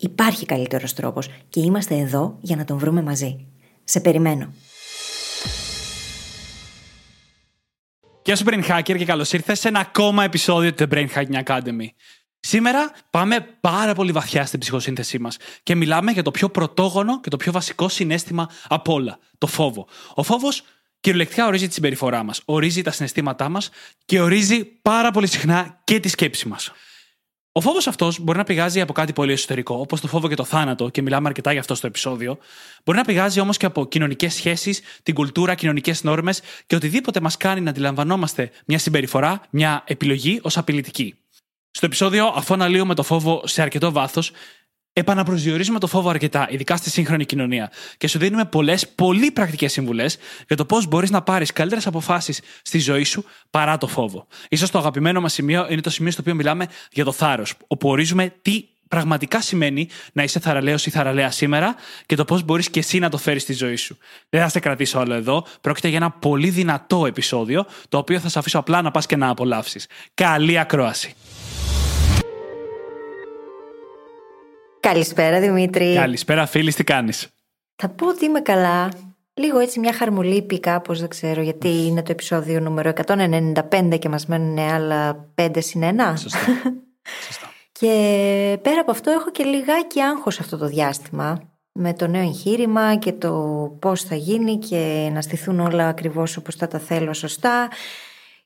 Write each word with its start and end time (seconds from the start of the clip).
Υπάρχει 0.00 0.46
καλύτερος 0.46 0.94
τρόπος 0.94 1.28
και 1.48 1.60
είμαστε 1.60 1.94
εδώ 1.94 2.38
για 2.40 2.56
να 2.56 2.64
τον 2.64 2.78
βρούμε 2.78 3.02
μαζί. 3.02 3.46
Σε 3.84 4.00
περιμένω. 4.00 4.52
Γεια 8.24 8.36
σου 8.36 8.44
Brain 8.46 8.64
Hacker 8.68 8.96
και 8.98 9.04
καλώς 9.04 9.32
ήρθες 9.32 9.58
σε 9.60 9.68
ένα 9.68 9.80
ακόμα 9.80 10.24
επεισόδιο 10.24 10.74
του 10.74 10.86
The 10.90 10.94
Brain 10.94 11.06
Hacking 11.14 11.42
Academy. 11.44 11.86
Σήμερα 12.40 12.92
πάμε 13.10 13.40
πάρα 13.60 13.94
πολύ 13.94 14.12
βαθιά 14.12 14.46
στην 14.46 14.60
ψυχοσύνθεσή 14.60 15.18
μας 15.18 15.36
και 15.62 15.74
μιλάμε 15.74 16.10
για 16.12 16.22
το 16.22 16.30
πιο 16.30 16.48
πρωτόγονο 16.48 17.20
και 17.20 17.30
το 17.30 17.36
πιο 17.36 17.52
βασικό 17.52 17.88
συνέστημα 17.88 18.50
από 18.68 18.92
όλα, 18.92 19.18
το 19.38 19.46
φόβο. 19.46 19.86
Ο 20.14 20.22
φόβος 20.22 20.62
κυριολεκτικά 21.00 21.46
ορίζει 21.46 21.68
τη 21.68 21.74
συμπεριφορά 21.74 22.22
μας, 22.22 22.42
ορίζει 22.44 22.82
τα 22.82 22.90
συναισθήματά 22.90 23.48
μας 23.48 23.70
και 24.04 24.20
ορίζει 24.20 24.64
πάρα 24.64 25.10
πολύ 25.10 25.26
συχνά 25.26 25.80
και 25.84 26.00
τη 26.00 26.08
σκέψη 26.08 26.48
μας. 26.48 26.72
Ο 27.52 27.60
φόβος 27.60 27.86
αυτός 27.86 28.20
μπορεί 28.20 28.38
να 28.38 28.44
πηγάζει 28.44 28.80
από 28.80 28.92
κάτι 28.92 29.12
πολύ 29.12 29.32
εσωτερικό, 29.32 29.74
όπως 29.74 30.00
το 30.00 30.08
φόβο 30.08 30.28
και 30.28 30.34
το 30.34 30.44
θάνατο, 30.44 30.88
και 30.88 31.02
μιλάμε 31.02 31.28
αρκετά 31.28 31.52
γι' 31.52 31.58
αυτό 31.58 31.74
στο 31.74 31.86
επεισόδιο. 31.86 32.38
Μπορεί 32.84 32.98
να 32.98 33.04
πηγάζει 33.04 33.40
όμως 33.40 33.56
και 33.56 33.66
από 33.66 33.86
κοινωνικές 33.86 34.34
σχέσεις, 34.34 34.80
την 35.02 35.14
κουλτούρα, 35.14 35.54
κοινωνικές 35.54 36.02
νόρμες 36.02 36.40
και 36.66 36.74
οτιδήποτε 36.76 37.20
μας 37.20 37.36
κάνει 37.36 37.60
να 37.60 37.70
αντιλαμβανόμαστε 37.70 38.50
μια 38.66 38.78
συμπεριφορά, 38.78 39.40
μια 39.50 39.82
επιλογή 39.86 40.38
ως 40.42 40.56
απειλητική. 40.56 41.14
Στο 41.70 41.86
επεισόδιο, 41.86 42.26
αφού 42.26 42.54
αναλύουμε 42.54 42.94
το 42.94 43.02
φόβο 43.02 43.42
σε 43.44 43.62
αρκετό 43.62 43.92
βάθος, 43.92 44.32
επαναπροσδιορίζουμε 44.98 45.78
το 45.78 45.86
φόβο 45.86 46.08
αρκετά, 46.08 46.46
ειδικά 46.50 46.76
στη 46.76 46.90
σύγχρονη 46.90 47.24
κοινωνία, 47.24 47.70
και 47.96 48.08
σου 48.08 48.18
δίνουμε 48.18 48.44
πολλές, 48.44 48.88
πολύ 48.88 49.30
πρακτικές 49.30 49.72
συμβουλές 49.72 50.18
για 50.46 50.56
το 50.56 50.64
πώς 50.64 50.86
μπορείς 50.86 51.10
να 51.10 51.22
πάρεις 51.22 51.52
καλύτερες 51.52 51.86
αποφάσεις 51.86 52.40
στη 52.62 52.78
ζωή 52.78 53.04
σου 53.04 53.24
παρά 53.50 53.78
το 53.78 53.86
φόβο. 53.86 54.26
σω 54.56 54.70
το 54.70 54.78
αγαπημένο 54.78 55.20
μας 55.20 55.32
σημείο 55.32 55.66
είναι 55.70 55.80
το 55.80 55.90
σημείο 55.90 56.10
στο 56.10 56.20
οποίο 56.20 56.34
μιλάμε 56.34 56.66
για 56.92 57.04
το 57.04 57.12
θάρρος, 57.12 57.54
όπου 57.66 57.88
ορίζουμε 57.88 58.34
τι 58.42 58.64
πραγματικά 58.88 59.40
σημαίνει 59.40 59.88
να 60.12 60.22
είσαι 60.22 60.40
θαραλέος 60.40 60.86
ή 60.86 60.90
θαραλέα 60.90 61.30
σήμερα 61.30 61.74
και 62.06 62.16
το 62.16 62.24
πώς 62.24 62.42
μπορείς 62.42 62.70
και 62.70 62.78
εσύ 62.78 62.98
να 62.98 63.08
το 63.08 63.18
φέρεις 63.18 63.42
στη 63.42 63.52
ζωή 63.52 63.76
σου. 63.76 63.98
Δεν 64.28 64.40
θα 64.40 64.48
σε 64.48 64.60
κρατήσω 64.60 65.00
όλο 65.00 65.14
εδώ. 65.14 65.46
Πρόκειται 65.60 65.88
για 65.88 65.96
ένα 65.96 66.10
πολύ 66.10 66.50
δυνατό 66.50 67.06
επεισόδιο, 67.06 67.66
το 67.88 67.98
οποίο 67.98 68.20
θα 68.20 68.28
σε 68.28 68.38
αφήσω 68.38 68.58
απλά 68.58 68.82
να 68.82 68.90
πας 68.90 69.06
και 69.06 69.16
να 69.16 69.28
απολαύσεις. 69.28 69.86
Καλή 70.14 70.58
ακρόαση. 70.58 71.14
Καλησπέρα 74.88 75.40
Δημήτρη. 75.40 75.94
Καλησπέρα 75.94 76.46
φίλη, 76.46 76.72
τι 76.72 76.84
κάνεις; 76.84 77.28
Θα 77.76 77.88
πω 77.88 78.08
ότι 78.08 78.24
είμαι 78.24 78.40
καλά. 78.40 78.88
Λίγο 79.34 79.58
έτσι 79.58 79.80
μια 79.80 79.92
χαρμολύπη 79.92 80.60
κάπως, 80.60 81.00
δεν 81.00 81.08
ξέρω 81.08 81.42
γιατί 81.42 81.68
είναι 81.68 82.02
το 82.02 82.12
επεισόδιο 82.12 82.60
νούμερο 82.60 82.92
195 83.06 83.98
και 83.98 84.08
μας 84.08 84.26
μένουν 84.26 84.58
άλλα 84.58 85.28
5 85.34 85.50
συν 85.58 85.82
1. 85.82 86.14
Σωστά. 86.18 86.38
Σωστά. 87.26 87.46
και 87.72 87.88
πέρα 88.62 88.80
από 88.80 88.90
αυτό 88.90 89.10
έχω 89.10 89.30
και 89.30 89.44
λιγάκι 89.44 90.00
άγχος 90.00 90.40
αυτό 90.40 90.56
το 90.56 90.66
διάστημα 90.66 91.40
με 91.72 91.92
το 91.92 92.06
νέο 92.06 92.22
εγχείρημα 92.22 92.96
και 92.96 93.12
το 93.12 93.32
πώς 93.80 94.02
θα 94.02 94.14
γίνει 94.14 94.58
και 94.58 95.10
να 95.12 95.20
στηθούν 95.20 95.60
όλα 95.60 95.88
ακριβώς 95.88 96.36
όπως 96.36 96.54
θα 96.54 96.68
τα 96.68 96.78
θέλω 96.78 97.12
σωστά 97.12 97.68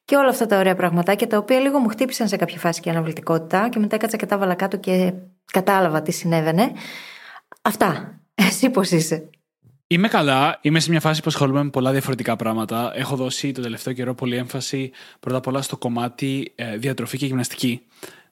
και 0.04 0.16
όλα 0.16 0.28
αυτά 0.28 0.46
τα 0.46 0.58
ωραία 0.58 0.74
πραγματάκια 0.74 1.26
τα 1.26 1.38
οποία 1.38 1.60
λίγο 1.60 1.78
μου 1.78 1.88
χτύπησαν 1.88 2.28
σε 2.28 2.36
κάποια 2.36 2.58
φάση 2.58 2.80
και 2.80 2.90
αναβλητικότητα 2.90 3.68
και 3.68 3.78
μετά 3.78 3.94
έκατσα 3.94 4.16
και 4.16 4.26
τα 4.26 4.38
βάλα 4.38 4.54
κάτω 4.54 4.76
και 4.76 5.12
κατάλαβα 5.44 6.02
τι 6.02 6.12
συνέβαινε. 6.12 6.72
Αυτά. 7.62 8.20
Εσύ 8.34 8.70
πώς 8.70 8.90
είσαι; 8.90 9.30
Είμαι 9.92 10.08
καλά. 10.08 10.58
Είμαι 10.62 10.80
σε 10.80 10.90
μια 10.90 11.00
φάση 11.00 11.20
που 11.20 11.28
ασχολούμαι 11.28 11.62
με 11.62 11.70
πολλά 11.70 11.90
διαφορετικά 11.90 12.36
πράγματα. 12.36 12.92
Έχω 12.94 13.16
δώσει 13.16 13.52
το 13.52 13.62
τελευταίο 13.62 13.92
καιρό 13.92 14.14
πολύ 14.14 14.36
έμφαση 14.36 14.90
πρώτα 15.20 15.36
απ' 15.36 15.46
όλα 15.46 15.62
στο 15.62 15.76
κομμάτι 15.76 16.52
ε, 16.54 16.76
διατροφή 16.76 17.18
και 17.18 17.26
γυμναστική. 17.26 17.82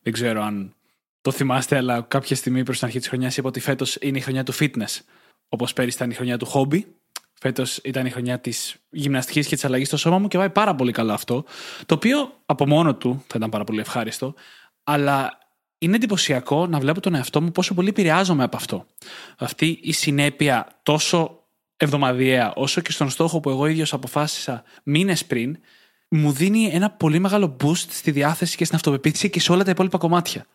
Δεν 0.02 0.12
ξέρω 0.12 0.42
αν 0.42 0.74
το 1.20 1.30
θυμάστε, 1.30 1.76
αλλά 1.76 2.00
κάποια 2.00 2.36
στιγμή 2.36 2.62
προς 2.62 2.78
την 2.78 2.86
αρχή 2.86 2.98
της 2.98 3.08
χρονιάς 3.08 3.36
είπα 3.36 3.48
ότι 3.48 3.60
φέτος 3.60 3.96
είναι 4.00 4.18
η 4.18 4.20
χρονιά 4.20 4.44
του 4.44 4.52
fitness. 4.54 4.98
Όπως 5.48 5.72
πέρυσι 5.72 5.96
ήταν 5.96 6.10
η 6.10 6.14
χρονιά 6.14 6.38
του 6.38 6.46
hobby. 6.52 6.80
Φέτος 7.40 7.76
ήταν 7.76 8.06
η 8.06 8.10
χρονιά 8.10 8.40
της 8.40 8.76
γυμναστικής 8.90 9.46
και 9.46 9.54
της 9.54 9.64
αλλαγής 9.64 9.86
στο 9.86 9.96
σώμα 9.96 10.18
μου 10.18 10.28
και 10.28 10.38
πάει 10.38 10.50
πάρα 10.50 10.74
πολύ 10.74 10.92
καλά 10.92 11.14
αυτό. 11.14 11.44
Το 11.86 11.94
οποίο 11.94 12.32
από 12.46 12.66
μόνο 12.66 12.94
του 12.94 13.24
θα 13.26 13.34
ήταν 13.36 13.50
πάρα 13.50 13.64
πολύ 13.64 13.80
ευχάριστο. 13.80 14.34
Αλλά 14.84 15.38
είναι 15.82 15.96
εντυπωσιακό 15.96 16.66
να 16.66 16.78
βλέπω 16.78 17.00
τον 17.00 17.14
εαυτό 17.14 17.42
μου 17.42 17.52
πόσο 17.52 17.74
πολύ 17.74 17.88
επηρεάζομαι 17.88 18.44
από 18.44 18.56
αυτό. 18.56 18.86
Αυτή 19.38 19.78
η 19.82 19.92
συνέπεια 19.92 20.66
τόσο 20.82 21.44
εβδομαδιαία, 21.76 22.52
όσο 22.54 22.80
και 22.80 22.92
στον 22.92 23.10
στόχο 23.10 23.40
που 23.40 23.50
εγώ 23.50 23.66
ίδιος 23.66 23.92
αποφάσισα 23.92 24.62
μήνες 24.82 25.24
πριν, 25.24 25.58
μου 26.08 26.32
δίνει 26.32 26.70
ένα 26.72 26.90
πολύ 26.90 27.18
μεγάλο 27.18 27.56
boost 27.64 27.86
στη 27.88 28.10
διάθεση 28.10 28.56
και 28.56 28.64
στην 28.64 28.76
αυτοπεποίθηση 28.76 29.30
και 29.30 29.40
σε 29.40 29.52
όλα 29.52 29.64
τα 29.64 29.70
υπόλοιπα 29.70 29.98
κομμάτια. 29.98 30.46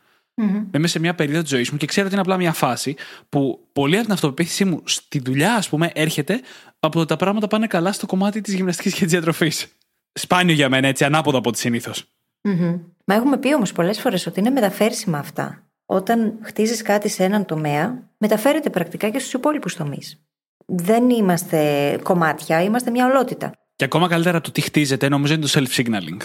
Mm-hmm. 0.41 0.75
Είμαι 0.75 0.87
σε 0.87 0.99
μια 0.99 1.15
περίοδο 1.15 1.41
της 1.41 1.49
ζωής 1.49 1.71
μου 1.71 1.77
και 1.77 1.85
ξέρω 1.85 2.05
ότι 2.05 2.15
είναι 2.15 2.23
απλά 2.23 2.37
μια 2.37 2.53
φάση 2.53 2.95
που 3.29 3.67
πολύ 3.73 3.95
από 3.95 4.03
την 4.03 4.13
αυτοπεποίθησή 4.13 4.65
μου 4.65 4.81
στη 4.83 5.19
δουλειά, 5.19 5.55
ας 5.55 5.69
πούμε, 5.69 5.91
έρχεται 5.93 6.41
από 6.79 6.97
το 6.97 7.05
τα 7.05 7.15
πράγματα 7.15 7.47
πάνε 7.47 7.67
καλά 7.67 7.91
στο 7.91 8.05
κομμάτι 8.05 8.41
της 8.41 8.53
γυμναστικής 8.53 8.93
και 8.93 9.03
της 9.03 9.11
διατροφής. 9.11 9.67
Σπάνιο 10.13 10.53
για 10.53 10.69
μένα, 10.69 10.87
έτσι, 10.87 11.03
ανάποδο 11.03 11.37
από 11.37 11.49
ό,τι 11.49 11.57
συνήθως. 11.57 12.14
Mm-hmm. 12.45 12.79
Μα 13.05 13.15
έχουμε 13.15 13.37
πει 13.37 13.53
όμως 13.53 13.71
πολλές 13.71 13.99
φορές 13.99 14.25
ότι 14.25 14.39
είναι 14.39 14.49
μεταφέρσιμα 14.49 15.17
αυτά. 15.17 15.63
Όταν 15.85 16.33
χτίζεις 16.41 16.81
κάτι 16.81 17.09
σε 17.09 17.23
έναν 17.23 17.45
τομέα, 17.45 18.09
μεταφέρεται 18.17 18.69
πρακτικά 18.69 19.09
και 19.09 19.19
στους 19.19 19.33
υπόλοιπους 19.33 19.75
τομείς. 19.75 20.19
Δεν 20.65 21.09
είμαστε 21.09 21.59
κομμάτια, 22.03 22.63
είμαστε 22.63 22.91
μια 22.91 23.05
ολότητα. 23.05 23.51
Και 23.75 23.85
ακόμα 23.85 24.07
καλύτερα 24.07 24.41
το 24.41 24.51
τι 24.51 24.61
χτίζεται, 24.61 25.09
νομίζω 25.09 25.33
είναι 25.33 25.45
το 25.45 25.51
self-signaling. 25.53 26.21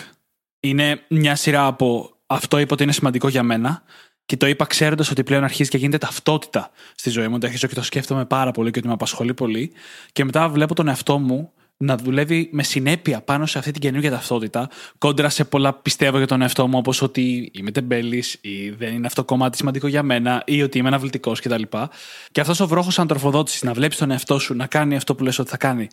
Είναι 0.60 1.00
μια 1.08 1.34
σειρά 1.34 1.66
από 1.66 2.10
αυτό 2.26 2.58
είπα 2.58 2.72
ότι 2.72 2.82
είναι 2.82 2.92
σημαντικό 2.92 3.28
για 3.28 3.42
μένα 3.42 3.82
και 4.24 4.36
το 4.36 4.46
είπα 4.46 4.64
ξέροντας 4.64 5.10
ότι 5.10 5.22
πλέον 5.22 5.44
αρχίζει 5.44 5.70
και 5.70 5.78
γίνεται 5.78 5.98
ταυτότητα 5.98 6.70
στη 6.94 7.10
ζωή 7.10 7.28
μου. 7.28 7.38
Το 7.38 7.46
αρχίζω 7.46 7.66
και 7.66 7.74
το 7.74 7.82
σκέφτομαι 7.82 8.24
πάρα 8.24 8.50
πολύ 8.50 8.70
και 8.70 8.78
ότι 8.78 8.88
με 8.88 8.94
απασχολεί 8.94 9.34
πολύ. 9.34 9.72
Και 10.12 10.24
μετά 10.24 10.48
βλέπω 10.48 10.74
τον 10.74 10.88
εαυτό 10.88 11.18
μου 11.18 11.52
να 11.82 11.96
δουλεύει 11.96 12.48
με 12.52 12.62
συνέπεια 12.62 13.20
πάνω 13.20 13.46
σε 13.46 13.58
αυτή 13.58 13.70
την 13.70 13.80
καινούργια 13.80 14.10
ταυτότητα, 14.10 14.68
κόντρα 14.98 15.28
σε 15.28 15.44
πολλά 15.44 15.72
πιστεύω 15.74 16.18
για 16.18 16.26
τον 16.26 16.42
εαυτό 16.42 16.66
μου, 16.66 16.78
όπως 16.78 17.02
ότι 17.02 17.50
είμαι 17.54 17.70
τεμπέλης 17.70 18.38
ή 18.40 18.70
δεν 18.70 18.94
είναι 18.94 19.06
αυτό 19.06 19.24
κομμάτι 19.24 19.56
σημαντικό 19.56 19.86
για 19.86 20.02
μένα 20.02 20.42
ή 20.46 20.62
ότι 20.62 20.78
είμαι 20.78 20.88
αναβλητικός 20.88 21.40
κτλ. 21.40 21.62
Και 22.32 22.40
αυτός 22.40 22.60
ο 22.60 22.66
βρόχος 22.66 22.98
αντροφοδότηση, 22.98 23.66
να 23.66 23.72
βλέπει 23.72 23.96
τον 23.96 24.10
εαυτό 24.10 24.38
σου 24.38 24.54
να 24.54 24.66
κάνει 24.66 24.96
αυτό 24.96 25.14
που 25.14 25.24
λες 25.24 25.38
ότι 25.38 25.50
θα 25.50 25.56
κάνει 25.56 25.88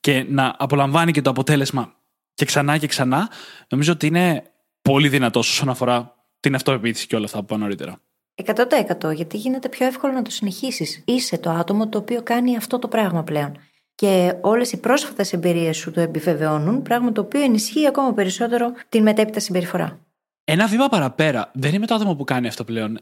και 0.00 0.24
να 0.28 0.54
απολαμβάνει 0.58 1.12
και 1.12 1.22
το 1.22 1.30
αποτέλεσμα 1.30 1.94
και 2.34 2.44
ξανά 2.44 2.78
και 2.78 2.86
ξανά, 2.86 3.30
νομίζω 3.68 3.92
ότι 3.92 4.06
είναι 4.06 4.42
πολύ 4.82 5.08
δυνατός 5.08 5.50
όσον 5.50 5.68
αφορά 5.68 6.14
την 6.40 6.54
αυτοεπίθεση 6.54 7.06
και 7.06 7.16
όλα 7.16 7.24
αυτά 7.24 7.38
που 7.38 7.44
είπα 7.44 7.56
νωρίτερα. 7.56 8.00
100% 8.44 9.14
γιατί 9.14 9.36
γίνεται 9.36 9.68
πιο 9.68 9.86
εύκολο 9.86 10.12
να 10.12 10.22
το 10.22 10.30
συνεχίσεις. 10.30 11.02
Είσαι 11.06 11.38
το 11.38 11.50
άτομο 11.50 11.88
το 11.88 11.98
οποίο 11.98 12.22
κάνει 12.22 12.56
αυτό 12.56 12.78
το 12.78 12.88
πράγμα 12.88 13.22
πλέον. 13.22 13.58
Και 14.00 14.34
όλες 14.40 14.72
οι 14.72 14.76
πρόσφατες 14.76 15.32
εμπειρίες 15.32 15.76
σου 15.76 15.90
το 15.90 16.00
επιβεβαιώνουν, 16.00 16.82
πράγμα 16.82 17.12
το 17.12 17.20
οποίο 17.20 17.40
ενισχύει 17.42 17.86
ακόμα 17.86 18.14
περισσότερο 18.14 18.72
την 18.88 19.02
μετέπειτα 19.02 19.40
συμπεριφορά. 19.40 19.98
Ένα 20.44 20.66
βήμα 20.66 20.88
παραπέρα. 20.88 21.50
Δεν 21.54 21.74
είμαι 21.74 21.86
το 21.86 21.94
άτομο 21.94 22.14
που 22.14 22.24
κάνει 22.24 22.46
αυτό 22.46 22.64
πλέον. 22.64 23.00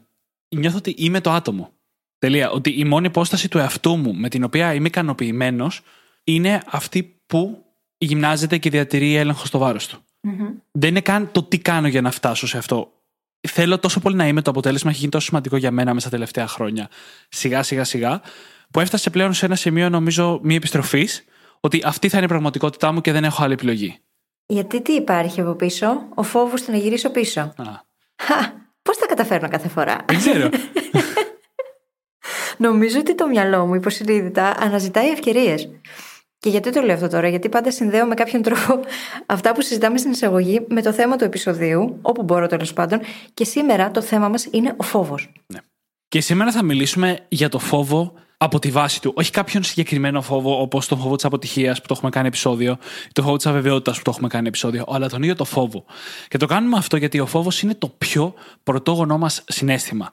Νιώθω 0.55 0.77
ότι 0.77 0.95
είμαι 0.97 1.21
το 1.21 1.31
άτομο. 1.31 1.71
Τελεία. 2.17 2.49
Ότι 2.49 2.69
η 2.69 2.83
μόνη 2.83 3.07
υπόσταση 3.07 3.49
του 3.49 3.57
εαυτού 3.57 3.95
μου 3.95 4.13
με 4.13 4.29
την 4.29 4.43
οποία 4.43 4.73
είμαι 4.73 4.87
ικανοποιημένος 4.87 5.81
είναι 6.23 6.61
αυτή 6.65 7.21
που 7.25 7.65
γυμνάζεται 7.97 8.57
και 8.57 8.69
διατηρεί 8.69 9.15
έλεγχο 9.15 9.45
στο 9.45 9.57
βάρος 9.57 9.87
του. 9.87 10.03
Δεν 10.71 10.89
είναι 10.89 11.01
καν 11.01 11.31
το 11.31 11.43
τι 11.43 11.57
κάνω 11.57 11.87
για 11.87 12.01
να 12.01 12.11
φτάσω 12.11 12.47
σε 12.47 12.57
αυτό. 12.57 12.91
Θέλω 13.47 13.79
τόσο 13.79 13.99
πολύ 13.99 14.15
να 14.15 14.27
είμαι 14.27 14.41
το 14.41 14.49
αποτέλεσμα, 14.49 14.89
έχει 14.89 14.99
γίνει 14.99 15.11
τόσο 15.11 15.25
σημαντικό 15.25 15.57
για 15.57 15.71
μένα 15.71 15.93
μέσα 15.93 16.07
στα 16.07 16.09
τελευταία 16.09 16.47
χρόνια. 16.47 16.89
Σιγά 17.29 17.63
σιγά 17.63 17.83
σιγά, 17.83 18.21
που 18.71 18.79
έφτασε 18.79 19.09
πλέον 19.09 19.33
σε 19.33 19.45
ένα 19.45 19.55
σημείο, 19.55 19.89
νομίζω, 19.89 20.39
μη 20.43 20.55
επιστροφής, 20.55 21.25
ότι 21.59 21.81
αυτή 21.85 22.09
θα 22.09 22.17
είναι 22.17 22.25
η 22.25 22.29
πραγματικότητά 22.29 22.91
μου 22.91 23.01
και 23.01 23.11
δεν 23.11 23.23
έχω 23.23 23.43
άλλη 23.43 23.53
επιλογή. 23.53 23.99
Γιατί 24.45 24.81
τι 24.81 24.93
υπάρχει 24.93 25.41
από 25.41 25.53
πίσω, 25.53 26.07
ο 26.15 26.23
φόβος 26.23 26.61
του 26.61 26.71
να 26.71 26.77
γυρίσω 26.77 27.09
πίσω. 27.09 27.39
Α. 27.39 27.53
Χα, 28.21 28.35
πώς 28.81 28.97
τα 28.97 29.05
καταφέρνω 29.05 29.49
κάθε 29.49 29.67
φορά; 29.67 29.97
Δεν 30.05 30.17
ξέρω. 30.17 30.49
Νομίζω 32.57 32.99
ότι 32.99 33.15
το 33.15 33.27
μυαλό 33.27 33.65
μου 33.65 33.75
υποσυνείδητα 33.75 34.55
αναζητάει 34.59 35.09
ευκαιρίες. 35.09 35.69
Και 36.39 36.49
γιατί 36.49 36.71
το 36.71 36.81
λέω 36.81 36.95
αυτό 36.95 37.07
τώρα, 37.07 37.27
Γιατί 37.27 37.49
πάντα 37.49 37.71
συνδέω 37.71 38.05
με 38.05 38.15
κάποιον 38.15 38.41
τρόπο 38.41 38.79
αυτά 39.25 39.53
που 39.53 39.61
συζητάμε 39.61 39.97
στην 39.97 40.11
εισαγωγή 40.11 40.65
με 40.69 40.81
το 40.81 40.93
θέμα 40.93 41.15
του 41.15 41.23
επεισοδίου, 41.23 41.99
όπου 42.01 42.23
μπορώ 42.23 42.47
τέλος 42.47 42.73
πάντων. 42.73 42.99
Και 43.33 43.43
σήμερα 43.43 43.91
το 43.91 44.01
θέμα 44.01 44.29
μας 44.29 44.47
είναι 44.51 44.73
ο 44.77 44.83
φόβος. 44.83 45.31
Ναι. 45.47 45.59
Και 46.07 46.21
σήμερα 46.21 46.51
θα 46.51 46.63
μιλήσουμε 46.63 47.19
για 47.27 47.49
το 47.49 47.59
φόβο 47.59 48.13
από 48.41 48.59
τη 48.59 48.71
βάση 48.71 49.01
του. 49.01 49.13
Όχι 49.15 49.31
κάποιον 49.31 49.63
συγκεκριμένο 49.63 50.21
φόβο, 50.21 50.61
όπως 50.61 50.87
τον 50.87 50.99
φόβο 50.99 51.15
της 51.15 51.25
αποτυχίας 51.25 51.81
που 51.81 51.87
το 51.87 51.93
έχουμε 51.97 52.09
κάνει 52.09 52.27
επεισόδιο, 52.27 52.77
ή 53.07 53.11
τον 53.11 53.23
φόβο 53.23 53.35
της 53.35 53.45
αβεβαιότητας 53.45 53.97
που 53.97 54.03
το 54.03 54.11
έχουμε 54.11 54.27
κάνει 54.27 54.47
επεισόδιο, 54.47 54.85
αλλά 54.87 55.09
τον 55.09 55.21
ίδιο 55.21 55.35
το 55.35 55.45
φόβο. 55.45 55.85
Και 56.27 56.37
το 56.37 56.45
κάνουμε 56.45 56.77
αυτό 56.77 56.97
γιατί 56.97 57.19
ο 57.19 57.25
φόβος 57.25 57.61
είναι 57.61 57.75
το 57.75 57.87
πιο 57.87 58.33
πρωτόγονό 58.63 59.17
μας 59.17 59.43
συνέστημα. 59.47 60.09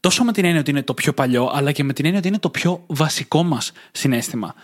Τόσο 0.00 0.24
με 0.24 0.32
την 0.32 0.44
έννοια 0.44 0.60
ότι 0.60 0.70
είναι 0.70 0.82
το 0.82 0.94
πιο 0.94 1.12
παλιό, 1.12 1.50
αλλά 1.52 1.72
και 1.72 1.84
με 1.84 1.92
την 1.92 2.04
έννοια 2.04 2.18
ότι 2.18 2.28
είναι 2.28 2.38
το 2.38 2.50
πιο 2.50 2.84
βασικό 2.86 3.42
μας 3.42 3.72
συνέστημα. 3.92 4.54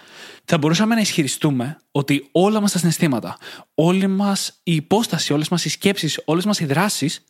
Θα 0.44 0.58
μπορούσαμε 0.58 0.94
να 0.94 1.00
ισχυριστούμε 1.00 1.76
ότι 1.90 2.28
όλα 2.32 2.60
μας 2.60 2.72
τα 2.72 2.78
συναισθήματα, 2.78 3.38
όλη 3.74 4.06
μας 4.06 4.60
η 4.62 4.74
υπόσταση, 4.74 5.32
όλες 5.32 5.48
μας 5.48 5.64
οι 5.64 5.68
σκέψεις, 5.68 6.20
όλες 6.24 6.44
μας 6.44 6.60
οι 6.60 6.64
δράσεις 6.64 7.24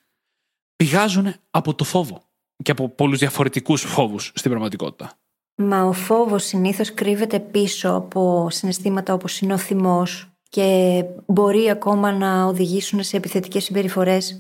πηγάζουν 0.77 1.35
από 1.51 1.75
το 1.75 1.85
φόβο 1.85 2.23
και 2.63 2.71
από 2.71 2.89
πολλούς 2.89 3.19
διαφορετικούς 3.19 3.83
φόβους 3.83 4.33
στην 4.35 4.51
πραγματικότητα. 4.51 5.19
Μα 5.56 5.83
ο 5.83 5.93
φόβος 5.93 6.45
συνήθως 6.45 6.95
κρύβεται 6.95 7.41
πίσω 7.41 7.95
από 7.95 8.51
συναισθήματα 8.51 9.15
όπως 9.15 9.41
είναι 9.41 9.53
ο 9.53 9.59
θυμός 9.59 10.29
και 10.49 11.03
μπορεί 11.27 11.71
ακόμα 11.71 12.12
να 12.12 12.45
οδηγήσουν 12.45 13.03
σε 13.03 13.17
επιθετικές 13.17 13.65
συμπεριφορές 13.65 14.37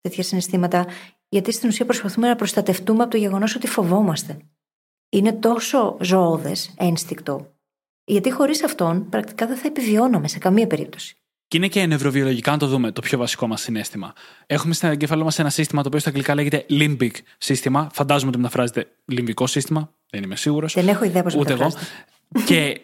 τέτοια 0.00 0.22
συναισθήματα 0.22 0.86
γιατί 1.28 1.52
στην 1.52 1.68
ουσία 1.68 1.84
προσπαθούμε 1.84 2.28
να 2.28 2.36
προστατευτούμε 2.36 3.02
από 3.02 3.10
το 3.10 3.16
γεγονός 3.16 3.54
ότι 3.54 3.66
φοβόμαστε. 3.66 4.36
Είναι 5.08 5.32
τόσο 5.32 5.96
ζώοδε, 6.00 6.52
ένστικτο, 6.76 7.54
γιατί 8.04 8.30
χωρίς 8.30 8.64
αυτόν 8.64 9.08
πρακτικά 9.08 9.46
δεν 9.46 9.56
θα 9.56 9.66
επιβιώναμε 9.66 10.28
σε 10.28 10.38
καμία 10.38 10.66
περίπτωση. 10.66 11.16
Και 11.48 11.56
είναι 11.56 11.68
και 11.68 11.86
νευροβιολογικά, 11.86 12.50
να 12.50 12.58
το 12.58 12.66
δούμε, 12.66 12.92
το 12.92 13.00
πιο 13.00 13.18
βασικό 13.18 13.46
μας 13.46 13.60
συνέστημα. 13.60 14.12
Έχουμε 14.46 14.74
στην 14.74 14.88
εγκέφαλό 14.88 15.24
μας 15.24 15.38
ένα 15.38 15.50
σύστημα 15.50 15.82
το 15.82 15.88
οποίο 15.88 16.00
στα 16.00 16.08
αγγλικά 16.08 16.34
λέγεται 16.34 16.66
limbic 16.70 17.10
σύστημα. 17.38 17.88
Φαντάζομαι 17.92 18.30
ότι 18.30 18.38
μεταφράζεται 18.38 18.86
λιμπικό 19.04 19.46
σύστημα. 19.46 19.92
Δεν 20.10 20.22
είμαι 20.22 20.36
σίγουρος. 20.36 20.74
Δεν 20.74 20.88
έχω 20.88 21.04
ιδέα 21.04 21.22
πώς 21.22 21.34
Ούτε 21.34 21.52
εγώ. 21.52 21.72
και 22.48 22.80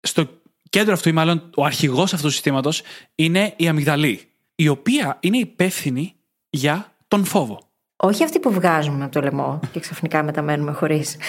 στο 0.00 0.28
κέντρο 0.70 0.92
αυτού, 0.92 1.08
ή 1.08 1.12
μάλλον 1.12 1.50
ο 1.56 1.64
αρχηγός 1.64 2.12
αυτού 2.12 2.26
του 2.26 2.32
συστήματος, 2.32 2.82
είναι 3.14 3.54
η 3.56 3.68
αμυγδαλή, 3.68 4.20
η 4.54 4.68
οποία 4.68 5.16
είναι 5.20 5.36
υπεύθυνη 5.36 6.14
για 6.50 6.92
τον 7.08 7.24
φόβο. 7.24 7.70
Όχι 7.96 8.24
αυτή 8.24 8.38
που 8.38 8.52
βγάζουμε 8.52 9.04
από 9.04 9.12
το 9.12 9.20
λαιμό 9.20 9.60
και 9.72 9.80
ξαφνικά 9.80 10.22
μεταμένουμε 10.22 10.72
χωρίς. 10.72 11.16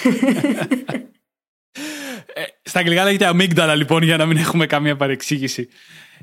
Ε, 2.35 2.41
στα 2.61 2.79
αγγλικά 2.79 3.03
λέγεται 3.03 3.25
αμύγδαλα 3.25 3.75
λοιπόν 3.75 4.03
για 4.03 4.17
να 4.17 4.25
μην 4.25 4.37
έχουμε 4.37 4.65
καμία 4.65 4.95
παρεξήγηση. 4.95 5.67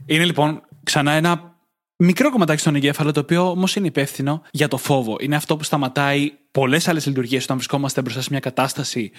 Είναι 0.07 0.25
λοιπόν 0.25 0.63
ξανά 0.83 1.13
ένα 1.13 1.60
μικρό 2.01 2.31
κομματάκι 2.31 2.61
στον 2.61 2.75
εγκέφαλο 2.75 3.13
το 3.13 3.21
οποίο 3.21 3.51
όμως 3.51 3.77
είναι 3.77 3.87
υπεύθυνο 3.87 4.43
για 4.51 4.69
το 4.69 4.77
φόβο. 4.77 5.17
Είναι 5.21 5.37
αυτό 5.37 5.57
που 5.57 5.65
σταματάει 5.65 6.33
πολλές 6.51 6.89
άλλες 6.89 7.07
λειτουργίες 7.07 7.45
όταν 7.45 7.57
βρισκόμαστε 7.57 8.03
μπροστά 8.03 8.21
σε 8.21 8.29
μια 8.31 8.41
κατάσταση 8.41 9.11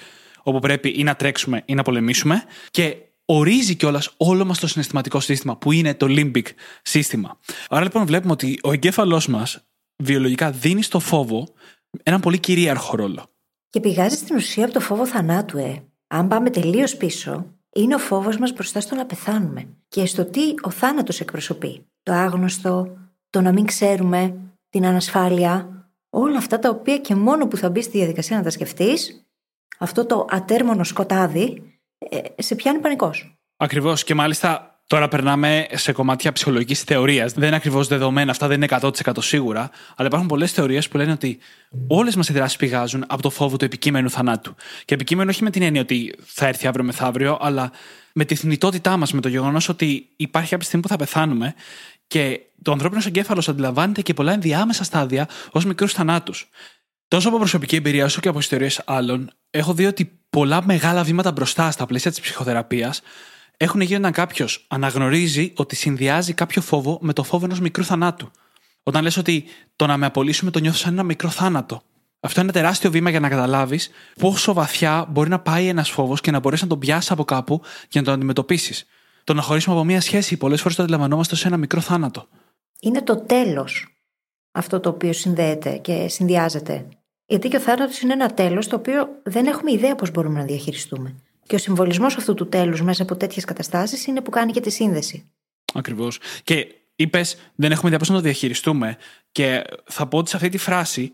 όπου 0.44 0.60
πρέπει 0.60 0.94
ή 0.98 1.04
να 1.04 1.16
τρέξουμε 1.16 1.64
ή 1.66 1.74
να 1.74 1.84
πολεμήσουμε 1.84 2.44
και 2.72 2.96
ορίζει 3.26 3.76
κιόλας 3.76 4.14
όλο 4.18 4.46
μας 4.46 4.60
το 4.60 4.68
συναισθηματικό 4.68 5.20
σύστημα 5.20 5.58
που 5.58 5.72
είναι 5.72 5.94
το 5.94 6.08
limbic 6.10 6.46
σύστημα. 6.82 7.40
Άρα 7.70 7.84
λοιπόν 7.84 8.06
βλέπουμε 8.06 8.32
ότι 8.32 8.60
ο 8.64 8.72
εγκέφαλός 8.72 9.28
μας 9.28 9.64
βιολογικά 10.04 10.52
δίνει 10.52 10.84
στο 10.84 11.00
φόβο 11.00 11.48
έναν 12.04 12.20
πολύ 12.20 12.40
κυρίαρχο 12.40 12.96
ρόλο. 12.96 13.26
Και 13.70 13.80
πηγάζει 13.80 14.16
στην 14.16 14.36
ουσία 14.36 14.64
από 14.64 14.74
το 14.74 14.80
φόβο 14.80 15.08
θανάτου, 15.08 15.58
ε. 15.58 15.84
Αν 16.08 16.28
πάμε 16.28 16.50
τελείως 16.50 16.96
πίσω, 16.96 17.46
είναι 17.76 17.96
ο 17.96 17.98
φόβος 17.98 18.38
μας 18.38 18.54
μπροστά 18.54 18.82
στο 18.82 18.96
να 18.96 19.06
πεθάνουμε 19.06 19.68
και 19.88 20.06
στο 20.06 20.26
τι 20.26 20.42
ο 20.62 20.70
θάνατος 20.70 21.20
εκπροσωπεί. 21.20 21.86
Το 22.04 22.14
άγνωστο, 22.14 22.98
το 23.30 23.42
να 23.42 23.52
μην 23.52 23.66
ξέρουμε, 23.66 24.36
την 24.70 24.86
ανασφάλεια, 24.86 25.86
όλα 26.10 26.38
αυτά 26.38 26.60
τα 26.60 26.70
οποία 26.70 26.98
και 26.98 27.16
μόνο 27.16 27.48
που 27.48 27.58
θα 27.58 27.70
μπει 27.70 27.82
στη 27.82 27.98
διαδικασία 27.98 28.38
να 28.38 28.44
τα 28.44 28.50
σκεφτείς, 28.50 29.26
αυτό 29.80 30.06
το 30.06 30.26
ατέρμονο 30.30 30.84
σκοτάδι, 30.84 31.80
ε, 31.98 32.42
σε 32.42 32.56
πιάνει 32.56 32.80
πανικός. 32.80 33.36
Ακριβώς. 33.58 34.04
Και 34.04 34.16
μάλιστα 34.16 34.72
Τώρα 34.92 35.08
περνάμε 35.08 35.68
σε 35.72 35.92
κομμάτια 35.92 36.32
ψυχολογικής 36.32 36.82
θεωρίας. 36.82 37.34
Δεν 37.34 37.48
είναι 37.48 37.56
ακριβώς 37.56 37.88
δεδομένα, 37.88 38.32
αυτά 38.32 38.48
δεν 38.48 38.56
είναι 38.56 38.66
100% 38.66 39.22
σίγουρα. 39.22 39.70
Αλλά 39.96 40.08
υπάρχουν 40.08 40.28
πολλές 40.28 40.52
θεωρίες 40.52 40.88
που 40.88 40.98
λένε 40.98 41.12
ότι 41.12 41.38
όλες 41.88 42.16
μας 42.16 42.30
οι 42.30 42.34
δράσεις 42.34 42.58
πηγάζουν 42.58 43.04
από 43.08 43.22
το 43.22 43.30
φόβο 43.30 43.58
του 43.58 43.66
επικείμενου 43.66 44.10
θανάτου. 44.10 44.56
Και 44.86 44.94
επικείμενο 44.94 45.30
όχι 45.30 45.44
με 45.44 45.50
την 45.50 45.62
έννοια 45.62 45.82
ότι 45.82 46.16
θα 46.26 46.48
έρθει 46.48 46.68
αύριο 46.68 46.84
μεθαύριο, 46.84 47.38
αλλά 47.42 47.72
με 48.14 48.26
τη 48.26 48.36
θνητότητά 48.36 48.98
μας, 48.98 49.12
με 49.12 49.22
το 49.22 49.28
γεγονός 49.28 49.70
ότι 49.70 50.10
υπάρχει 50.16 50.50
κάποια 50.50 50.66
στιγμή 50.66 50.82
που 50.82 50.90
θα 50.90 50.96
πεθάνουμε 50.98 51.54
και 52.12 52.40
το 52.62 52.72
ανθρώπινος 52.72 53.06
εγκέφαλος 53.06 53.50
αντιλαμβάνεται 53.50 54.02
και 54.02 54.14
πολλά 54.14 54.34
ενδιάμεσα 54.34 54.84
στάδια 54.84 55.28
ως 55.52 55.66
μικρούς 55.66 55.94
θανάτους. 55.94 56.50
Τόσο 57.08 57.28
από 57.28 57.38
προσωπική 57.38 57.76
εμπειρία 57.76 58.06
όσο 58.06 58.20
και 58.20 58.28
από 58.28 58.40
ιστορίες 58.40 58.82
άλλων, 58.86 59.32
έχω 59.50 59.74
δει 59.74 59.86
ότι 59.86 60.20
πολλά 60.30 60.66
μεγάλα 60.66 61.04
βήματα 61.04 61.32
μπροστά 61.32 61.72
στα 61.72 61.86
πλαίσια 61.86 62.12
της 62.12 62.20
ψυχοθεραπείας 62.20 63.02
έχουν 63.58 63.82
γίνει 63.82 64.00
όταν 64.00 64.12
κάποιος 64.12 64.66
αναγνωρίζει 64.70 65.54
ότι 65.56 65.76
συνδυάζει 65.76 66.34
κάποιο 66.34 66.62
φόβο 66.62 66.98
με 67.02 67.14
το 67.14 67.24
φόβο 67.24 67.46
ενός 67.46 67.60
μικρού 67.60 67.84
θανάτου. 67.84 68.32
Όταν 68.84 69.04
λες 69.04 69.18
ότι 69.18 69.46
το 69.76 69.86
να 69.86 69.98
με 69.98 70.06
απολύσουμε 70.06 70.52
το 70.52 70.60
νιώθω 70.60 70.78
σαν 70.78 70.94
ένα 70.94 71.04
μικρό 71.04 71.30
θάνατο. 71.30 71.82
Αυτό 72.20 72.42
είναι 72.42 72.50
ένα 72.50 72.62
τεράστιο 72.62 72.92
βήμα 72.92 73.10
για 73.10 73.20
να 73.20 73.30
καταλάβεις 73.30 73.90
πόσο 74.20 74.54
βαθιά 74.54 75.06
μπορεί 75.10 75.30
να 75.30 75.40
πάει 75.40 75.68
ένας 75.68 75.90
φόβος 75.90 76.22
και 76.22 76.32
να 76.32 76.40
μπορέσεις 76.40 76.64
να 76.64 76.70
τον 76.70 76.80
πιάσεις 76.80 77.12
από 77.12 77.24
κάπου 77.24 77.62
και 77.88 78.00
να 78.00 78.06
τον 78.06 78.14
αντιμετωπίσεις. 78.14 78.86
Το 79.24 79.34
να 79.34 79.42
χωρίσουμε 79.42 79.76
από 79.76 79.86
μία 79.86 80.02
σχέση 80.02 80.38
πολλές 80.38 80.62
φορές 80.62 80.76
το 80.78 80.84
αντιλαμβανόμαστε 80.84 81.34
ως 81.34 81.46
ένα 81.46 81.58
μικρό 81.58 81.80
θάνατο. 81.80 82.28
Είναι 82.80 83.02
το 83.02 83.18
τέλος 83.18 83.92
αυτό 84.52 84.80
το 84.80 84.90
οποίο 84.90 85.14
συνδέεται 85.14 85.78
και 85.78 86.08
συνδυάζεται. 86.08 86.88
Γιατί 87.26 87.48
και 87.48 87.56
ο 87.56 87.60
θάνατος 87.60 88.02
είναι 88.02 88.14
ένα 88.14 88.34
τέλος 88.34 88.68
το 88.68 88.76
οποίο 88.76 89.10
δεν 89.24 89.46
έχουμε 89.46 89.72
ιδέα 89.72 89.96
πώς 89.96 90.12
μπορούμε 90.12 90.40
να 90.40 90.46
διαχειριστούμε. 90.46 91.16
Και 91.46 91.56
ο 91.56 91.60
συμβολισμός 91.60 92.18
αυτού 92.18 92.34
του 92.34 92.50
τέλους 92.50 92.82
μέσα 92.82 93.04
από 93.04 93.16
τέτοιες 93.16 93.46
καταστάσεις 93.46 94.06
είναι 94.06 94.22
που 94.22 94.30
κάνει 94.30 94.52
και 94.52 94.60
τη 94.60 94.70
σύνδεση. 94.70 95.32
Ακριβώς. 95.74 96.20
Και 96.44 96.68
είπες, 96.96 97.36
δεν 97.56 97.72
έχουμε 97.72 97.88
ιδέα 97.88 98.00
πώς 98.00 98.10
να 98.10 98.16
το 98.16 98.22
διαχειριστούμε. 98.22 98.98
Και 99.32 99.64
θα 99.86 100.08
πω 100.08 100.18
ότι 100.18 100.30
σε 100.30 100.36
αυτή 100.36 100.50
τη 100.50 100.58
φράση 100.58 101.12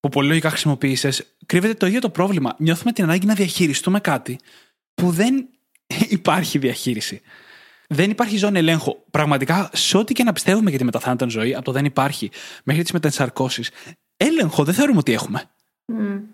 που 0.00 0.08
πολύ 0.08 0.28
λογικά 0.28 0.48
χρησιμοποίησες, 0.48 1.36
κρύβεται 1.46 1.74
το 1.74 1.86
ίδιο 1.86 2.00
το 2.00 2.10
πρόβλημα. 2.10 2.54
Νιώθουμε 2.58 2.92
την 2.92 3.04
ανάγκη 3.04 3.26
να 3.26 3.34
διαχειριστούμε 3.34 4.00
κάτι 4.00 4.38
που 4.94 5.10
δεν 5.10 5.48
υπάρχει 6.08 6.58
διαχείριση. 6.58 7.20
Δεν 7.88 8.10
υπάρχει 8.10 8.36
ζώνη 8.36 8.58
ελέγχου. 8.58 8.96
Πραγματικά, 9.10 9.70
σε 9.72 9.96
ό,τι 9.96 10.12
και 10.12 10.24
να 10.24 10.32
πιστεύουμε 10.32 10.70
για 10.70 10.78
τη 10.78 10.84
μεταθάνατον 10.84 11.30
ζωή, 11.30 11.54
από 11.54 11.64
το 11.64 11.72
δεν 11.72 11.84
υπάρχει 11.84 12.30
μέχρι 12.64 12.82
τις 12.82 12.92
μετενσαρκώσεις, 12.92 13.70
έλεγχο 14.16 14.64
δεν 14.64 14.74
θεωρούμε 14.74 14.98
ότι 14.98 15.12
έχουμε. 15.12 15.42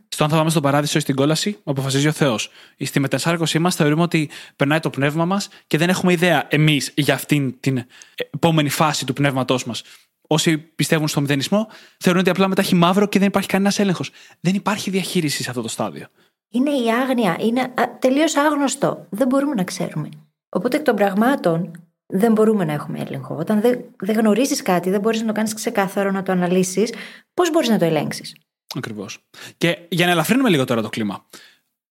Στο 0.09 0.25
αν 0.25 0.31
θα 0.31 0.37
πάμε 0.37 0.51
στον 0.51 0.63
παράδεισο 0.63 0.99
ή 0.99 1.01
στην 1.01 1.15
κόλαση, 1.15 1.59
αποφασίζει 1.65 2.09
ο 2.09 2.13
Θεός. 2.13 2.51
Στη 2.79 3.01
μετασάρκωσή 3.01 3.59
μας 3.59 3.75
θεωρούμε 3.75 4.03
ότι 4.03 4.31
περνάει 4.57 4.81
το 4.81 4.91
πνεύμα 4.91 5.25
μας 5.25 5.49
και 5.67 5.79
δεν 5.79 5.89
έχουμε 5.89 6.13
ιδέα 6.13 6.47
εμείς 6.49 6.93
για 6.95 7.15
αυτήν 7.15 7.61
την 7.61 7.85
επόμενη 8.31 8.69
φάση 8.69 9.07
του 9.07 9.13
πνεύματός 9.13 9.65
μας. 9.65 9.83
Όσοι 10.27 10.59
πιστεύουν 10.59 11.09
στο 11.09 11.21
μηδενισμό 11.21 11.69
θεωρούν 11.99 12.21
ότι 12.21 12.31
απλά 12.31 12.49
μετά 12.49 12.61
έχει 12.61 12.75
μαύρο 12.75 13.07
και 13.07 13.19
δεν 13.19 13.29
υπάρχει 13.29 13.49
κανένας 13.49 13.79
έλεγχος. 13.79 14.11
Δεν 14.41 14.55
υπάρχει 14.55 14.91
διαχείριση 14.91 15.43
σε 15.43 15.51
αυτό 15.51 15.63
το 15.63 15.69
στάδιο. 15.69 16.07
Είναι 16.51 16.71
η 16.71 16.91
άγνοια. 16.91 17.37
Είναι 17.41 17.75
τελείως 17.99 18.37
άγνωστο. 18.37 19.07
Δεν 19.11 19.27
μπορούμε 19.27 19.55
να 19.55 19.65
ξέρουμε. 19.65 20.09
Οπότε 20.49 20.77
εκ 20.77 20.83
των 20.83 20.97
πραγμάτων 20.97 21.71
δεν 22.07 22.33
μπορούμε 22.33 22.65
να 22.65 22.73
έχουμε 22.73 22.99
έλεγχο. 23.01 23.37
Όταν 23.37 23.61
δεν, 23.61 23.85
δεν 23.99 24.17
γνωρίζεις 24.17 24.63
κάτι, 24.63 24.91
δεν 24.91 25.01
μπορείς 25.01 25.21
να 25.21 25.27
το 25.27 25.33
κάνεις 25.33 25.55
ξεκάθαρο, 25.55 26.11
να 26.11 26.23
το 26.23 26.33
αναλύσεις, 26.33 26.93
πώς 27.35 27.51
μπορείς 27.51 27.69
να 27.69 27.79
το 27.79 27.85
ελέγξεις; 27.85 28.37
Ακριβώς. 28.77 29.19
Και 29.57 29.79
για 29.89 30.07
να 30.07 30.13
ελαφρύνουμε 30.13 30.49
λίγο 30.49 30.65
τώρα 30.65 30.83
το 30.83 30.89
κλίμα. 30.89 31.27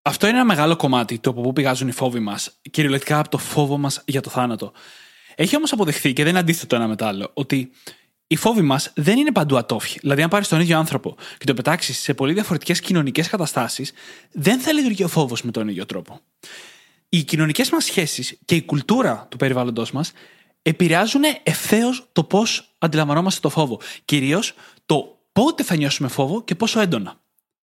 Αυτό 0.02 0.26
είναι 0.26 0.36
ένα 0.36 0.46
μεγάλο 0.46 0.76
κομμάτι 0.76 1.18
του 1.18 1.30
από 1.30 1.40
πού 1.40 1.52
πηγάζουν 1.52 1.88
οι 1.88 1.92
φόβοι 1.92 2.18
μας, 2.18 2.58
κυριολεκτικά 2.70 3.18
από 3.18 3.28
το 3.28 3.38
φόβο 3.38 3.78
μας 3.78 4.02
για 4.06 4.20
το 4.20 4.30
θάνατο. 4.30 4.72
Έχει 5.34 5.56
όμως 5.56 5.72
αποδεχθεί, 5.72 6.12
και 6.12 6.22
δεν 6.22 6.30
είναι 6.30 6.40
αντίθετο 6.40 6.76
ένα 6.76 6.86
με 6.86 6.96
το 6.96 7.06
άλλο, 7.06 7.30
ότι 7.34 7.70
οι 8.30 8.36
φόβοι 8.36 8.62
μας 8.62 8.92
δεν 8.94 9.18
είναι 9.18 9.32
παντού 9.32 9.56
ατόφιοι. 9.56 9.98
Δηλαδή, 10.00 10.22
αν 10.22 10.28
πάρεις 10.28 10.48
τον 10.48 10.60
ίδιο 10.60 10.78
άνθρωπο 10.78 11.16
και 11.38 11.44
το 11.44 11.54
πετάξεις 11.54 11.98
σε 11.98 12.14
πολύ 12.14 12.32
διαφορετικές 12.32 12.80
κοινωνικές 12.80 13.28
καταστάσεις, 13.28 13.92
δεν 14.32 14.60
θα 14.60 14.72
λειτουργεί 14.72 15.04
ο 15.04 15.08
φόβος 15.08 15.42
με 15.42 15.50
τον 15.50 15.68
ίδιο 15.68 15.86
τρόπο. 15.86 16.20
Οι 17.08 17.22
κοινωνικές 17.22 17.70
μας 17.70 17.84
σχέσεις 17.84 18.38
και 18.44 18.54
η 18.54 18.62
κουλτούρα 18.62 19.26
του 19.30 19.36
περιβάλλοντό 19.36 19.86
μας 19.92 20.12
επηρεάζουν 20.62 21.22
ευθέως 21.42 22.08
το 22.12 22.24
πώς 22.24 22.74
αντιλαμβανόμαστε 22.78 23.40
το 23.40 23.48
φόβο. 23.48 23.80
Κυρίως 24.04 24.54
το 24.86 25.18
πότε 25.32 25.62
θα 25.62 25.76
νιώσουμε 25.76 26.08
φόβο 26.08 26.42
και 26.42 26.54
πόσο 26.54 26.80
έντονα. 26.80 27.20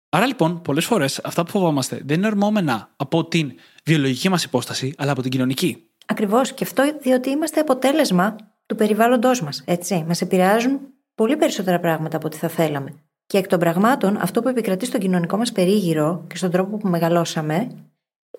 Άρα 0.09 0.27
λοιπόν, 0.27 0.63
πολλές 0.63 0.85
φορές 0.85 1.21
αυτά 1.25 1.45
που 1.45 1.51
φοβόμαστε 1.51 2.01
δεν 2.05 2.17
είναι 2.17 2.27
ορμόμενα 2.27 2.93
από 2.97 3.25
την 3.25 3.53
βιολογική 3.85 4.29
μας 4.29 4.45
υπόσταση, 4.45 4.95
αλλά 4.97 5.13
από 5.13 5.23
την 5.23 5.31
κοινωνική. 5.31 5.89
Ακριβώς. 6.07 6.53
Και 6.53 6.65
αυτό 6.65 6.99
διότι 7.03 7.31
είμαστε 7.31 7.61
αποτέλεσμα 7.61 8.37
του 8.67 8.75
περιβάλλοντός 8.75 9.43
μας. 9.43 9.63
Έτσι. 9.67 10.05
Μας 10.09 10.21
επηρεάζουν 10.21 10.81
πολύ 11.15 11.37
περισσότερα 11.37 11.81
πράγματα 11.81 12.17
από 12.17 12.27
ό,τι 12.27 12.37
θα 12.37 12.49
θέλαμε. 12.49 12.95
Και 13.27 13.39
εκ 13.39 13.47
των 13.47 13.59
πραγμάτων, 13.59 14.17
αυτό 14.21 14.43
που 14.43 14.49
επικρατεί 14.49 14.87
στο 14.87 14.99
κοινωνικό 14.99 15.37
μας 15.37 15.53
περίγυρο 15.53 16.25
και 16.29 16.37
στον 16.37 16.51
τρόπο 16.51 16.77
που 16.77 16.89
μεγαλώσαμε, 16.89 17.57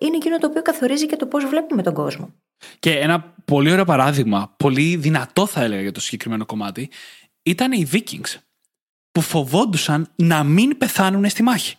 είναι 0.00 0.16
εκείνο 0.16 0.38
το 0.38 0.46
οποίο 0.46 0.62
καθορίζει 0.62 1.06
και 1.06 1.16
το 1.16 1.26
πώς 1.26 1.44
βλέπουμε 1.44 1.82
τον 1.82 1.94
κόσμο. 1.94 2.34
Και 2.78 2.98
ένα 2.98 3.34
πολύ 3.44 3.72
ωραίο 3.72 3.84
παράδειγμα, 3.84 4.54
πολύ 4.56 4.96
δυνατό 4.96 5.46
θα 5.46 5.62
έλεγα 5.62 5.82
για 5.82 5.92
το 5.92 6.00
συγκεκριμένο 6.00 6.46
κομμάτι, 6.46 6.90
ήταν 7.42 7.72
οι 7.72 7.88
Vikings, 7.92 8.34
που 9.12 9.20
φοβόντουσαν 9.20 10.08
να 10.16 10.44
μην 10.44 10.78
πεθάνουν 10.78 11.28
στη 11.28 11.42
μάχη. 11.42 11.76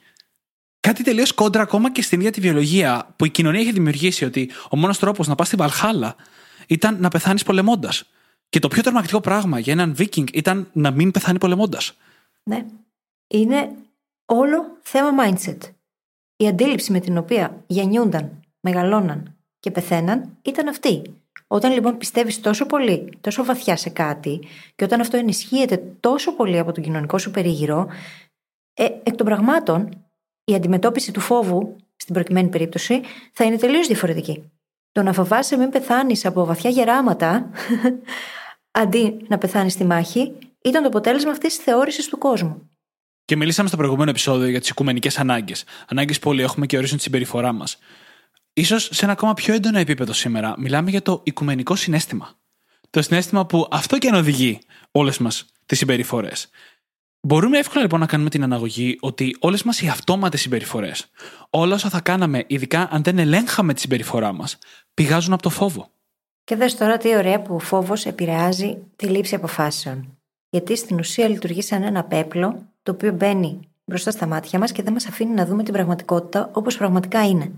Κάτι 0.80 1.04
τελείως 1.04 1.34
κόντρα 1.34 1.62
ακόμα 1.62 1.92
και 1.92 2.02
στην 2.02 2.20
ίδια 2.20 2.32
τη 2.32 2.42
βιολογία 2.42 3.14
που 3.16 3.26
η 3.26 3.30
κοινωνία 3.30 3.62
είχε 3.62 3.72
δημιουργήσει 3.72 4.26
ότι 4.26 4.52
ο 4.70 4.78
μόνος 4.78 5.00
τρόπος 5.00 5.28
να 5.28 5.36
πας 5.36 5.48
στην 5.48 5.60
Βαλχάλα 5.60 6.16
ήταν 6.68 6.98
να 7.00 7.10
πεθάνεις 7.10 7.44
πολεμώντας. 7.44 8.04
Και 8.50 8.60
το 8.60 8.68
πιο 8.68 8.82
τρομακτικό 8.82 9.20
πράγμα 9.20 9.60
για 9.60 9.74
έναν 9.74 9.96
Βίκινγκ 9.96 10.28
ήταν 10.34 10.70
να 10.74 10.92
μην 10.92 11.12
πεθάνει 11.12 11.38
πολεμώντας. 11.38 11.94
Ναι. 12.44 12.66
Είναι 13.28 13.72
όλο 14.26 14.78
θέμα 14.82 15.10
mindset. 15.24 15.58
Η 16.36 16.48
αντίληψη 16.48 16.92
με 16.92 17.00
την 17.00 17.18
οποία 17.18 17.64
γεννιούνταν, 17.68 18.40
μεγαλώναν 18.60 19.36
και 19.60 19.72
πεθαίναν 19.72 20.38
ήταν 20.42 20.68
αυτή. 20.68 21.02
Όταν 21.48 21.72
λοιπόν 21.72 21.98
πιστεύεις 21.98 22.42
τόσο 22.42 22.66
πολύ, 22.66 23.18
τόσο 23.22 23.46
βαθιά 23.46 23.76
σε 23.76 23.90
κάτι, 23.90 24.40
και 24.76 24.84
όταν 24.84 25.00
αυτό 25.00 25.18
ενισχύεται 25.18 25.84
τόσο 26.00 26.36
πολύ 26.36 26.58
από 26.58 26.72
τον 26.72 26.84
κοινωνικό 26.84 27.18
σου 27.18 27.32
περίγυρο, 27.32 27.88
ε, 28.74 28.84
εκ 28.84 29.16
των 29.16 29.26
πραγμάτων 29.26 29.90
η 30.44 30.56
αντιμετώπιση 30.56 31.12
του 31.12 31.20
φόβου, 31.20 31.76
στην 31.96 32.14
προκειμένη 32.14 32.50
περίπτωση, 32.50 33.02
θα 33.34 33.44
είναι 33.44 33.58
τελείως 33.58 33.88
διαφορετική. 33.88 34.52
Το 34.92 35.04
να 35.04 35.14
φοβάσαι 35.14 35.58
μην 35.58 35.70
πεθάνεις 35.70 36.26
από 36.26 36.46
βαθιά 36.46 36.70
γεράματα, 36.70 37.50
αντί 38.78 39.26
να 39.28 39.38
πεθάνεις 39.38 39.74
στη 39.74 39.86
μάχη, 39.86 40.32
ήταν 40.62 40.82
το 40.82 40.88
αποτέλεσμα 40.88 41.32
αυτής 41.32 41.56
της 41.56 41.64
θεώρησης 41.64 42.08
του 42.08 42.18
κόσμου. 42.18 42.70
Και 43.26 43.36
μιλήσαμε 43.36 43.68
στο 43.68 43.78
προηγούμενο 43.78 44.10
επεισόδιο 44.10 44.48
για 44.48 44.60
τις 44.60 44.70
οικουμενικές 44.70 45.20
ανάγκες. 45.20 45.64
Ανάγκες 45.88 46.20
που 46.20 46.30
όλοι 46.30 46.42
έχουμε 46.42 46.66
και 46.66 46.78
ορίζουν 46.78 46.98
τη 46.98 47.04
συμπεριφορά 47.04 47.52
μας. 47.52 47.78
σω 48.64 48.80
σε 48.80 49.04
ένα 49.04 49.12
ακόμα 49.12 49.34
πιο 49.34 49.54
έντονο 49.54 49.78
επίπεδο 49.80 50.14
σήμερα, 50.14 50.56
μιλάμε 50.58 50.90
για 50.90 51.02
το 51.02 51.22
οικουμενικό 51.24 51.76
συνέστημα. 51.76 52.36
Το 52.90 53.02
συνέστημα 53.02 53.46
που 53.46 53.68
αυτό 53.72 53.98
και 53.98 54.08
αν 54.08 54.16
οδηγεί 54.16 54.60
όλες 54.92 55.18
μας 55.18 55.46
τις 55.66 55.78
συμπεριφορές. 55.78 56.50
Μπορούμε 57.22 57.58
εύκολα 57.58 57.82
λοιπόν 57.82 58.00
να 58.00 58.06
κάνουμε 58.06 58.30
την 58.30 58.44
αναγωγή 58.44 58.98
ότι 59.00 59.36
όλες 59.40 59.64
μας 59.64 59.82
οι 59.82 59.88
αυτόματες 59.88 60.42
συμπεριφορές, 60.42 61.10
όλα 61.50 61.76
όσα 61.76 61.90
θα 61.90 62.02
κάναμε, 62.02 62.44
ειδικά 62.48 62.88
αν 62.92 63.04
δεν 63.04 63.18
ελέγχαμε 63.20 63.74
τη 63.74 63.80
συμπεριφορά 63.80 64.34
μας, 64.34 64.58
πηγάζουν 64.94 65.34
από 65.34 65.42
το 65.42 65.50
φόβο. 65.50 65.92
Και 66.48 66.56
δες 66.56 66.76
τώρα 66.76 66.98
τι 66.98 67.16
ωραία 67.16 67.42
που 67.42 67.56
ο 67.56 67.60
φόβος 67.60 68.06
επηρεάζει 68.06 68.78
τη 68.96 69.08
λήψη 69.08 69.36
αποφάσεων. 69.36 70.18
Γιατί 70.50 70.76
στην 70.76 71.00
ουσία 71.00 71.28
λειτουργεί 71.28 71.62
σαν 71.62 71.84
ένα 71.84 72.04
πέπλο 72.04 72.66
το 72.84 72.92
οποίο 72.92 73.12
μπαίνει 73.12 73.60
μπροστά 73.86 74.12
στα 74.12 74.28
μάτια 74.28 74.60
μας 74.60 74.72
και 74.72 74.84
δεν 74.84 74.94
μας 74.94 75.08
αφήνει 75.08 75.34
να 75.34 75.46
δούμε 75.46 75.64
την 75.64 75.74
πραγματικότητα 75.74 76.50
όπως 76.54 76.78
πραγματικά 76.78 77.28
είναι. 77.28 77.52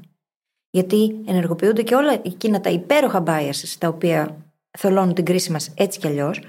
Γιατί 0.69 1.15
ενεργοποιούνται 1.25 1.81
και 1.81 1.96
όλα 1.96 2.13
εκείνα 2.24 2.62
τα 2.62 2.69
υπέροχα 2.69 3.24
biases 3.27 3.75
τα 3.77 3.88
οποία 3.88 4.36
θολώνουν 4.77 5.13
την 5.13 5.25
κρίση 5.25 5.51
μας 5.51 5.72
έτσι 5.75 6.00
κι 6.00 6.08
αλλιώς. 6.08 6.41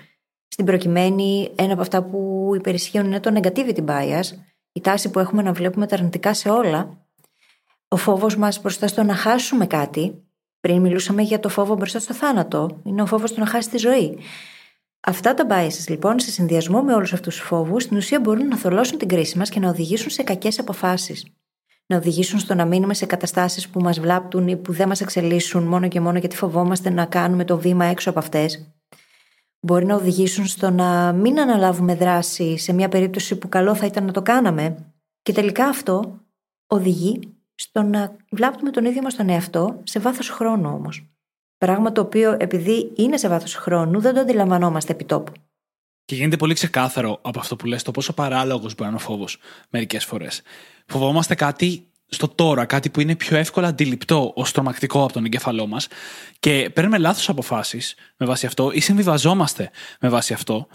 Στην 0.49 0.65
προκειμένη, 0.65 1.51
ένα 1.55 1.73
από 1.73 1.83
αυτά 1.83 2.03
που 2.03 2.51
υπερισχύουν 2.55 3.07
είναι 3.07 3.21
το 3.21 3.41
negativity 3.41 3.85
bias, 3.85 4.25
η 4.73 4.81
τάση 4.81 5.11
που 5.11 5.19
έχουμε 5.19 5.43
να 5.43 5.53
βλέπουμε 5.53 5.87
τα 5.87 5.95
αρνητικά 5.95 6.35
σε 6.35 6.49
όλα. 6.49 6.99
Ο 7.89 7.97
φόβος 7.97 8.37
μας 8.37 8.61
μπροστά 8.61 8.87
στο 8.87 9.03
να 9.03 9.15
χάσουμε 9.15 9.67
κάτι, 9.67 10.25
πριν 10.61 10.81
μιλούσαμε 10.81 11.23
για 11.23 11.41
το 11.41 11.49
φόβο 11.49 11.75
μπροστά 11.75 11.99
στο 11.99 12.15
θάνατο, 12.15 12.81
είναι 12.85 13.03
ο 13.03 13.07
φόβος 13.07 13.33
του 13.33 13.41
να 13.41 13.47
χάσει 13.47 13.71
τη 13.71 13.79
ζωή. 13.79 14.19
Αυτά 15.01 15.35
τα 15.35 15.47
biases 15.51 15.89
λοιπόν, 15.89 16.19
σε 16.19 16.31
συνδυασμό 16.31 16.83
με 16.83 16.95
όλους 16.95 17.13
αυτούς 17.13 17.37
τους 17.37 17.47
φόβους, 17.47 17.83
στην 17.83 17.97
ουσία 17.97 18.21
μπορούν 18.21 18.49
να 18.49 18.57
θολώσουν 18.57 18.99
την 18.99 19.09
κρίση 19.09 19.39
μας 19.39 19.49
και 19.49 19.61
να 19.61 19.69
οδηγήσουν 19.69 20.11
σε 20.11 20.23
κακές 20.23 20.59
αποφάσεις. 20.59 21.27
Να 21.87 21.97
οδηγήσουν 21.97 22.39
στο 22.39 22.55
να 22.55 22.65
μείνουμε 22.65 22.95
σε 22.95 23.07
καταστάσεις 23.07 23.69
που 23.69 23.81
μας 23.81 24.01
βλάπτουν 24.01 24.49
ή 24.49 24.57
που 24.57 24.73
δεν 24.73 24.89
μας 24.89 25.01
εξελίσσουν 25.01 25.63
μόνο 25.63 25.89
και 25.89 26.01
μόνο 26.01 26.19
γιατί 26.19 26.37
φοβόμαστε 26.37 26.91
να 26.91 27.05
κάνουμε 27.05 27.45
το 27.45 27.59
βήμα 27.59 27.85
έξω 27.85 28.11
από 28.11 28.19
αυτές. 28.19 28.73
Μπορεί 29.61 29.85
να 29.85 29.95
οδηγήσουν 29.95 30.47
στο 30.47 30.71
να 30.71 31.13
μην 31.13 31.41
αναλάβουμε 31.41 31.95
δράση 31.95 32.57
σε 32.59 32.73
μια 32.73 32.89
περίπτωση 32.89 33.37
που 33.37 33.49
καλό 33.49 33.75
θα 33.75 33.87
ήταν 33.87 34.05
να 34.05 34.13
το 34.13 34.23
κάναμε. 34.23 34.93
Και 35.23 35.33
τελικά 35.33 35.65
αυτό 35.65 36.21
οδηγεί 36.67 37.40
στο 37.61 37.83
να 37.83 38.17
βλάπτουμε 38.31 38.71
τον 38.71 38.85
ίδιο 38.85 39.03
μας 39.03 39.15
τον 39.15 39.29
εαυτό 39.29 39.81
σε 39.85 39.99
βάθος 39.99 40.29
χρόνου 40.29 40.71
όμως. 40.71 41.07
Πράγμα 41.59 41.93
το 41.93 42.01
οποίο 42.01 42.37
επειδή 42.39 42.93
είναι 42.97 43.17
σε 43.17 43.29
βάθος 43.29 43.55
χρόνου 43.55 44.01
δεν 44.01 44.15
το 44.15 44.21
αντιλαμβανόμαστε 44.21 44.93
επί 44.93 45.05
τόπου. 45.05 45.33
Και 46.05 46.15
γίνεται 46.15 46.37
πολύ 46.37 46.55
ξεκάθαρο 46.55 47.19
από 47.23 47.39
αυτό 47.39 47.57
που 47.57 47.67
λες 47.67 47.83
το 47.83 47.91
πόσο 47.91 48.13
παράλογος 48.13 48.75
μπορεί 48.75 48.83
να 48.83 48.87
είναι 48.87 48.97
ο 48.97 48.99
φόβος 48.99 49.39
μερικές 49.71 50.05
φορές. 50.05 50.43
Φοβόμαστε 50.87 51.35
κάτι 51.35 51.87
στο 52.07 52.29
τώρα, 52.29 52.65
κάτι 52.65 52.91
που 52.91 53.01
είναι 53.01 53.17
πιο 53.17 53.37
εύκολα 53.37 53.69
αντιληπτό 53.69 54.33
ως 54.35 54.53
τρομακτικό 54.53 55.05
από 55.05 55.13
τον 55.13 55.25
εγκέφαλό 55.25 55.67
μας 55.67 55.89
και 56.39 56.71
παίρνουμε 56.75 56.99
λάθος 56.99 57.29
αποφάσεις 57.29 57.95
με 58.17 58.27
βάση 58.27 58.47
αυτό 58.47 58.71
ή 58.73 58.81
συμβιβαζόμαστε 58.81 59.71
με 60.01 60.09
βάση 60.09 60.33
αυτό. 60.33 60.67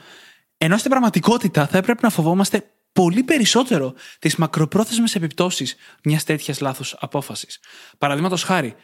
Ενώ 0.57 0.77
στην 0.77 0.89
πραγματικότητα 0.89 1.67
θα 1.67 1.77
έπρεπε 1.77 1.99
να 2.01 2.09
φοβόμαστε 2.09 2.75
πολύ 2.95 3.23
περισσότερο 3.23 3.93
τις 4.19 4.35
μακροπρόθεσμες 4.35 5.15
επιπτώσεις 5.15 5.75
μιας 6.03 6.23
τέτοιας 6.23 6.59
λάθο 6.59 6.83
απόφασης. 6.99 7.59
Παραδείγματος 7.97 8.43
χάρη, 8.43 8.75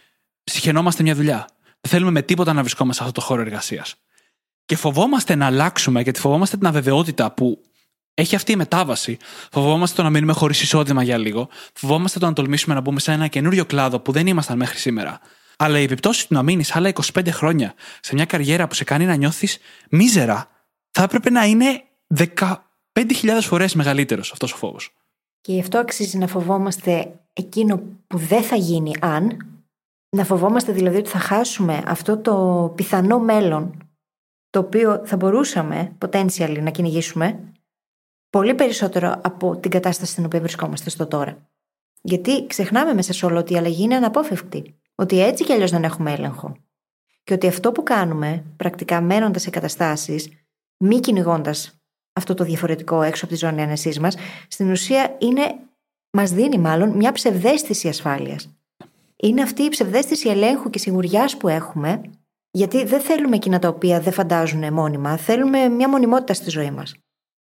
συχαινόμαστε 0.44 1.03
μια 1.03 1.15
δουλειά. 1.15 1.48
Δεν 1.82 1.91
θέλουμε 1.91 2.12
με 2.12 2.22
τίποτα 2.22 2.53
να 2.53 2.62
βρισκόμαστε 2.62 3.03
σε 3.03 3.10
αυτό 3.10 3.20
το 3.20 3.27
χώρο 3.27 3.41
εργασίας. 3.41 3.96
Και 4.65 4.75
φοβόμαστε 4.75 5.36
να 5.36 5.46
αλλάξουμε 5.46 6.01
γιατί 6.01 6.20
φοβόμαστε 6.20 6.58
την 6.58 6.68
αβεβαιότητα 6.68 7.32
που 7.32 7.62
έχει 8.13 8.36
αυτή 8.36 8.51
η 8.51 8.56
μετάβαση. 8.56 9.18
Φοβόμαστε 9.51 9.96
το 9.96 10.03
να 10.03 10.10
μείνουμε 10.10 10.34
χωρίς 10.34 10.62
εισόδημα 10.62 11.03
για 11.03 11.18
λίγο. 11.18 11.50
Φοβόμαστε 11.74 12.20
το 12.20 12.25
να 12.25 12.34
τολμήσουμε 12.34 12.75
να 12.75 12.82
μπούμε 12.82 13.00
σε 13.00 13.12
ένα 13.12 13.27
καινούριο 13.27 13.65
κλάδο 13.65 14.00
που 14.00 14.12
δεν 14.12 14.27
ήμασταν 14.27 14.58
μέχρι 14.58 14.77
σήμερα. 14.77 15.20
Αλλά 15.58 15.80
η 15.80 15.84
επιπτώση 15.84 16.27
του 16.27 16.34
να 16.34 16.44
μείνεις 16.44 16.75
άλλα 16.75 16.91
25 17.13 17.27
χρόνια 17.30 17.74
σε 18.00 18.15
μια 18.15 18.25
καριέρα 18.25 18.68
που 18.68 18.74
σε 18.74 18.84
κάνει 18.84 19.06
να 19.06 19.15
νιώθεις 19.15 19.58
μίζερα 19.89 20.50
θα 20.91 21.03
έπρεπε 21.03 21.30
να 21.30 21.46
είναι 21.46 21.84
15.000 23.00 23.40
φορές 23.42 23.76
μεγαλύτερος 23.76 24.32
αυτός 24.32 24.54
ο 24.54 24.56
φόβος. 24.58 24.96
Και 25.42 25.54
γι' 25.54 25.60
αυτό 25.60 25.78
αξίζει 25.78 26.18
να 26.18 26.28
φοβόμαστε 26.28 27.20
εκείνο 27.34 27.82
που 28.08 28.18
δεν 28.18 28.44
θα 28.44 28.56
γίνει 28.56 28.94
αν. 29.02 29.46
Να 30.10 30.24
φοβόμαστε 30.24 30.72
δηλαδή 30.72 30.98
ότι 30.98 31.10
θα 31.10 31.20
χάσουμε 31.20 31.84
αυτό 31.86 32.18
το 32.18 32.74
πιθανό 32.76 33.20
μέλλον 33.20 33.92
το 34.50 34.60
οποίο 34.60 35.02
θα 35.06 35.16
μπορούσαμε 35.16 35.96
potentially 36.00 36.60
να 36.62 36.70
κυνηγήσουμε 36.70 37.40
πολύ 38.30 38.56
περισσότερο 38.56 39.20
από 39.24 39.58
την 39.58 39.72
κατάσταση 39.72 40.12
στην 40.12 40.26
οποία 40.26 40.40
βρισκόμαστε 40.40 40.90
στο 40.90 41.08
τώρα. 41.08 41.50
Γιατί 42.02 42.48
ξεχνάμε 42.48 42.94
μέσα 42.94 43.14
σε 43.14 43.26
όλο 43.26 43.40
ότι 43.40 43.54
η 43.54 43.58
αλλαγή 43.58 43.84
είναι 43.84 43.96
αναπόφευκτη. 43.96 44.76
Ότι 44.96 45.22
έτσι 45.22 45.44
κι 45.44 45.52
αλλιώς 45.52 45.72
δεν 45.72 45.84
έχουμε 45.84 46.12
έλεγχο. 46.12 46.56
Και 47.24 47.34
ότι 47.34 47.48
αυτό 47.48 47.72
που 47.72 47.84
κάνουμε, 47.84 48.44
πρακτικά 48.58 49.02
μένοντας 49.02 49.42
σε 49.42 49.50
καταστάσεις, 49.50 50.30
μη 50.78 51.00
κυνηγώντας 51.00 51.81
αυτό 52.13 52.34
το 52.34 52.44
διαφορετικό 52.44 53.01
έξω 53.01 53.25
από 53.25 53.34
τη 53.34 53.39
ζώνη 53.39 53.62
ανεσή 53.62 54.00
μας, 54.00 54.15
στην 54.48 54.72
ουσία 54.72 55.15
είναι 55.20 55.56
Μας 56.13 56.32
δίνει 56.32 56.58
μάλλον 56.58 56.89
μια 56.89 57.12
ψευδέστηση 57.12 57.88
ασφάλειας. 57.88 58.50
Είναι 59.15 59.41
αυτή 59.41 59.63
η 59.63 59.70
ψευδέστηση 59.70 60.30
ελέγχου 60.30 60.70
και 60.70 60.80
σιγουριάς 60.80 61.38
που 61.38 61.48
έχουμε, 61.48 62.01
γιατί 62.51 62.86
δεν 62.86 63.01
θέλουμε 63.01 63.36
εκείνα 63.36 63.60
τα 63.60 63.68
οποία 63.68 64.00
δεν 64.00 64.13
φαντάζουν 64.13 64.74
μόνιμα, 64.74 65.18
θέλουμε 65.18 65.70
μια 65.70 65.89
μονιμότητα 65.89 66.34
στη 66.34 66.50
ζωή 66.50 66.72
μας. 66.72 66.96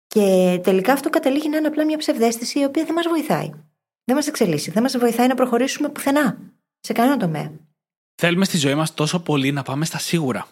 Και 0.06 0.60
τελικά 0.62 0.92
αυτό 0.92 1.10
καταλήγει 1.10 1.48
να 1.48 1.56
είναι 1.56 1.66
απλά 1.66 1.84
μια 1.84 1.98
ψευδέστηση 1.98 2.60
η 2.60 2.64
οποία 2.64 2.84
δεν 2.84 2.94
μας 2.94 3.06
βοηθάει. 3.08 3.50
Δεν 4.04 4.16
μας 4.16 4.26
εξελίσσει, 4.26 4.70
δεν 4.70 4.82
μας 4.82 4.98
βοηθάει 4.98 5.26
να 5.26 5.34
προχωρήσουμε 5.34 5.88
πουθενά, 5.88 6.38
σε 6.80 6.92
κανένα 6.92 7.16
τομέα. 7.16 7.52
Θέλουμε 8.14 8.44
στη 8.44 8.56
ζωή 8.56 8.74
μας 8.74 8.94
τόσο 8.94 9.20
πολύ 9.20 9.52
να 9.52 9.62
πάμε 9.62 9.84
στα 9.84 9.98
σίγουρα. 9.98 10.46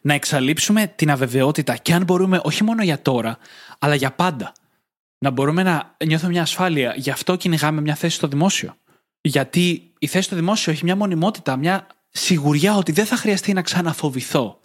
Να 0.00 0.14
εξαλείψουμε 0.14 0.86
την 0.96 1.10
αβεβαιότητα 1.10 1.76
και 1.76 1.92
αν 1.92 2.04
μπορούμε 2.04 2.40
όχι 2.44 2.64
μόνο 2.64 2.82
για 2.82 3.02
τώρα, 3.02 3.38
αλλά 3.78 3.94
για 3.94 4.12
πάντα. 4.12 4.52
Να 5.18 5.30
μπορούμε 5.30 5.62
να 5.62 5.96
νιώθουμε 6.06 6.30
μια 6.30 6.42
ασφάλεια. 6.42 6.94
Γι' 6.96 7.10
αυτό 7.10 7.36
κυνηγάμε 7.36 7.80
μια 7.80 7.94
θέση 7.94 8.16
στο 8.16 8.26
δημόσιο. 8.26 8.76
Γιατί 9.20 9.92
η 9.98 10.06
θέση 10.06 10.24
στο 10.24 10.36
δημόσιο 10.36 10.72
έχει 10.72 10.84
μια 10.84 10.96
μονιμότητα, 10.96 11.56
μια 11.56 11.86
σιγουριά 12.10 12.76
ότι 12.76 12.92
δεν 12.92 13.06
θα 13.06 13.16
χρειαστεί 13.16 13.52
να 13.52 13.62
ξαναφοβηθώ 13.62 14.60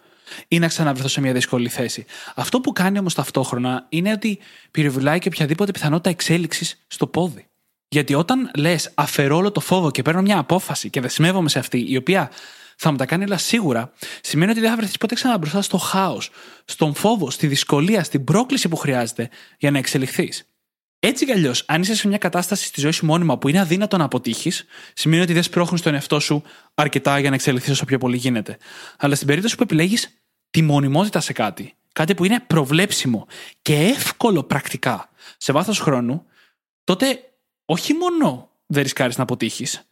ή 0.48 0.58
να 0.58 0.68
ξαναβρεθώ 0.68 1.08
σε 1.08 1.20
μια 1.20 1.32
δύσκολη 1.32 1.68
θέση. 1.68 2.04
Αυτό 2.34 2.60
που 2.60 2.72
κάνει 2.72 2.98
όμως 2.98 3.14
ταυτόχρονα 3.14 3.86
είναι 3.88 4.12
ότι 4.12 4.38
πυροβουλάει 4.70 5.18
και 5.18 5.28
οποιαδήποτε 5.28 5.72
πιθανότητα 5.72 6.10
εξέλιξης 6.10 6.84
στο 6.86 7.06
πόδι. 7.06 7.46
Γιατί 7.92 8.14
όταν 8.14 8.50
λες, 8.56 8.90
αφαιρώ 8.94 9.36
όλο 9.36 9.52
το 9.52 9.60
φόβο 9.60 9.90
και 9.90 10.02
παίρνω 10.02 10.22
μια 10.22 10.38
απόφαση 10.38 10.90
και 10.90 11.00
δεσμεύομαι 11.00 11.48
σε 11.48 11.58
αυτή, 11.58 11.84
η 11.88 11.96
οποία 11.96 12.30
θα 12.76 12.90
μου 12.90 12.96
τα 12.96 13.06
κάνει 13.06 13.24
όλα 13.24 13.38
σίγουρα, 13.38 13.92
σημαίνει 14.20 14.50
ότι 14.50 14.60
δεν 14.60 14.70
θα 14.70 14.76
βρεθείς 14.76 14.96
ποτέ 14.96 15.14
ξανά 15.14 15.38
μπροστά 15.38 15.62
στο 15.62 15.78
χάος, 15.78 16.30
στον 16.64 16.94
φόβο, 16.94 17.30
στη 17.30 17.46
δυσκολία, 17.46 18.04
στην 18.04 18.24
πρόκληση 18.24 18.68
που 18.68 18.76
χρειάζεται 18.76 19.28
για 19.58 19.70
να 19.70 19.78
εξελιχθείς. 19.78 20.48
Έτσι 20.98 21.24
κι 21.24 21.32
αλλιώς, 21.32 21.64
αν 21.66 21.80
είσαι 21.80 21.94
σε 21.94 22.08
μια 22.08 22.18
κατάσταση 22.18 22.66
στη 22.66 22.80
ζωή 22.80 22.90
σου 22.90 23.06
μόνιμα 23.06 23.38
που 23.38 23.48
είναι 23.48 23.60
αδύνατο 23.60 23.96
να 23.96 24.04
αποτύχεις, 24.04 24.64
σημαίνει 24.94 25.22
ότι 25.22 25.32
δεν 25.32 25.42
σπρώχνεις 25.42 25.82
τον 25.82 25.94
εαυτό 25.94 26.20
σου 26.20 26.42
αρκετά 26.74 27.18
για 27.18 27.28
να 27.28 27.34
εξελιχθείς 27.34 27.72
όσο 27.72 27.84
πιο 27.84 27.98
πολύ 27.98 28.16
γίνεται. 28.16 28.56
Αλλά 28.98 29.14
στην 29.14 29.26
περίπτωση 29.26 29.56
που 29.56 29.62
επιλέγεις 29.62 30.22
τη 30.50 30.62
μονιμότητα 30.62 31.20
σε 31.20 31.32
κάτι, 31.32 31.74
κάτι 31.92 32.14
που 32.14 32.24
είναι 32.24 32.40
προβλέψιμο 32.46 33.26
και 33.62 33.74
εύκολο 33.74 34.42
πρακτικά 34.42 35.10
σε 35.36 35.52
βάθος 35.52 35.80
χρόνου, 35.80 36.26
τότε 36.84 37.26
όχι 37.72 37.94
μόνο 37.94 38.50
δεν 38.66 38.82
ρισκάρεις 38.82 39.16
να 39.16 39.22
αποτύχεις, 39.22 39.88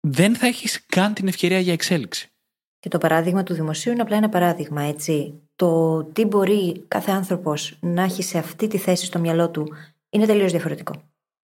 δεν 0.00 0.36
θα 0.36 0.46
έχεις 0.46 0.86
καν 0.86 1.14
την 1.14 1.28
ευκαιρία 1.28 1.58
για 1.58 1.72
εξέλιξη. 1.72 2.30
Και 2.78 2.88
το 2.88 2.98
παράδειγμα 2.98 3.42
του 3.42 3.54
δημοσίου 3.54 3.92
είναι 3.92 4.02
απλά 4.02 4.16
ένα 4.16 4.28
παράδειγμα, 4.28 4.82
έτσι. 4.82 5.40
Το 5.56 6.02
τι 6.04 6.24
μπορεί 6.24 6.84
κάθε 6.88 7.10
άνθρωπος 7.10 7.76
να 7.80 8.02
έχει 8.02 8.22
σε 8.22 8.38
αυτή 8.38 8.66
τη 8.66 8.78
θέση 8.78 9.04
στο 9.04 9.18
μυαλό 9.18 9.50
του 9.50 9.68
είναι 10.10 10.26
τελείως 10.26 10.50
διαφορετικό. 10.50 11.02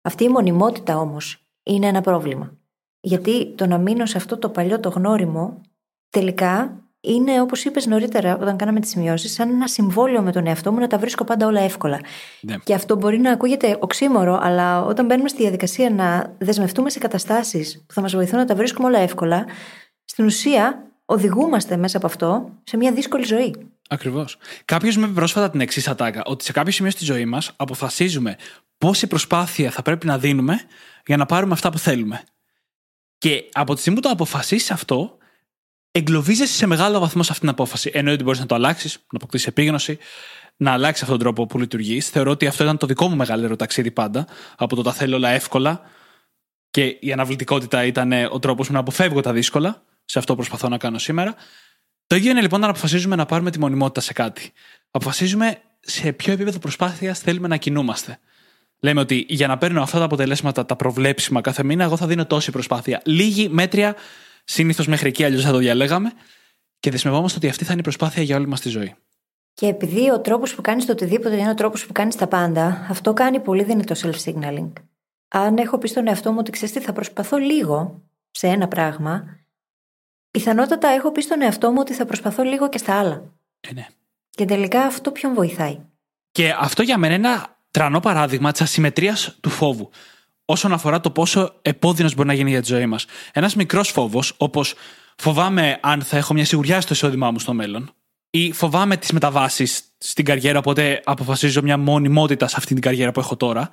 Αυτή 0.02 0.24
η 0.24 0.28
μονιμότητα 0.28 0.98
όμως 0.98 1.46
είναι 1.62 1.86
ένα 1.86 2.00
πρόβλημα. 2.00 2.52
Γιατί 3.00 3.54
το 3.54 3.66
να 3.66 3.78
μείνω 3.78 4.06
σε 4.06 4.16
αυτό 4.16 4.38
το 4.38 4.48
παλιό 4.48 4.80
το 4.80 4.88
γνώριμο 4.88 5.60
τελικά 6.10 6.80
είναι 7.00 7.40
όπως 7.40 7.64
είπες 7.64 7.86
νωρίτερα 7.86 8.36
όταν 8.36 8.56
κάναμε 8.56 8.80
τις 8.80 8.90
σημειώσεις, 8.90 9.32
σαν 9.32 9.50
ένα 9.50 9.68
συμβόλαιο 9.68 10.22
με 10.22 10.32
τον 10.32 10.46
εαυτό 10.46 10.72
μου 10.72 10.78
να 10.78 10.86
τα 10.86 10.98
βρίσκω 10.98 11.24
πάντα 11.24 11.46
όλα 11.46 11.60
εύκολα. 11.60 12.00
Ναι. 12.40 12.56
Και 12.64 12.74
αυτό 12.74 12.96
μπορεί 12.96 13.18
να 13.18 13.30
ακούγεται 13.32 13.76
οξύμορο, 13.80 14.38
αλλά 14.42 14.84
όταν 14.84 15.06
μπαίνουμε 15.06 15.28
στη 15.28 15.42
διαδικασία 15.42 15.90
να 15.90 16.34
δεσμευτούμε 16.38 16.90
σε 16.90 16.98
καταστάσεις 16.98 17.84
που 17.86 17.94
θα 17.94 18.00
μας 18.00 18.14
βοηθούν 18.14 18.38
να 18.38 18.44
τα 18.44 18.54
βρίσκουμε 18.54 18.88
όλα 18.88 18.98
εύκολα, 18.98 19.46
στην 20.04 20.24
ουσία 20.24 20.84
οδηγούμαστε 21.04 21.76
μέσα 21.76 21.96
από 21.96 22.06
αυτό 22.06 22.50
σε 22.64 22.76
μια 22.76 22.92
δύσκολη 22.92 23.24
ζωή. 23.24 23.54
Ακριβώς. 23.88 24.36
Κάποιος 24.64 24.96
με 24.96 25.04
είπε 25.04 25.14
πρόσφατα 25.14 25.50
την 25.50 25.60
εξής 25.60 25.88
ατάκα, 25.88 26.22
ότι 26.24 26.44
σε 26.44 26.52
κάποιο 26.52 26.72
σημείο 26.72 26.90
στη 26.90 27.04
ζωή 27.04 27.24
μας 27.24 27.52
αποφασίζουμε 27.56 28.36
πόση 28.78 29.06
προσπάθεια 29.06 29.70
θα 29.70 29.82
πρέπει 29.82 30.06
να 30.06 30.18
δίνουμε 30.18 30.60
για 31.06 31.16
να 31.16 31.26
πάρουμε 31.26 31.52
αυτά 31.52 31.70
που 31.70 31.78
θέλουμε. 31.78 32.22
Και 33.18 33.44
από 33.52 33.74
τη 33.74 33.80
στιγμή 33.80 34.00
που 34.00 34.06
το 34.06 34.12
αποφασίσεις 34.12 34.70
αυτό, 34.70 35.18
εγκλωβίζεσαι 35.90 36.52
σε 36.52 36.66
μεγάλο 36.66 36.98
βαθμό 36.98 37.22
σε 37.22 37.32
αυτήν 37.32 37.48
την 37.48 37.58
απόφαση. 37.58 37.90
Εννοεί 37.94 38.14
ότι 38.14 38.22
μπορείς 38.22 38.40
να 38.40 38.46
το 38.46 38.54
αλλάξεις, 38.54 38.94
να 38.94 39.02
αποκτήσεις 39.10 39.46
επίγνωση, 39.46 39.98
να 40.56 40.72
αλλάξει 40.72 41.02
αυτόν 41.02 41.18
τον 41.18 41.26
τρόπο 41.26 41.46
που 41.46 41.58
λειτουργείς. 41.58 42.08
Θεωρώ 42.08 42.30
ότι 42.30 42.46
αυτό 42.46 42.62
ήταν 42.64 42.76
το 42.76 42.86
δικό 42.86 43.08
μου 43.08 43.16
μεγαλύτερο 43.16 43.56
ταξίδι 43.56 43.90
πάντα. 43.90 44.26
Από 44.56 44.76
το 44.76 44.82
τα 44.82 44.92
θέλω 44.92 45.16
όλα 45.16 45.28
εύκολα. 45.28 45.80
Και 46.70 46.96
η 47.00 47.12
αναβλητικότητα 47.12 47.84
ήταν 47.84 48.12
ο 48.30 48.38
τρόπος 48.38 48.68
μου 48.68 48.74
να 48.74 48.80
αποφεύγω 48.80 49.20
τα 49.20 49.32
δύσκολα. 49.32 49.82
Σε 50.04 50.18
αυτό 50.18 50.34
προσπαθώ 50.34 50.68
να 50.68 50.78
κάνω 50.78 50.98
σήμερα. 50.98 51.34
Το 52.06 52.16
ίδιο 52.16 52.30
είναι 52.30 52.40
λοιπόν 52.40 52.60
να 52.60 52.68
αποφασίζουμε 52.68 53.16
να 53.16 53.26
πάρουμε 53.26 53.50
τη 53.50 53.58
μονιμότητα 53.58 54.00
σε 54.00 54.12
κάτι. 54.12 54.52
Αποφασίζουμε 54.90 55.60
σε 55.80 56.12
ποιο 56.12 56.32
επίπεδο 56.32 56.58
προσπάθειας 56.58 57.18
θέλουμε 57.18 57.48
να 57.48 57.56
κινούμαστε. 57.56 58.18
Λέμε 58.80 59.00
ότι 59.00 59.26
για 59.28 59.46
να 59.46 59.58
παίρνω 59.58 59.82
αυτά 59.82 59.98
τα 59.98 60.04
αποτελέσματα, 60.04 60.66
τα 60.66 60.76
προβλέψιμα 60.76 61.40
κάθε 61.40 61.62
μήνα, 61.62 61.84
εγώ 61.84 61.96
θα 61.96 62.06
δίνω 62.06 62.26
τόση 62.26 62.50
προσπάθεια. 62.50 63.02
Λίγη, 63.04 63.48
μέτρια, 63.48 63.94
συνήθως 64.44 64.86
μέχρι 64.86 65.08
εκεί, 65.08 65.24
αλλιώς 65.24 65.44
θα 65.44 65.50
το 65.50 65.58
διαλέγαμε. 65.58 66.12
Και 66.80 66.90
δεσμευόμαστε 66.90 67.38
ότι 67.38 67.48
αυτή 67.48 67.64
θα 67.64 67.70
είναι 67.70 67.80
η 67.80 67.84
προσπάθεια 67.84 68.22
για 68.22 68.36
όλη 68.36 68.46
μας 68.46 68.60
τη 68.60 68.68
ζωή. 68.68 68.94
Και 69.54 69.66
επειδή 69.66 70.10
ο 70.10 70.20
τρόπος 70.20 70.54
που 70.54 70.62
κάνεις 70.62 70.86
το 70.86 70.92
οτιδήποτε 70.92 71.36
είναι 71.36 71.50
ο 71.50 71.54
τρόπος 71.54 71.86
που 71.86 71.92
κάνεις 71.92 72.16
τα 72.16 72.26
πάντα, 72.26 72.86
αυτό 72.88 73.12
κάνει 73.12 73.40
πολύ 73.40 73.62
δυνατό 73.62 73.94
self-signaling. 74.02 74.72
Αν 75.28 75.56
έχω 75.56 75.78
πει 75.78 75.88
στον 75.88 76.08
εαυτό 76.08 76.32
μου 76.32 76.36
ότι 76.40 76.50
ξέρεις 76.50 76.74
τι, 76.74 76.80
θα 76.80 76.92
προσπαθώ 76.92 77.36
λίγο 77.36 78.02
σε 78.30 78.46
ένα 78.46 78.68
πράγμα, 78.68 79.38
πιθανότατα 80.30 80.88
έχω 80.88 81.12
πει 81.12 81.22
στον 81.22 81.42
εαυτό 81.42 81.70
μου 81.70 81.76
ότι 81.80 81.92
θα 81.92 82.04
προσπαθώ 82.04 82.42
λίγο 82.42 82.68
και 82.68 82.78
στα 82.78 82.98
άλλα. 82.98 83.22
Ε, 83.60 83.72
ναι. 83.72 83.86
Και 84.30 84.44
τελικά 84.44 84.82
αυτό 84.82 85.10
ποιον 85.10 85.34
βοηθάει; 85.34 85.78
Και 86.32 86.54
αυτό 86.58 86.82
για 86.82 86.98
μένα 86.98 87.14
είναι 87.14 87.26
ένα 87.26 87.58
τρανό 87.70 88.00
παράδειγμα 88.00 88.52
της 88.52 88.60
ασυμμετρίας 88.60 89.36
του 89.40 89.50
φόβου. 89.50 89.90
Όσον 90.50 90.72
αφορά 90.72 91.00
το 91.00 91.10
πόσο 91.10 91.54
επώδυνος 91.62 92.14
μπορεί 92.14 92.28
να 92.28 92.34
γίνει 92.34 92.50
για 92.50 92.60
τη 92.60 92.66
ζωή 92.66 92.86
μας. 92.86 93.04
Ένας 93.32 93.54
μικρός 93.54 93.88
φόβος, 93.88 94.34
όπως 94.36 94.74
φοβάμαι 95.16 95.78
αν 95.82 96.02
θα 96.02 96.16
έχω 96.16 96.34
μια 96.34 96.44
σιγουριά 96.44 96.80
στο 96.80 96.94
εισόδημά 96.94 97.30
μου 97.30 97.38
στο 97.38 97.52
μέλλον, 97.52 97.90
ή 98.30 98.52
φοβάμαι 98.52 98.96
τις 98.96 99.12
μεταβάσεις 99.12 99.82
στην 99.98 100.24
καριέρα, 100.24 100.58
οπότε 100.58 101.00
αποφασίζω 101.04 101.62
μια 101.62 101.76
μονιμότητα 101.78 102.48
σε 102.48 102.54
αυτή 102.58 102.72
την 102.72 102.82
καριέρα 102.82 103.12
που 103.12 103.20
έχω 103.20 103.36
τώρα. 103.36 103.70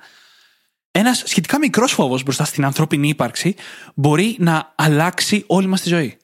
Ένας 0.90 1.22
σχετικά 1.26 1.58
μικρός 1.58 1.92
φόβος 1.92 2.22
μπροστά 2.22 2.44
στην 2.44 2.64
ανθρώπινη 2.64 3.08
ύπαρξη 3.08 3.54
μπορεί 3.94 4.36
να 4.38 4.72
αλλάξει 4.74 5.44
όλη 5.46 5.66
μας 5.66 5.80
τη 5.80 5.88
ζωή. 5.88 6.16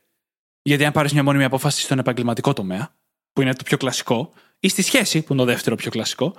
Γιατί 0.63 0.85
αν 0.85 0.93
πάρεις 0.93 1.13
μια 1.13 1.23
μόνιμη 1.23 1.45
απόφαση 1.45 1.83
στον 1.83 1.99
επαγγελματικό 1.99 2.53
τομέα, 2.53 2.95
που 3.33 3.43
είναι 3.43 3.55
το 3.55 3.63
πιο 3.65 3.77
κλασικό, 3.77 4.33
ή 4.61 4.69
στη 4.69 4.83
σχέση, 4.83 5.23
που 5.23 5.33
είναι 5.33 5.43
το 5.43 5.49
δεύτερο 5.49 5.77
πιο 5.77 5.91
κλασικό, 5.91 6.35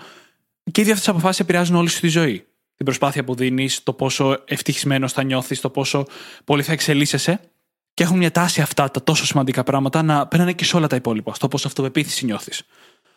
και 0.72 0.82
οι 0.82 0.84
δύο 0.84 0.94
αυτές 0.94 1.10
αποφάσεις 1.10 1.40
επηρεάζουν 1.40 1.76
όλη 1.76 1.90
σου 1.90 2.00
τη 2.00 2.08
ζωή. 2.08 2.46
Την 2.76 2.86
προσπάθεια 2.86 3.24
που 3.24 3.36
δίνεις, 3.36 3.84
το 3.84 3.94
πόσο 3.94 4.44
ευτυχισμένος 4.46 5.14
θα 5.14 5.24
νιώθεις, 5.24 5.62
το 5.62 5.70
πόσο 5.70 6.06
πολύ 6.44 6.64
θα 6.64 6.72
εξελίσσεσαι. 6.72 7.40
Και 7.94 8.04
έχουν 8.04 8.18
μια 8.18 8.32
τάση 8.32 8.62
αυτά 8.62 8.92
τα 8.92 9.04
τόσο 9.04 9.26
σημαντικά 9.26 9.64
πράγματα 9.64 10.02
να 10.02 10.28
περνάνε 10.28 10.54
και 10.54 10.66
σε 10.66 10.76
όλα 10.76 10.88
τα 10.88 10.96
υπόλοιπα. 10.96 11.34
Στο 11.34 11.48
πόσο 11.48 11.68
αυτοπεποίθηση 11.68 12.26
νιώθεις. 12.26 12.64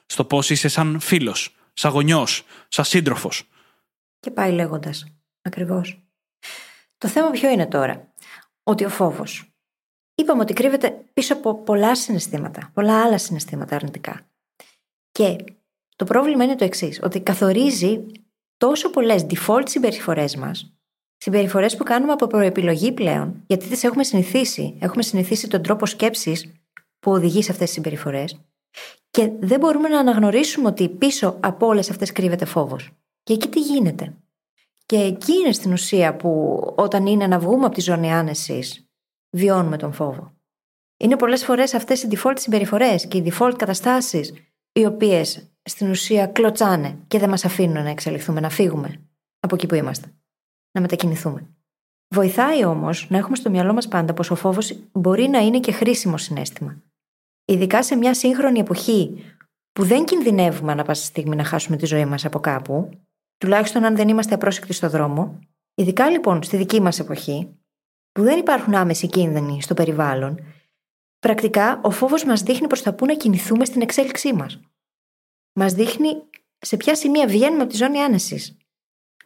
Στο 0.07 0.25
πώς 0.25 0.51
είσαι 0.51 0.69
σαν 0.69 1.01
φίλος, 1.01 1.57
σαν 1.73 1.91
γονιός, 1.91 2.45
σαν 2.69 2.85
σύντροφος. 2.85 3.49
Και 4.21 4.31
πάει 4.31 4.53
λέγοντας. 4.53 5.05
Ακριβώς. 5.43 5.99
Το 6.99 7.09
θέμα 7.09 7.31
ποιο 7.31 7.51
είναι 7.51 7.67
τώρα; 7.67 8.13
Ότι 8.63 8.85
ο 8.85 8.89
φόβος. 8.89 9.53
Είπαμε 10.15 10.43
ότι 10.43 10.53
κρύβεται 10.53 11.05
πίσω 11.13 11.33
από 11.35 11.55
πολλά 11.55 11.95
συναισθήματα, 11.95 12.71
πολλά 12.75 13.03
άλλα 13.03 13.19
συναισθήματα 13.19 13.77
αρνητικά. 13.77 14.27
Και 15.13 15.45
το 15.97 16.05
πρόβλημα 16.05 16.45
είναι 16.45 16.57
το 16.57 16.65
εξής, 16.65 17.01
ότι 17.03 17.21
καθορίζει 17.21 18.07
τόσο 18.59 18.91
πολλές 18.91 19.27
default 19.31 19.63
συμπεριφορές 19.65 20.37
μας, 20.37 20.73
συμπεριφορές 21.17 21.77
που 21.77 21.85
κάνουμε 21.85 22.13
από 22.13 22.27
προεπιλογή 22.27 22.93
πλέον, 22.93 23.43
γιατί 23.47 23.69
τις 23.69 23.85
έχουμε 23.85 24.05
συνηθίσει. 24.05 24.77
Έχουμε 24.81 25.03
συνηθίσει 25.03 25.49
τον 25.49 25.63
τρόπο 25.63 25.87
σκέψης 25.87 26.53
που 27.01 27.13
οδηγεί 27.13 27.43
σε 27.43 27.51
αυτές 27.51 27.67
τις 27.67 27.75
συμπεριφορές, 27.75 28.41
και 29.11 29.33
δεν 29.41 29.61
μπορούμε 29.61 29.89
να 29.89 29.99
αναγνωρίσουμε 29.99 30.69
ότι 30.69 30.89
πίσω 30.89 31.37
από 31.41 31.67
όλες 31.67 31.91
αυτές 31.91 32.13
κρύβεται 32.13 32.45
φόβος. 32.45 32.91
Και 33.23 33.33
εκεί 33.33 33.49
τι 33.49 33.61
γίνεται. 33.61 34.17
Και 34.87 34.97
εκεί 34.97 35.33
είναι 35.33 35.53
στην 35.53 35.73
ουσία 35.73 36.17
που 36.17 36.61
όταν 36.77 37.07
είναι 37.07 37.27
να 37.27 37.39
βγούμε 37.39 37.65
από 37.65 37.75
τη 37.75 37.81
ζώνη 37.81 38.13
άνεσης, 38.13 38.89
βιώνουμε 39.31 39.77
τον 39.77 39.93
φόβο. 39.93 40.33
Είναι 40.97 41.17
πολλές 41.17 41.45
φορές 41.45 41.75
αυτές 41.75 42.03
οι 42.03 42.09
default 42.11 42.35
συμπεριφορές 42.39 43.07
και 43.07 43.19
οι 43.19 43.33
default 43.33 43.55
καταστάσεις 43.57 44.33
οι 44.73 44.85
οποίες 44.85 45.48
στην 45.69 45.91
ουσία 45.91 46.27
κλωτσάνε 46.27 46.99
και 47.07 47.19
δεν 47.19 47.29
μας 47.29 47.45
αφήνουν 47.45 47.83
να 47.83 47.91
εξελιχθούμε, 47.91 48.41
να 48.41 48.51
φύγουμε 48.51 49.01
από 49.41 49.55
εκεί 49.55 49.67
που 49.67 49.75
είμαστε. 49.75 50.13
Να 50.73 50.81
μετακινηθούμε. 50.81 51.47
Βοηθάει 52.15 52.65
όμως 52.65 53.07
να 53.11 53.17
έχουμε 53.17 53.37
στο 53.37 53.51
μυαλό 53.51 53.73
μας 53.73 53.89
πάντα 53.89 54.15
πως 54.15 54.31
ο 54.31 54.35
φόβος 54.35 54.79
μπορεί 54.93 55.29
να 55.29 55.39
είναι 55.39 55.61
και 55.61 55.73
χρήσιμο 55.73 56.17
συνέστημα. 56.17 56.83
Ειδικά 57.45 57.83
σε 57.83 57.97
μια 57.97 58.15
σύγχρονη 58.15 58.59
εποχή 58.59 59.25
που 59.73 59.85
δεν 59.85 60.05
κινδυνεύουμε 60.05 60.73
ανά 60.73 60.85
πάσα 60.85 61.05
στιγμή 61.05 61.37
να 61.37 61.45
χάσουμε 61.45 61.77
τη 61.77 61.87
ζωή 61.87 62.05
μας 62.05 62.25
από 62.25 62.41
κάπου, 62.41 62.91
τουλάχιστον 63.39 63.85
αν 63.85 63.97
δεν 63.97 64.09
είμαστε 64.09 64.35
απρόσεκτοι 64.35 64.73
στο 64.73 64.89
δρόμο, 64.89 65.39
ειδικά 65.75 66.11
λοιπόν 66.11 66.43
στη 66.43 66.57
δική 66.57 66.81
μας 66.81 66.99
εποχή, 66.99 67.49
που 68.13 68.23
δεν 68.23 68.39
υπάρχουν 68.39 68.75
άμεση 68.75 69.07
κίνδυνοι 69.07 69.63
στο 69.63 69.75
περιβάλλον, 69.75 70.41
πρακτικά 71.19 71.81
ο 71.83 71.91
φόβος 71.91 72.25
μας 72.25 72.43
δείχνει 72.43 72.67
προς 72.67 72.83
τα 72.83 72.93
πού 72.93 73.07
να 73.07 73.15
κινηθούμε 73.15 73.65
στην 73.65 73.81
εξέλιξή 73.81 74.33
μας. 74.33 74.61
Μας 75.61 75.73
δείχνει 75.73 76.23
σε 76.59 76.77
ποια 76.77 76.95
σημεία 76.95 77.27
βγαίνουμε 77.27 77.63
από 77.63 77.71
τη 77.71 77.77
ζώνη 77.77 77.99
άνεσης. 77.99 78.57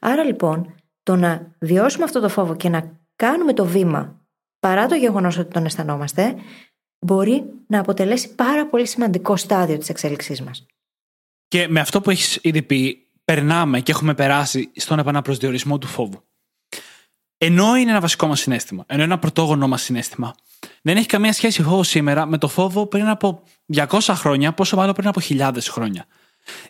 Άρα 0.00 0.24
λοιπόν, 0.24 0.74
το 1.02 1.16
να 1.16 1.54
βιώσουμε 1.58 2.04
αυτό 2.04 2.20
το 2.20 2.28
φόβο 2.28 2.56
και 2.56 2.68
να 2.68 3.00
κάνουμε 3.16 3.52
το 3.52 3.66
βήμα 3.66 4.20
παρά 4.60 4.86
το 4.86 4.94
γεγονός 4.94 5.38
ότι 5.38 5.52
τον 5.52 5.64
αισθανόμαστε, 5.64 6.34
μπορεί 6.98 7.44
να 7.66 7.78
αποτελέσει 7.78 8.34
πάρα 8.34 8.66
πολύ 8.66 8.86
σημαντικό 8.86 9.36
στάδιο 9.36 9.78
της 9.78 9.88
εξέλιξής 9.88 10.42
μας. 10.42 10.66
Και 11.48 11.68
με 11.68 11.80
αυτό 11.80 12.00
που 12.00 12.10
έχεις 12.10 12.38
ήδη 12.42 12.62
πει, 12.62 13.08
περνάμε 13.24 13.80
και 13.80 13.92
έχουμε 13.92 14.14
περάσει 14.14 14.70
στον 14.76 14.98
επαναπροσδιορισμό 14.98 15.78
του 15.78 15.86
φόβου. 15.86 16.22
Ενώ 17.38 17.76
είναι 17.76 17.90
ένα 17.90 18.00
βασικό 18.00 18.26
μας 18.26 18.40
συνέστημα, 18.40 18.84
ενώ 18.86 19.02
είναι 19.02 19.12
ένα 19.12 19.20
πρωτόγονό 19.20 19.68
μας 19.68 19.82
συνέστημα, 19.82 20.34
δεν 20.82 20.96
έχει 20.96 21.06
καμία 21.06 21.32
σχέση 21.32 21.60
ο 21.60 21.64
φόβος 21.64 21.88
σήμερα 21.88 22.26
με 22.26 22.38
το 22.38 22.48
φόβο 22.48 22.86
πριν 22.86 23.08
από 23.08 23.42
200 23.74 23.86
χρόνια, 24.00 24.52
πόσο 24.52 24.76
μάλλον 24.76 24.94
πριν 24.94 25.08
από 25.08 25.20
χιλιάδες 25.20 25.68
χρόνια. 25.68 26.06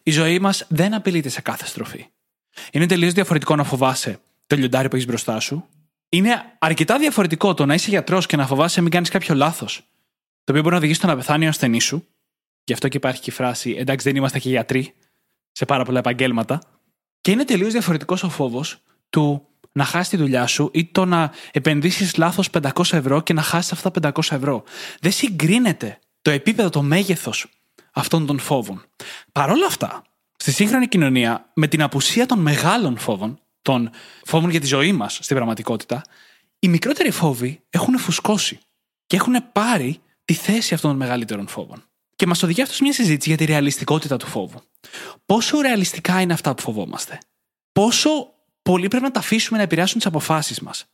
Η 0.03 0.11
ζωή 0.11 0.39
μας 0.39 0.65
δεν 0.69 0.95
απειλείται 0.95 1.29
σε 1.29 1.41
κάθε 1.41 1.67
στροφή. 1.67 2.07
Είναι 2.73 2.87
τελείως 2.87 3.13
διαφορετικό 3.13 3.57
να 3.57 3.65
φοβάσαι 3.65 4.21
το 4.47 4.57
λιοντάρι 4.57 4.89
που 4.89 4.97
έχεις 4.97 5.07
μπροστά 5.07 5.41
σου. 5.41 5.69
Είναι 6.09 6.45
αρκετά 6.59 6.99
διαφορετικό 6.99 7.55
το 7.55 7.67
να 7.67 7.75
είσαι 7.75 7.91
γιατρός 7.91 8.27
και 8.27 8.37
να 8.37 8.47
φοβάσαι 8.47 8.81
μην 8.81 8.91
κάνεις 8.91 9.09
κάποιο 9.09 9.35
λάθος. 9.35 9.77
Το 10.45 10.53
οποίο 10.53 10.61
μπορεί 10.61 10.71
να 10.71 10.77
οδηγήσει 10.77 10.99
στο 10.99 11.07
να 11.07 11.17
πεθάνει 11.17 11.45
ο 11.45 11.49
ασθενής 11.49 11.85
σου. 11.85 12.07
Γι' 12.65 12.73
αυτό 12.73 12.89
και 12.89 12.97
υπάρχει 12.97 13.21
και 13.21 13.31
η 13.31 13.33
φράση 13.33 13.75
Εντάξει, 13.79 14.09
δεν 14.09 14.17
είμαστε 14.17 14.39
και 14.39 14.49
γιατροί 14.49 14.95
σε 15.53 15.65
πάρα 15.65 15.85
πολλά 15.85 15.99
επαγγέλματα. 15.99 16.61
Και 17.21 17.31
είναι 17.31 17.45
τελείως 17.45 17.73
διαφορετικός 17.73 18.23
ο 18.23 18.29
φόβος 18.29 18.79
του 19.11 19.47
να 19.73 19.85
χάσεις 19.85 20.09
τη 20.09 20.17
δουλειά 20.17 20.47
σου 20.47 20.71
ή 20.73 20.85
το 20.85 21.05
να 21.05 21.33
επενδύσεις 21.53 22.17
λάθος 22.17 22.49
500 22.51 22.93
ευρώ 22.93 23.21
και 23.21 23.33
να 23.33 23.43
χάσεις 23.43 23.73
αυτά 23.73 23.91
τα 23.91 24.13
500 24.15 24.37
ευρώ. 24.37 24.63
Δεν 25.01 25.13
συγκρίνεται 25.13 25.99
το 26.23 26.31
επίπεδο, 26.31 26.69
το 26.69 26.83
μέγεθος 26.83 27.47
αυτών 27.93 28.27
των 28.27 28.39
φόβων. 28.39 28.85
Παρ' 29.33 29.51
όλα 29.51 29.67
αυτά, 29.67 30.03
στη 30.37 30.53
σύγχρονη 30.53 30.89
κοινωνία, 30.89 31.51
με 31.55 31.67
την 31.67 31.83
απουσία 31.83 32.27
των 32.27 32.39
μεγάλων 32.39 32.99
φόβων, 32.99 33.41
των 33.63 33.91
φόβων 34.25 34.51
για 34.51 34.61
τη 34.61 34.67
ζωή 34.67 34.93
μας 34.93 35.19
στην 35.23 35.37
πραγματικότητα, 35.37 36.03
οι 36.59 36.69
μικρότεροι 36.69 37.11
φόβοι 37.11 37.61
έχουν 37.71 37.99
φουσκώσει 37.99 38.59
και 39.07 39.17
έχουν 39.17 39.35
πάρει 39.53 40.01
τη 40.25 40.35
θέση 40.35 40.75
αυτών 40.75 40.91
των 40.91 40.99
μεγαλύτερων 40.99 41.49
φόβων. 41.49 41.85
Και 42.17 42.27
μας 42.27 42.43
οδηγεί 42.43 42.63
αυτό 42.63 42.75
σε 42.75 42.83
μια 42.83 42.93
συζήτηση 42.93 43.29
για 43.29 43.39
τη 43.39 43.45
ρεαλιστικότητα 43.45 44.17
του 44.17 44.27
φόβου. 44.27 44.61
Πόσο 45.27 45.61
ρεαλιστικά 45.61 46.21
είναι 46.21 46.33
αυτά 46.33 46.55
που 46.55 46.63
φοβόμαστε; 46.63 47.19
Πόσο 47.73 48.11
πολύ 48.63 48.89
πρέπει 48.89 49.05
να 49.05 49.11
τα 49.11 49.21
αφήσουμε 49.21 49.59
να 49.59 49.65
επηρεάσουν 49.65 49.97
τις 49.99 50.07
αποφάσεις 50.07 50.61
μας; 50.61 50.85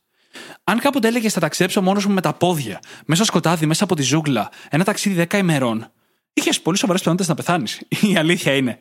Αν 0.63 0.79
κάποτε 0.79 1.07
έλεγε 1.07 1.29
θα 1.29 1.39
ταξιδέψω 1.39 1.81
μόνος 1.81 2.05
μου 2.05 2.13
με 2.13 2.21
τα 2.21 2.33
πόδια, 2.33 2.79
μέσα 3.05 3.23
στο 3.23 3.31
σκοτάδι, 3.31 3.65
μέσα 3.65 3.83
από 3.83 3.95
τη 3.95 4.01
ζούγκλα, 4.01 4.51
ένα 4.69 4.83
ταξίδι 4.83 5.27
10 5.29 5.37
ημερών, 5.37 5.91
είχες 6.33 6.61
πολύ 6.61 6.77
σοβαρές 6.77 7.01
πιθανότητες 7.01 7.35
να 7.35 7.43
πεθάνεις. 7.43 7.81
Η 8.01 8.17
αλήθεια 8.17 8.55
είναι. 8.55 8.77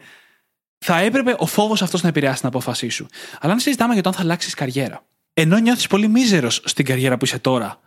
Θα 0.79 0.99
έπρεπε 0.99 1.35
ο 1.39 1.47
φόβος 1.47 1.83
αυτός 1.83 2.03
να 2.03 2.09
επηρεάσει 2.09 2.39
την 2.39 2.49
απόφασή 2.49 2.89
σου. 2.89 3.07
Αλλά 3.41 3.53
αν 3.53 3.61
συζητάμε 3.61 3.93
για 3.93 4.03
το 4.03 4.09
αν 4.09 4.15
θα 4.15 4.21
αλλάξεις 4.21 4.55
καριέρα, 4.55 5.05
ενώ 5.33 5.59
νιώθεις 5.59 5.87
πολύ 5.87 6.09
μίζερος 6.09 6.63
στην 6.65 6.85
καριέρα 6.85 7.17
που 7.17 7.25
είσαι 7.25 7.39
τώρα, 7.39 7.81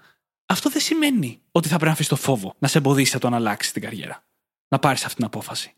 αυτό 0.46 0.70
δεν 0.70 0.82
σημαίνει 0.82 1.42
ότι 1.52 1.68
θα 1.68 1.74
πρέπει 1.74 1.86
να 1.86 1.92
αφήσεις 1.92 2.10
το 2.10 2.16
φόβο 2.16 2.54
να 2.60 2.68
σε 2.68 2.78
εμποδίσει 2.78 3.16
από 3.16 3.24
το 3.24 3.30
να 3.30 3.36
αλλάξεις 3.36 3.72
την 3.72 3.82
καριέρα. 3.82 4.24
Να 4.68 4.80
πάρεις 4.80 5.04
αυτή 5.04 5.16
την 5.16 5.26
απόφαση. 5.26 5.74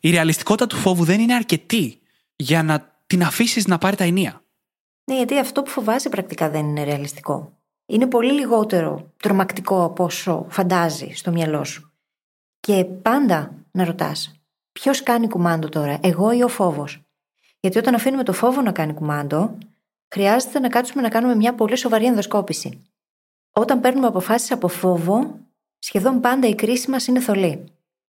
Η 0.00 0.10
ρεαλιστικότητα 0.10 0.66
του 0.66 0.76
φόβου 0.76 1.04
δεν 1.04 1.20
είναι 1.20 1.34
αρκετή 1.34 2.00
για 2.36 2.62
να 2.62 3.02
την 3.06 3.22
αφήσεις 3.22 3.66
να 3.66 3.78
πάρει 3.78 3.96
τα 3.96 4.04
ενία. 4.04 4.42
Ναι, 5.04 5.16
γιατί 5.16 5.38
αυτό 5.38 5.62
που 5.62 5.70
φοβάσαι 5.70 6.08
πρακτικά 6.08 6.50
δεν 6.50 6.64
είναι 6.66 6.84
ρεαλιστικό. 6.84 7.58
Είναι 7.86 8.06
πολύ 8.06 8.32
λιγότερο 8.32 9.12
τρομακτικό 9.16 9.84
από 9.84 10.04
όσο 10.04 10.46
φαντάζει 10.48 11.10
στο 11.14 11.30
μυαλό 11.30 11.64
σου. 11.64 11.87
Και 12.68 12.84
πάντα 12.84 13.54
να 13.70 13.84
ρωτάς, 13.84 14.32
ποιος 14.72 15.02
κάνει 15.02 15.28
κουμάντο 15.28 15.68
τώρα, 15.68 15.98
εγώ 16.02 16.32
ή 16.32 16.42
ο 16.42 16.48
φόβος; 16.48 17.02
Γιατί 17.60 17.78
όταν 17.78 17.94
αφήνουμε 17.94 18.22
το 18.22 18.32
φόβο 18.32 18.60
να 18.60 18.72
κάνει 18.72 18.94
κουμάντο, 18.94 19.58
χρειάζεται 20.14 20.58
να 20.58 20.68
κάτσουμε 20.68 21.02
να 21.02 21.08
κάνουμε 21.08 21.34
μια 21.34 21.54
πολύ 21.54 21.76
σοβαρή 21.76 22.04
ενδοσκόπηση. 22.04 22.82
Όταν 23.52 23.80
παίρνουμε 23.80 24.06
αποφάσεις 24.06 24.52
από 24.52 24.68
φόβο, 24.68 25.38
σχεδόν 25.78 26.20
πάντα 26.20 26.48
η 26.48 26.54
κρίση 26.54 26.90
μας 26.90 27.06
είναι 27.06 27.20
θολή. 27.20 27.64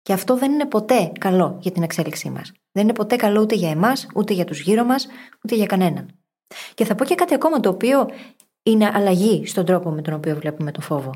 Και 0.02 0.12
αυτό 0.12 0.36
δεν 0.36 0.52
είναι 0.52 0.66
ποτέ 0.66 1.12
καλό 1.20 1.56
για 1.60 1.70
την 1.70 1.82
εξέλιξή 1.82 2.30
μας. 2.30 2.52
Δεν 2.72 2.82
είναι 2.82 2.92
ποτέ 2.92 3.16
καλό 3.16 3.40
ούτε 3.40 3.54
για 3.54 3.70
εμάς, 3.70 4.06
ούτε 4.14 4.32
για 4.32 4.44
τους 4.44 4.60
γύρω 4.60 4.84
μας, 4.84 5.06
ούτε 5.44 5.54
για 5.54 5.66
κανέναν. 5.66 6.08
Και 6.74 6.84
θα 6.84 6.94
πω 6.94 7.04
και 7.04 7.14
κάτι 7.14 7.34
ακόμα 7.34 7.60
το 7.60 7.68
οποίο 7.68 8.10
είναι 8.62 8.90
αλλαγή 8.94 9.46
στον 9.46 9.64
τρόπο 9.64 9.90
με 9.90 10.02
τον 10.02 10.14
οποίο 10.14 10.36
βλέπουμε 10.36 10.72
το 10.72 10.80
φόβο. 10.80 11.12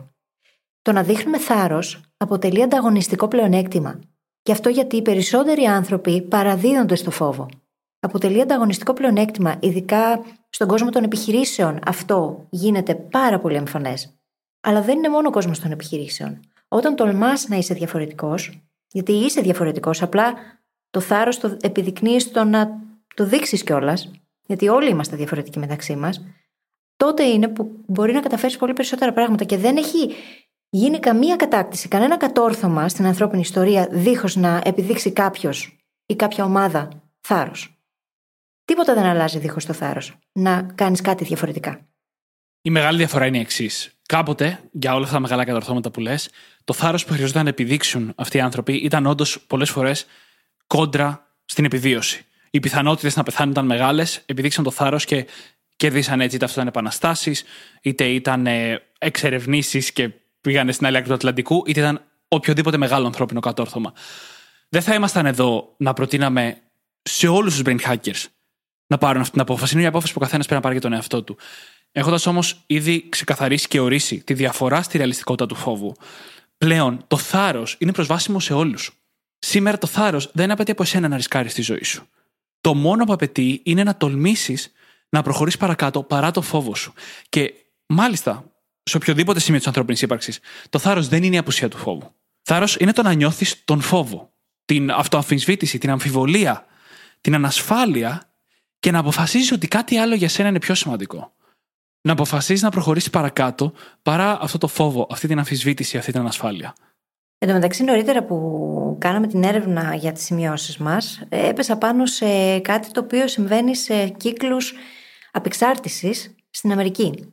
Το 0.82 0.92
να 0.92 1.02
δείχνουμε 1.02 1.38
θάρρος 1.38 2.00
αποτελεί 2.16 2.62
ανταγωνιστικό 2.62 3.28
πλεονέκτημα. 3.28 4.00
Και 4.42 4.52
αυτό 4.52 4.68
γιατί 4.68 4.96
οι 4.96 5.02
περισσότεροι 5.02 5.64
άνθρωποι 5.64 6.22
παραδίδονται 6.22 6.94
στο 6.94 7.10
φόβο. 7.10 7.48
Αποτελεί 8.00 8.40
ανταγωνιστικό 8.40 8.92
πλεονέκτημα, 8.92 9.56
ειδικά 9.60 10.24
στον 10.50 10.68
κόσμο 10.68 10.90
των 10.90 11.04
επιχειρήσεων. 11.04 11.78
Αυτό 11.86 12.46
γίνεται 12.50 12.94
πάρα 12.94 13.38
πολύ 13.38 13.56
εμφανές. 13.56 14.14
Αλλά 14.60 14.82
δεν 14.82 14.96
είναι 14.96 15.08
μόνο 15.08 15.28
ο 15.28 15.30
κόσμος 15.30 15.60
των 15.60 15.70
επιχειρήσεων. 15.70 16.40
Όταν 16.68 16.96
τολμάς 16.96 17.48
να 17.48 17.56
είσαι 17.56 17.74
διαφορετικός, 17.74 18.60
γιατί 18.92 19.12
είσαι 19.12 19.40
διαφορετικός, 19.40 20.02
απλά 20.02 20.34
το 20.90 21.00
θάρρος 21.00 21.38
το 21.38 21.56
επιδεικνύεις 21.60 22.22
στο 22.22 22.44
να 22.44 22.80
το 23.14 23.24
δείξεις 23.24 23.62
κιόλας, 23.62 24.10
γιατί 24.46 24.68
όλοι 24.68 24.90
είμαστε 24.90 25.16
διαφορετικοί 25.16 25.58
μεταξύ 25.58 25.96
μας, 25.96 26.24
τότε 26.96 27.22
είναι 27.22 27.48
που 27.48 27.70
μπορεί 27.86 28.12
να 28.12 28.20
καταφέρεις 28.20 28.56
πολύ 28.56 28.72
περισσότερα 28.72 29.12
πράγματα 29.12 29.44
και 29.44 29.56
δεν 29.56 29.76
έχει 29.76 30.14
γίνει 30.70 30.98
καμία 30.98 31.36
κατάκτηση, 31.36 31.88
κανένα 31.88 32.16
κατόρθωμα 32.16 32.88
στην 32.88 33.06
ανθρώπινη 33.06 33.40
ιστορία 33.40 33.88
δίχως 33.90 34.36
να 34.36 34.60
επιδείξει 34.64 35.12
κάποιος 35.12 35.78
ή 36.06 36.16
κάποια 36.16 36.44
ομάδα 36.44 36.88
θάρρος. 37.20 37.78
Τίποτα 38.64 38.94
δεν 38.94 39.04
αλλάζει 39.04 39.38
δίχως 39.38 39.64
το 39.64 39.72
θάρρος. 39.72 40.18
Να 40.32 40.62
κάνεις 40.62 41.00
κάτι 41.00 41.24
διαφορετικά. 41.24 41.86
Η 42.62 42.70
μεγάλη 42.70 42.96
διαφορά 42.98 43.26
είναι 43.26 43.36
η 43.36 43.40
εξής. 43.40 43.92
Κάποτε, 44.06 44.60
για 44.72 44.94
όλα 44.94 45.02
αυτά 45.02 45.14
τα 45.14 45.20
μεγάλα 45.20 45.44
κατορθώματα 45.44 45.90
που 45.90 46.00
λες, 46.00 46.30
το 46.64 46.72
θάρρος 46.72 47.04
που 47.04 47.12
χρειαζόταν 47.12 47.42
να 47.42 47.48
επιδείξουν 47.48 48.12
αυτοί 48.16 48.36
οι 48.36 48.40
άνθρωποι 48.40 48.74
ήταν 48.74 49.06
όντως 49.06 49.40
πολλές 49.46 49.70
φορές 49.70 50.06
κόντρα 50.66 51.26
στην 51.44 51.64
επιβίωση. 51.64 52.24
Οι 52.50 52.60
πιθανότητες 52.60 53.16
να 53.16 53.22
πεθάνουν 53.22 53.52
ήταν 53.52 53.66
μεγάλες, 53.66 54.22
επιδείξαν 54.26 54.64
το 54.64 54.70
θάρρος 54.70 55.04
και 55.04 55.26
κερδίσαν 55.76 56.20
έτσι 56.20 56.36
είτε 56.36 56.44
αυτό 56.44 56.60
ήταν 56.60 56.72
επαναστάσεις, 56.72 57.44
είτε 57.82 58.04
ήταν 58.04 58.46
ε, 58.46 58.82
εξερευνήσεις 58.98 59.92
και 59.92 60.10
πήγανε 60.48 60.72
στην 60.72 60.86
άλλη 60.86 60.96
άκρη 60.96 61.08
του 61.08 61.14
Ατλαντικού, 61.14 61.62
είτε 61.66 61.80
ήταν 61.80 62.04
οποιοδήποτε 62.28 62.76
μεγάλο 62.76 63.06
ανθρώπινο 63.06 63.40
κατόρθωμα. 63.40 63.92
Δεν 64.68 64.82
θα 64.82 64.94
ήμασταν 64.94 65.26
εδώ 65.26 65.74
να 65.76 65.92
προτείναμε 65.92 66.56
σε 67.02 67.28
όλους 67.28 67.54
τους 67.54 67.62
brain 67.66 67.80
hackers 67.80 68.24
να 68.86 68.98
πάρουν 68.98 69.20
αυτή 69.20 69.32
την 69.32 69.40
απόφαση. 69.40 69.72
Είναι 69.72 69.80
μια 69.80 69.90
απόφαση 69.90 70.12
που 70.12 70.18
ο 70.20 70.24
καθένας 70.24 70.46
πρέπει 70.46 70.62
να 70.62 70.68
πάρει 70.68 70.78
για 70.80 70.88
τον 70.88 70.98
εαυτό 70.98 71.22
του. 71.22 71.36
Έχοντας 71.92 72.26
όμως 72.26 72.62
ήδη 72.66 73.08
ξεκαθαρίσει 73.08 73.68
και 73.68 73.80
ορίσει 73.80 74.22
τη 74.24 74.34
διαφορά 74.34 74.82
στη 74.82 74.96
ρεαλιστικότητα 74.96 75.46
του 75.46 75.54
φόβου, 75.54 75.94
πλέον 76.58 77.04
το 77.06 77.16
θάρρος 77.16 77.76
είναι 77.78 77.92
προσβάσιμο 77.92 78.40
σε 78.40 78.54
όλους. 78.54 78.92
Σήμερα 79.38 79.78
το 79.78 79.86
θάρρος 79.86 80.30
δεν 80.32 80.50
απαιτεί 80.50 80.70
από 80.70 80.82
εσένα 80.82 81.08
να 81.08 81.16
ρισκάρεις 81.16 81.54
τη 81.54 81.62
ζωή 81.62 81.84
σου. 81.84 82.08
Το 82.60 82.74
μόνο 82.74 83.04
που 83.04 83.12
απαιτεί 83.12 83.60
είναι 83.64 83.82
να 83.82 83.96
τολμήσεις 83.96 84.72
να 85.08 85.22
προχωρήσεις 85.22 85.58
παρακάτω 85.58 86.02
παρά 86.02 86.30
το 86.30 86.42
φόβο 86.42 86.74
σου. 86.74 86.92
Και 87.28 87.54
μάλιστα, 87.86 88.47
σε 88.88 88.96
οποιοδήποτε 88.96 89.40
σημείο 89.40 89.58
της 89.58 89.66
ανθρώπινης 89.66 90.02
ύπαρξης, 90.02 90.38
το 90.70 90.78
θάρρος 90.78 91.08
δεν 91.08 91.22
είναι 91.22 91.34
η 91.34 91.38
απουσία 91.38 91.68
του 91.68 91.76
φόβου. 91.76 92.12
Θάρρος 92.42 92.76
είναι 92.76 92.92
το 92.92 93.02
να 93.02 93.12
νιώθεις 93.12 93.64
τον 93.64 93.80
φόβο, 93.80 94.32
την 94.64 94.90
αυτοαμφισβήτηση, 94.90 95.78
την 95.78 95.90
αμφιβολία, 95.90 96.66
την 97.20 97.34
ανασφάλεια 97.34 98.22
και 98.78 98.90
να 98.90 98.98
αποφασίζεις 98.98 99.52
ότι 99.52 99.68
κάτι 99.68 99.96
άλλο 99.96 100.14
για 100.14 100.28
σένα 100.28 100.48
είναι 100.48 100.58
πιο 100.58 100.74
σημαντικό. 100.74 101.32
Να 102.00 102.12
αποφασίζεις 102.12 102.62
να 102.62 102.70
προχωρήσεις 102.70 103.10
παρακάτω 103.10 103.72
παρά 104.02 104.38
αυτό 104.40 104.58
το 104.58 104.66
φόβο, 104.68 105.06
αυτή 105.10 105.26
την 105.26 105.38
αμφισβήτηση, 105.38 105.98
αυτή 105.98 106.12
την 106.12 106.20
ανασφάλεια. 106.20 106.74
Εν 107.38 107.48
τω 107.48 107.54
μεταξύ, 107.54 107.84
νωρίτερα 107.84 108.24
που 108.24 108.96
κάναμε 109.00 109.26
την 109.26 109.42
έρευνα 109.42 109.94
για 109.94 110.12
τις 110.12 110.24
σημειώσεις 110.24 110.76
μας, 110.76 111.22
έπεσα 111.28 111.78
πάνω 111.78 112.06
σε 112.06 112.58
κάτι 112.58 112.90
το 112.90 113.00
οποίο 113.00 113.28
συμβαίνει 113.28 113.76
σε 113.76 114.08
κύκλους 114.08 114.74
απεξάρτησης 115.32 116.34
στην 116.50 116.72
Αμερική. 116.72 117.32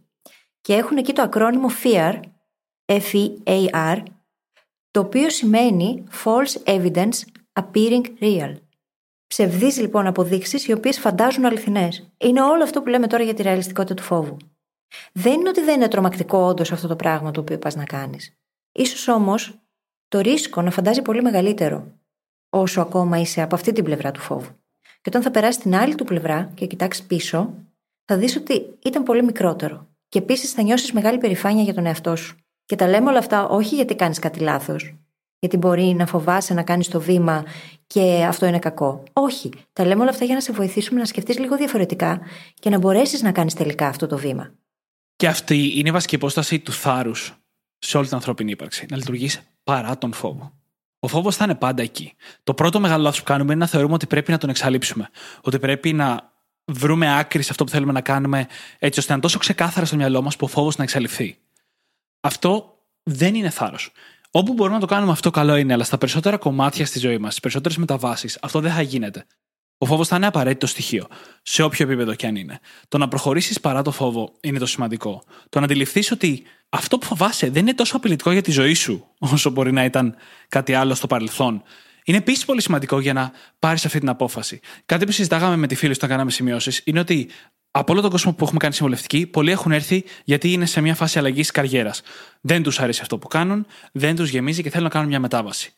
Και 0.66 0.74
έχουν 0.74 0.98
εκεί 0.98 1.14
το 1.14 1.22
ακρόνιμο 1.22 1.68
FEAR, 1.84 2.20
F-E-A-R, 2.86 4.04
το 4.92 5.00
οποίο 5.00 5.30
σημαίνει 5.30 6.04
False 6.24 6.64
Evidence 6.64 7.20
Appearing 7.54 8.04
Real. 8.20 8.56
Ψευδείς 9.28 9.80
λοιπόν 9.80 10.08
αποδείξεις 10.08 10.68
οι 10.68 10.72
οποίες 10.72 11.00
φαντάζουν 11.00 11.46
αληθινές. 11.46 12.12
Είναι 12.18 12.42
όλο 12.42 12.64
αυτό 12.64 12.82
που 12.82 12.90
λέμε 12.90 13.08
τώρα 13.08 13.24
για 13.24 13.34
τη 13.34 13.42
ρεαλιστικότητα 13.42 13.94
του 13.94 14.04
φόβου. 14.04 14.38
Δεν 15.14 15.34
είναι 15.34 15.50
ότι 15.50 15.62
δεν 15.62 15.76
είναι 15.76 15.88
τρομακτικό 15.88 16.38
όντως 16.38 16.72
αυτό 16.72 16.88
το 16.88 16.96
πράγμα 16.96 17.32
το 17.32 17.40
οποίο 17.40 17.60
πας 17.60 17.76
να 17.76 17.84
κάνεις. 17.84 18.38
Ίσως 18.72 19.08
όμως 19.08 19.60
το 20.08 20.20
ρίσκο 20.20 20.62
να 20.62 20.72
φαντάζει 20.72 21.02
πολύ 21.02 21.22
μεγαλύτερο 21.22 21.92
όσο 22.50 22.82
ακόμα 22.82 23.20
είσαι 23.20 23.42
από 23.42 23.56
αυτή 23.56 23.72
την 23.72 23.84
πλευρά 23.84 24.12
του 24.12 24.20
φόβου. 24.20 24.56
Και 24.82 25.10
όταν 25.10 25.22
θα 25.22 25.32
περάσει 25.32 25.60
την 25.60 25.76
άλλη 25.76 25.96
του 25.96 26.04
πλευρά 26.04 26.52
και 26.54 26.66
κοιτάξεις 26.66 27.06
πίσω, 27.06 27.54
θα 28.06 28.18
δεις 28.18 28.36
ότι 28.36 28.78
ήταν 28.84 29.04
πολύ 29.04 29.24
μικρότερο. 29.24 29.88
Και 30.16 30.22
επίσης 30.22 30.52
θα 30.52 30.62
νιώσεις 30.62 30.92
μεγάλη 30.92 31.18
περηφάνεια 31.18 31.64
για 31.64 31.74
τον 31.74 31.86
εαυτό 31.86 32.16
σου. 32.16 32.36
Και 32.66 32.76
τα 32.76 32.88
λέμε 32.88 33.10
όλα 33.10 33.18
αυτά 33.18 33.48
όχι 33.48 33.76
γιατί 33.76 33.96
κάνεις 33.96 34.20
κάτι 34.20 34.40
λάθος, 34.40 34.96
Γιατί 35.40 35.58
μπορεί 35.58 35.84
να 35.84 36.06
φοβάσαι 36.06 36.54
να 36.54 36.64
κάνεις 36.64 36.88
το 36.88 37.02
βήμα 37.02 37.46
και 37.88 38.26
αυτό 38.28 38.46
είναι 38.46 38.60
κακό. 38.60 39.04
Όχι. 39.14 39.50
Τα 39.74 39.86
λέμε 39.86 40.02
όλα 40.02 40.10
αυτά 40.10 40.26
για 40.26 40.36
να 40.36 40.42
σε 40.42 40.52
βοηθήσουμε 40.52 41.00
να 41.00 41.06
σκεφτείς 41.06 41.40
λίγο 41.40 41.58
διαφορετικά 41.58 42.22
και 42.54 42.70
να 42.70 42.78
μπορέσεις 42.78 43.22
να 43.22 43.32
κάνεις 43.32 43.54
τελικά 43.54 43.88
αυτό 43.88 44.08
το 44.08 44.18
βήμα. 44.18 44.54
Και 45.16 45.28
αυτή 45.28 45.80
είναι 45.80 45.90
η 45.90 45.92
βασική 45.92 46.16
υπόσταση 46.16 46.60
του 46.60 46.72
θάρρους 46.72 47.34
σε 47.78 47.98
όλη 47.98 48.08
την 48.08 48.16
ανθρώπινη 48.16 48.52
ύπαρξη. 48.52 48.86
Να 48.90 48.98
λειτουργείς 48.98 49.42
παρά 49.64 49.98
τον 49.98 50.14
φόβο. 50.14 50.52
Ο 51.00 51.08
φόβος 51.08 51.36
θα 51.36 51.44
είναι 51.44 51.56
πάντα 51.56 51.82
εκεί. 51.82 52.14
Το 52.44 52.54
πρώτο 52.54 52.80
μεγάλο 52.80 53.04
λάθος 53.04 53.20
που 53.20 53.26
κάνουμε 53.26 53.54
είναι 53.54 53.62
να 53.62 53.68
θεωρούμε 53.68 53.94
ότι 53.94 54.08
πρέπει 54.08 54.32
να 54.32 54.38
τον 54.38 54.50
εξαλείψουμε. 54.50 55.10
Ότι 55.42 55.60
πρέπει 55.60 55.94
να 55.94 56.34
βρούμε 56.66 57.18
άκρη 57.18 57.42
σε 57.42 57.52
αυτό 57.52 57.64
που 57.64 57.72
θέλουμε 57.72 57.92
να 57.92 58.02
κάνουμε, 58.02 58.48
έτσι 58.80 59.00
ώστε 59.00 59.12
να 59.12 59.14
είναι 59.14 59.22
τόσο 59.22 59.40
ξεκάθαρα 59.40 59.86
στο 59.86 59.96
μυαλό 59.96 60.22
μας 60.22 60.36
που 60.36 60.46
ο 60.46 60.50
φόβος 60.50 60.76
να 60.76 60.84
εξαλειφθεί. 60.84 61.38
Αυτό 62.22 62.80
δεν 63.04 63.36
είναι 63.36 63.50
θάρρος. 63.50 63.92
Όπου 64.32 64.54
μπορούμε 64.54 64.76
να 64.76 64.82
το 64.82 64.88
κάνουμε 64.88 65.12
αυτό, 65.12 65.30
καλό 65.30 65.56
είναι, 65.56 65.74
αλλά 65.74 65.84
στα 65.84 65.98
περισσότερα 65.98 66.38
κομμάτια 66.38 66.86
στη 66.86 67.00
ζωή 67.00 67.18
μας, 67.18 67.30
στις 67.30 67.40
περισσότερες 67.40 67.78
μεταβάσεις, 67.78 68.38
αυτό 68.42 68.60
δεν 68.60 68.72
θα 68.72 68.82
γίνεται. 68.82 69.26
Ο 69.78 69.86
φόβος 69.86 70.08
θα 70.08 70.16
είναι 70.16 70.28
απαραίτητο 70.28 70.68
στοιχείο, 70.68 71.08
σε 71.42 71.64
όποιο 71.64 71.86
επίπεδο 71.86 72.16
και 72.16 72.28
αν 72.28 72.36
είναι. 72.36 72.60
Το 72.88 72.98
να 72.98 73.08
προχωρήσεις 73.08 73.60
παρά 73.60 73.82
το 73.82 73.92
φόβο 73.92 74.34
είναι 74.42 74.60
το 74.60 74.66
σημαντικό. 74.66 75.24
Το 75.50 75.60
να 75.60 75.66
αντιληφθείς 75.66 76.12
ότι 76.12 76.44
αυτό 76.70 76.98
που 76.98 77.06
φοβάσαι 77.06 77.50
δεν 77.50 77.62
είναι 77.62 77.74
τόσο 77.74 77.98
απειλητικό 77.98 78.32
για 78.32 78.42
τη 78.42 78.52
ζωή 78.52 78.74
σου, 78.74 79.08
όσο 79.20 79.50
μπορεί 79.50 79.72
να 79.72 79.84
ήταν 79.84 80.16
κάτι 80.48 80.74
άλλο 80.74 80.96
στο 80.96 81.08
παρελθόν. 81.08 81.64
Είναι 82.06 82.18
επίσης 82.18 82.46
πολύ 82.46 82.62
σημαντικό 82.62 83.00
για 83.00 83.14
να 83.14 83.32
πάρεις 83.60 83.86
αυτή 83.86 84.00
την 84.00 84.10
απόφαση. 84.10 84.60
Κάτι 84.86 85.06
που 85.06 85.12
συζητάγαμε 85.12 85.56
με 85.56 85.68
τη 85.68 85.76
φίλη 85.76 85.92
όταν 85.92 86.10
κάναμε 86.10 86.32
σημειώσεις 86.32 86.82
είναι 86.84 87.00
ότι 87.00 87.30
από 87.72 87.94
όλο 87.94 88.02
τον 88.02 88.10
κόσμο 88.10 88.34
που 88.34 88.44
έχουμε 88.44 88.60
κάνει 88.60 88.74
συμβουλευτική, 88.74 89.28
πολλοί 89.28 89.52
έχουν 89.52 89.72
έρθει 89.72 90.04
γιατί 90.24 90.52
είναι 90.52 90.66
σε 90.66 90.82
μια 90.82 90.96
φάση 90.96 91.18
αλλαγής 91.20 91.52
καριέρας. 91.52 92.02
Δεν 92.42 92.64
τους 92.64 92.80
αρέσει 92.80 93.02
αυτό 93.02 93.18
που 93.18 93.28
κάνουν, 93.28 93.66
δεν 93.92 94.16
τους 94.16 94.30
γεμίζει 94.30 94.64
και 94.64 94.70
θέλουν 94.70 94.84
να 94.84 94.90
κάνουν 94.90 95.08
μια 95.08 95.20
μετάβαση. 95.20 95.74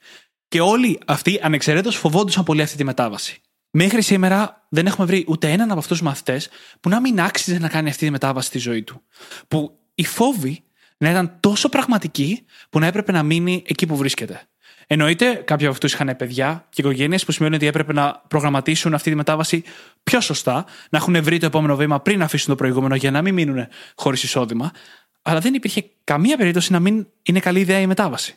Και 0.47 0.61
όλοι 0.61 0.99
αυτοί 1.05 1.39
ανεξαιρέτως 1.41 1.95
φοβόντουσαν 1.95 2.43
πολύ 2.43 2.61
αυτή 2.61 2.77
τη 2.77 2.83
μετάβαση. 2.83 3.41
Μέχρι 3.71 4.01
σήμερα 4.01 4.67
δεν 4.69 4.85
έχουμε 4.85 5.05
βρει 5.05 5.25
ούτε 5.27 5.51
έναν 5.51 5.69
από 5.69 5.79
αυτούς 5.79 5.97
τους 5.97 6.07
μαθητές 6.07 6.49
που 6.79 6.89
να 6.89 7.01
μην 7.01 7.21
άξιζε 7.21 7.59
να 7.59 7.69
κάνει 7.69 7.89
αυτή 7.89 8.05
τη 8.05 8.11
μετάβαση 8.11 8.47
στη 8.47 8.57
ζωή 8.57 8.83
του. 8.83 9.01
Που 9.47 9.79
οι 9.95 10.05
φόβοι 10.05 10.63
να 10.97 11.09
ήταν 11.09 11.37
τόσο 11.39 11.69
πραγματικοί 11.69 12.45
που 12.69 12.79
να 12.79 12.85
έπρεπε 12.85 13.11
να 13.11 13.23
μείνει 13.23 13.63
εκεί 13.67 13.85
που 13.85 13.97
βρίσκεται. 13.97 14.41
Εννοείται, 14.89 15.33
κάποιοι 15.33 15.65
από 15.65 15.73
αυτούς 15.73 15.93
είχαν 15.93 16.15
παιδιά 16.17 16.65
και 16.69 16.81
οικογένειες 16.81 17.25
που 17.25 17.31
σημαίνει 17.31 17.55
ότι 17.55 17.65
έπρεπε 17.65 17.93
να 17.93 18.23
προγραμματίσουν 18.27 18.93
αυτή 18.93 19.09
τη 19.09 19.15
μετάβαση 19.15 19.63
πιο 20.03 20.21
σωστά, 20.21 20.65
να 20.89 20.97
έχουν 20.97 21.23
βρει 21.23 21.37
το 21.37 21.45
επόμενο 21.45 21.75
βήμα 21.75 21.99
πριν 22.01 22.21
αφήσουν 22.21 22.49
το 22.49 22.55
προηγούμενο 22.55 22.95
για 22.95 23.11
να 23.11 23.21
μην 23.21 23.33
μείνουν 23.33 23.67
χωρίς 23.95 24.23
εισόδημα. 24.23 24.71
Αλλά 25.21 25.39
δεν 25.39 25.53
υπήρχε 25.53 25.89
καμία 26.03 26.37
περίπτωση 26.37 26.71
να 26.71 26.79
μην 26.79 27.07
είναι 27.21 27.39
καλή 27.39 27.59
ιδέα 27.59 27.79
η 27.79 27.87
μετάβαση. 27.87 28.35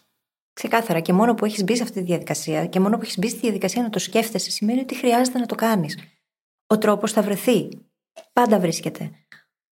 Ξεκάθαρα. 0.53 1.01
Και 1.01 1.13
μόνο 1.13 1.35
που 1.35 1.45
έχεις 1.45 1.65
μπει 1.65 1.77
σε 1.77 1.83
αυτή 1.83 1.99
τη 1.99 2.05
διαδικασία 2.05 2.67
και 2.67 2.81
μόνο 2.81 2.97
που 2.97 3.03
έχεις 3.03 3.19
μπει 3.19 3.29
στη 3.29 3.39
διαδικασία 3.41 3.83
να 3.83 3.91
το 3.91 3.99
σκέφτεσαι 3.99 4.51
σημαίνει 4.51 4.81
ότι 4.81 4.97
χρειάζεται 4.97 5.39
να 5.39 5.47
το 5.47 5.55
κάνεις. 5.55 5.99
Ο 6.67 6.79
τρόπος 6.79 7.13
θα 7.13 7.23
βρεθεί. 7.23 7.69
Πάντα 8.33 8.59
βρίσκεται. 8.59 9.11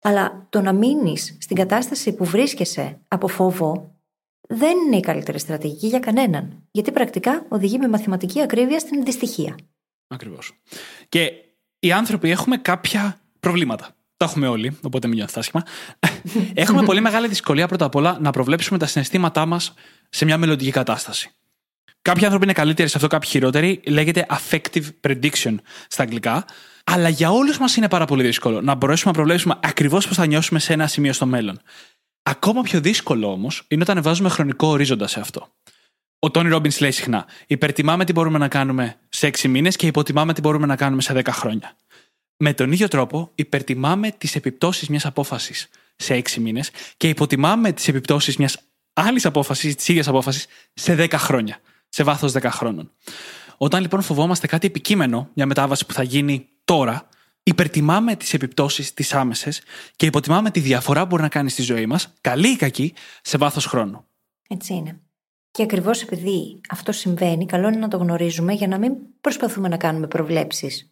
Αλλά 0.02 0.48
το 0.50 0.62
να 0.62 0.74
μείνεις 0.74 1.38
στην 1.40 1.56
κατάσταση 1.56 2.14
που 2.14 2.26
βρίσκεσαι 2.26 3.00
από 3.08 3.28
φόβο 3.28 3.95
δεν 4.48 4.78
είναι 4.86 4.96
η 4.96 5.00
καλύτερη 5.00 5.40
στρατηγική 5.40 5.88
για 5.88 6.00
κανέναν. 6.00 6.64
Γιατί 6.72 6.92
πρακτικά 6.92 7.46
οδηγεί 7.50 7.78
με 7.78 7.88
μαθηματική 7.88 8.42
ακρίβεια 8.42 8.80
στην 8.80 9.04
δυστυχία. 9.04 9.56
Ακριβώς. 10.08 10.52
Και 11.10 11.32
οι 11.80 11.92
άνθρωποι 11.92 12.30
έχουμε 12.30 12.58
κάποια 12.58 13.20
προβλήματα. 13.40 13.96
Τα 14.18 14.26
έχουμε 14.26 14.48
όλοι, 14.48 14.78
οπότε 14.82 15.08
μην 15.08 15.18
νιώθει 15.18 15.40
άσχημα. 15.40 15.64
έχουμε 16.54 16.84
πολύ 16.84 17.02
μεγάλη 17.02 17.28
δυσκολία 17.28 17.68
πρώτα 17.68 17.86
απ' 17.86 17.96
όλα 17.96 18.18
να 18.22 18.32
προβλέψουμε 18.32 18.80
τα 18.80 18.86
συναισθήματά 18.86 19.46
μας 19.46 19.74
σε 20.10 20.26
μια 20.26 20.38
μελλοντική 20.38 20.72
κατάσταση. 20.72 21.30
Κάποιοι 22.02 22.24
άνθρωποι 22.24 22.44
είναι 22.44 22.54
καλύτεροι 22.54 22.90
σε 22.90 22.98
αυτό, 22.98 23.08
κάποιοι 23.08 23.30
χειρότεροι. 23.30 23.82
Λέγεται 23.88 24.26
affective 24.30 24.86
prediction 25.08 25.56
στα 25.88 26.04
αγγλικά. 26.04 26.46
Αλλά 26.84 27.10
για 27.10 27.32
όλους 27.32 27.58
μας 27.58 27.76
είναι 27.76 27.90
πάρα 27.90 28.06
πολύ 28.06 28.24
δύσκολο 28.24 28.62
να 28.62 28.76
μπορέσουμε 28.76 29.12
να 29.12 29.18
προβλέψουμε 29.18 29.60
ακριβώς 29.64 30.08
πώς 30.08 30.18
θα 30.18 30.26
νιώσουμε 30.26 30.60
σε 30.60 30.74
ένα 30.74 30.88
σημείο 30.88 31.14
στο 31.14 31.26
μέλλον. 31.26 31.62
Ακόμα 32.30 32.62
πιο 32.62 32.82
δύσκολο 32.82 33.32
όμως 33.32 33.64
είναι 33.68 33.82
όταν 33.82 34.02
βάζουμε 34.02 34.30
χρονικό 34.30 34.68
ορίζοντα 34.68 35.08
σε 35.08 35.20
αυτό. 35.20 35.48
Ο 36.20 36.32
Τόνι 36.32 36.50
Ρόμπινς 36.50 36.80
λέει 36.80 36.92
συχνά: 36.92 37.26
Υπερτιμάμε 37.48 38.06
τι 38.06 38.12
μπορούμε 38.12 38.38
να 38.38 38.48
κάνουμε 38.48 38.96
σε 39.10 39.28
6 39.28 39.48
μήνες 39.48 39.76
και 39.76 39.88
υποτιμάμε 39.88 40.34
τι 40.34 40.42
μπορούμε 40.42 40.66
να 40.66 40.76
κάνουμε 40.76 41.02
σε 41.02 41.14
10 41.14 41.22
χρόνια. 41.30 41.76
Με 42.38 42.54
τον 42.54 42.72
ίδιο 42.72 42.88
τρόπο, 42.88 43.32
υπερτιμάμε 43.36 44.12
τις 44.12 44.36
επιπτώσεις 44.36 44.88
μιας 44.90 45.06
απόφασης 45.06 45.70
σε 45.96 46.14
6 46.14 46.40
μήνες 46.40 46.72
και 46.98 47.10
υποτιμάμε 47.10 47.72
τις 47.72 47.88
επιπτώσεις 47.88 48.38
μιας 48.38 48.60
άλλης 48.94 49.26
απόφασης, 49.26 49.76
της 49.76 49.88
ίδιας 49.88 50.08
απόφασης, 50.08 50.46
σε 50.74 50.96
10 50.96 51.18
χρόνια. 51.18 51.60
Σε 51.90 52.04
βάθος 52.04 52.32
10 52.32 52.50
χρόνων. 52.50 52.92
Όταν 53.58 53.82
λοιπόν 53.82 54.02
φοβόμαστε 54.02 54.48
κάτι 54.48 54.68
επικείμενο, 54.68 55.30
μια 55.34 55.46
μετάβαση 55.46 55.86
που 55.86 55.94
θα 55.94 56.04
γίνει 56.04 56.48
τώρα, 56.66 57.08
υπερτιμάμε 57.48 58.16
τις 58.16 58.34
επιπτώσεις 58.34 58.94
τις 58.94 59.14
άμεσες 59.14 59.62
και 59.96 60.06
υποτιμάμε 60.06 60.52
τη 60.52 60.60
διαφορά 60.60 61.02
που 61.02 61.08
μπορεί 61.08 61.22
να 61.22 61.30
κάνει 61.30 61.50
στη 61.50 61.62
ζωή 61.62 61.86
μας, 61.86 62.14
καλή 62.22 62.48
ή 62.48 62.56
κακή, 62.56 62.94
σε 63.22 63.38
βάθος 63.38 63.66
χρόνου. 63.66 64.06
Έτσι 64.50 64.74
είναι. 64.74 65.00
Και 65.52 65.64
ακριβώς 65.64 66.02
επειδή 66.02 66.62
αυτό 66.70 66.92
συμβαίνει, 66.92 67.46
καλό 67.46 67.68
είναι 67.68 67.78
να 67.78 67.88
το 67.88 67.98
γνωρίζουμε 67.98 68.54
για 68.54 68.68
να 68.68 68.78
μην 68.78 68.94
προσπαθούμε 69.22 69.68
να 69.68 69.78
κάνουμε 69.78 70.08
προβλέψεις 70.08 70.90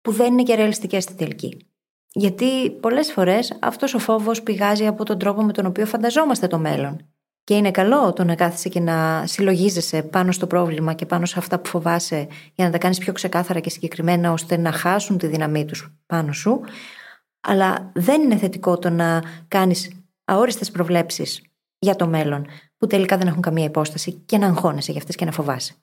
που 0.00 0.12
δεν 0.12 0.32
είναι 0.32 0.42
και 0.42 0.54
ρεαλιστικές 0.54 1.02
στη 1.02 1.14
τελική. 1.14 1.66
Γιατί 2.12 2.70
πολλές 2.70 3.12
φορές 3.12 3.58
αυτός 3.60 3.94
ο 3.94 3.98
φόβος 3.98 4.42
πηγάζει 4.42 4.86
από 4.86 5.04
τον 5.04 5.18
τρόπο 5.18 5.42
με 5.42 5.52
τον 5.52 5.66
οποίο 5.66 5.86
φανταζόμαστε 5.86 6.46
το 6.46 6.58
μέλλον. 6.58 7.12
Και 7.48 7.54
είναι 7.54 7.70
καλό 7.70 8.12
το 8.12 8.24
να 8.24 8.34
κάθεσαι 8.34 8.68
και 8.68 8.80
να 8.80 9.26
συλλογίζεσαι 9.26 10.02
πάνω 10.02 10.32
στο 10.32 10.46
πρόβλημα 10.46 10.92
και 10.92 11.06
πάνω 11.06 11.26
σε 11.26 11.34
αυτά 11.38 11.58
που 11.58 11.68
φοβάσαι 11.68 12.28
για 12.54 12.64
να 12.64 12.70
τα 12.70 12.78
κάνεις 12.78 12.98
πιο 12.98 13.12
ξεκάθαρα 13.12 13.60
και 13.60 13.70
συγκεκριμένα 13.70 14.32
ώστε 14.32 14.56
να 14.56 14.72
χάσουν 14.72 15.18
τη 15.18 15.26
δύναμή 15.26 15.64
τους 15.64 15.92
πάνω 16.06 16.32
σου. 16.32 16.60
Αλλά 17.40 17.90
δεν 17.94 18.22
είναι 18.22 18.36
θετικό 18.36 18.78
το 18.78 18.90
να 18.90 19.22
κάνεις 19.48 19.92
αόριστες 20.24 20.70
προβλέψεις 20.70 21.42
για 21.78 21.96
το 21.96 22.06
μέλλον 22.06 22.46
που 22.76 22.86
τελικά 22.86 23.16
δεν 23.16 23.26
έχουν 23.26 23.42
καμία 23.42 23.64
υπόσταση 23.64 24.12
και 24.12 24.38
να 24.38 24.46
αγχώνεσαι 24.46 24.90
για 24.90 25.00
αυτές 25.00 25.16
και 25.16 25.24
να 25.24 25.32
φοβάσαι. 25.32 25.74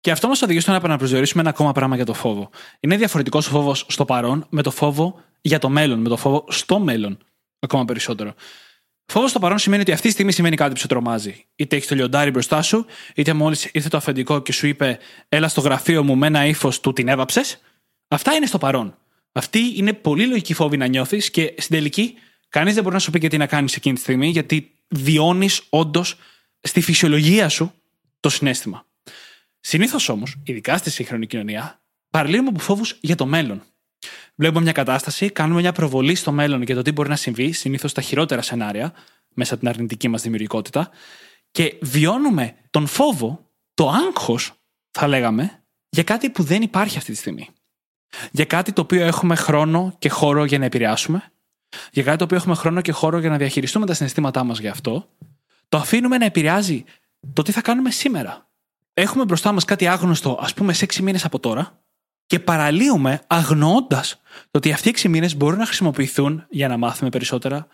Και 0.00 0.10
αυτό 0.10 0.28
μας 0.28 0.42
οδηγεί 0.42 0.60
στο 0.60 0.70
να 0.70 0.76
επαναπροσδιορίσουμε 0.76 1.40
ένα 1.40 1.50
ακόμα 1.50 1.72
πράγμα 1.72 1.96
για 1.96 2.04
το 2.04 2.14
φόβο. 2.14 2.50
Είναι 2.80 2.96
διαφορετικός 2.96 3.46
ο 3.46 3.50
φόβος 3.50 3.86
στο 3.88 4.04
παρόν 4.04 4.46
με 4.50 4.62
το 4.62 4.70
φόβο 4.70 5.20
για 5.40 5.58
το 5.58 5.68
μέλλον, 5.68 5.98
με 6.00 6.08
το 6.08 6.16
φόβο 6.16 6.44
στο 6.48 6.78
μέλλον 6.78 7.18
ακόμα 7.58 7.84
περισσότερο. 7.84 8.34
Φόβος 9.10 9.30
στο 9.30 9.38
παρόν 9.38 9.58
σημαίνει 9.58 9.82
ότι 9.82 9.92
αυτή 9.92 10.06
τη 10.06 10.12
στιγμή 10.12 10.32
σημαίνει 10.32 10.56
κάτι 10.56 10.72
που 10.72 10.80
σε 10.80 10.86
τρομάζει. 10.86 11.44
Είτε 11.56 11.76
έχεις 11.76 11.88
το 11.88 11.94
λιοντάρι 11.94 12.30
μπροστά 12.30 12.62
σου, 12.62 12.86
είτε 13.14 13.32
μόλις 13.32 13.68
ήρθε 13.72 13.88
το 13.88 13.96
αφεντικό 13.96 14.42
και 14.42 14.52
σου 14.52 14.66
είπε, 14.66 14.98
Έλα 15.28 15.48
στο 15.48 15.60
γραφείο 15.60 16.04
μου 16.04 16.16
με 16.16 16.26
ένα 16.26 16.46
ύφος 16.46 16.80
του 16.80 16.92
την 16.92 17.08
έβαψες. 17.08 17.60
Αυτά 18.08 18.32
είναι 18.32 18.46
στο 18.46 18.58
παρόν. 18.58 18.96
Αυτή 19.32 19.72
είναι 19.76 19.92
πολύ 19.92 20.26
λογική 20.26 20.54
φόβη 20.54 20.76
να 20.76 20.86
νιώθεις 20.86 21.30
και 21.30 21.54
στην 21.58 21.76
τελική 21.76 22.14
κανείς 22.48 22.74
δεν 22.74 22.82
μπορεί 22.82 22.94
να 22.94 23.00
σου 23.00 23.10
πει 23.10 23.18
και 23.18 23.28
τι 23.28 23.36
να 23.36 23.46
κάνεις 23.46 23.76
εκείνη 23.76 23.94
τη 23.94 24.00
στιγμή, 24.00 24.28
γιατί 24.28 24.70
βιώνεις 24.88 25.62
όντως 25.68 26.16
στη 26.60 26.80
φυσιολογία 26.80 27.48
σου 27.48 27.72
το 28.20 28.28
συνέστημα. 28.28 28.86
Συνήθως 29.60 30.08
όμως, 30.08 30.36
ειδικά 30.44 30.76
στη 30.76 30.90
σύγχρονη 30.90 31.26
κοινωνία, 31.26 31.80
παραλύουμε 32.10 32.48
από 32.48 32.58
φόβους 32.58 32.96
για 33.00 33.14
το 33.14 33.26
μέλλον. 33.26 33.62
Βλέπουμε 34.34 34.62
μια 34.62 34.72
κατάσταση, 34.72 35.30
κάνουμε 35.30 35.60
μια 35.60 35.72
προβολή 35.72 36.14
στο 36.14 36.32
μέλλον 36.32 36.62
για 36.62 36.74
το 36.74 36.82
τι 36.82 36.92
μπορεί 36.92 37.08
να 37.08 37.16
συμβεί, 37.16 37.52
συνήθως 37.52 37.90
στα 37.90 38.00
χειρότερα 38.00 38.42
σενάρια, 38.42 38.92
μέσα 39.34 39.54
από 39.54 39.62
την 39.62 39.72
αρνητική 39.72 40.08
μας 40.08 40.22
δημιουργικότητα, 40.22 40.90
και 41.50 41.78
βιώνουμε 41.80 42.54
τον 42.70 42.86
φόβο, 42.86 43.50
το 43.74 43.88
άγχος, 43.88 44.52
θα 44.90 45.08
λέγαμε, 45.08 45.64
για 45.88 46.02
κάτι 46.02 46.30
που 46.30 46.42
δεν 46.42 46.62
υπάρχει 46.62 46.98
αυτή 46.98 47.12
τη 47.12 47.18
στιγμή. 47.18 47.48
Για 48.30 48.44
κάτι 48.44 48.72
το 48.72 48.80
οποίο 48.80 49.04
έχουμε 49.04 49.34
χρόνο 49.34 49.94
και 49.98 50.08
χώρο 50.08 50.44
για 50.44 50.58
να 50.58 50.64
επηρεάσουμε, 50.64 51.32
για 51.92 52.02
κάτι 52.02 52.18
το 52.18 52.24
οποίο 52.24 52.36
έχουμε 52.36 52.54
χρόνο 52.54 52.80
και 52.80 52.92
χώρο 52.92 53.18
για 53.18 53.30
να 53.30 53.36
διαχειριστούμε 53.36 53.86
τα 53.86 53.94
συναισθήματά 53.94 54.44
μας 54.44 54.58
γι' 54.58 54.68
αυτό, 54.68 55.08
το 55.68 55.76
αφήνουμε 55.76 56.18
να 56.18 56.24
επηρεάζει 56.24 56.84
το 57.32 57.42
τι 57.42 57.52
θα 57.52 57.60
κάνουμε 57.60 57.90
σήμερα. 57.90 58.50
Έχουμε 58.94 59.24
μπροστά 59.24 59.52
μας 59.52 59.64
κάτι 59.64 59.86
άγνωστο, 59.86 60.38
ας 60.40 60.54
πούμε, 60.54 60.72
σε 60.72 60.84
έξι 60.84 61.02
μήνες 61.02 61.24
από 61.24 61.38
τώρα, 61.38 61.82
και 62.30 62.40
παραλύουμε 62.40 63.20
αγνοώντας 63.26 64.20
το 64.50 64.58
ότι 64.58 64.72
αυτοί 64.72 64.86
οι 64.86 64.90
έξι 64.90 65.08
μήνες 65.08 65.36
μπορούν 65.36 65.58
να 65.58 65.66
χρησιμοποιηθούν 65.66 66.46
για 66.50 66.68
να 66.68 66.76
μάθουμε 66.76 67.10
περισσότερα, 67.10 67.66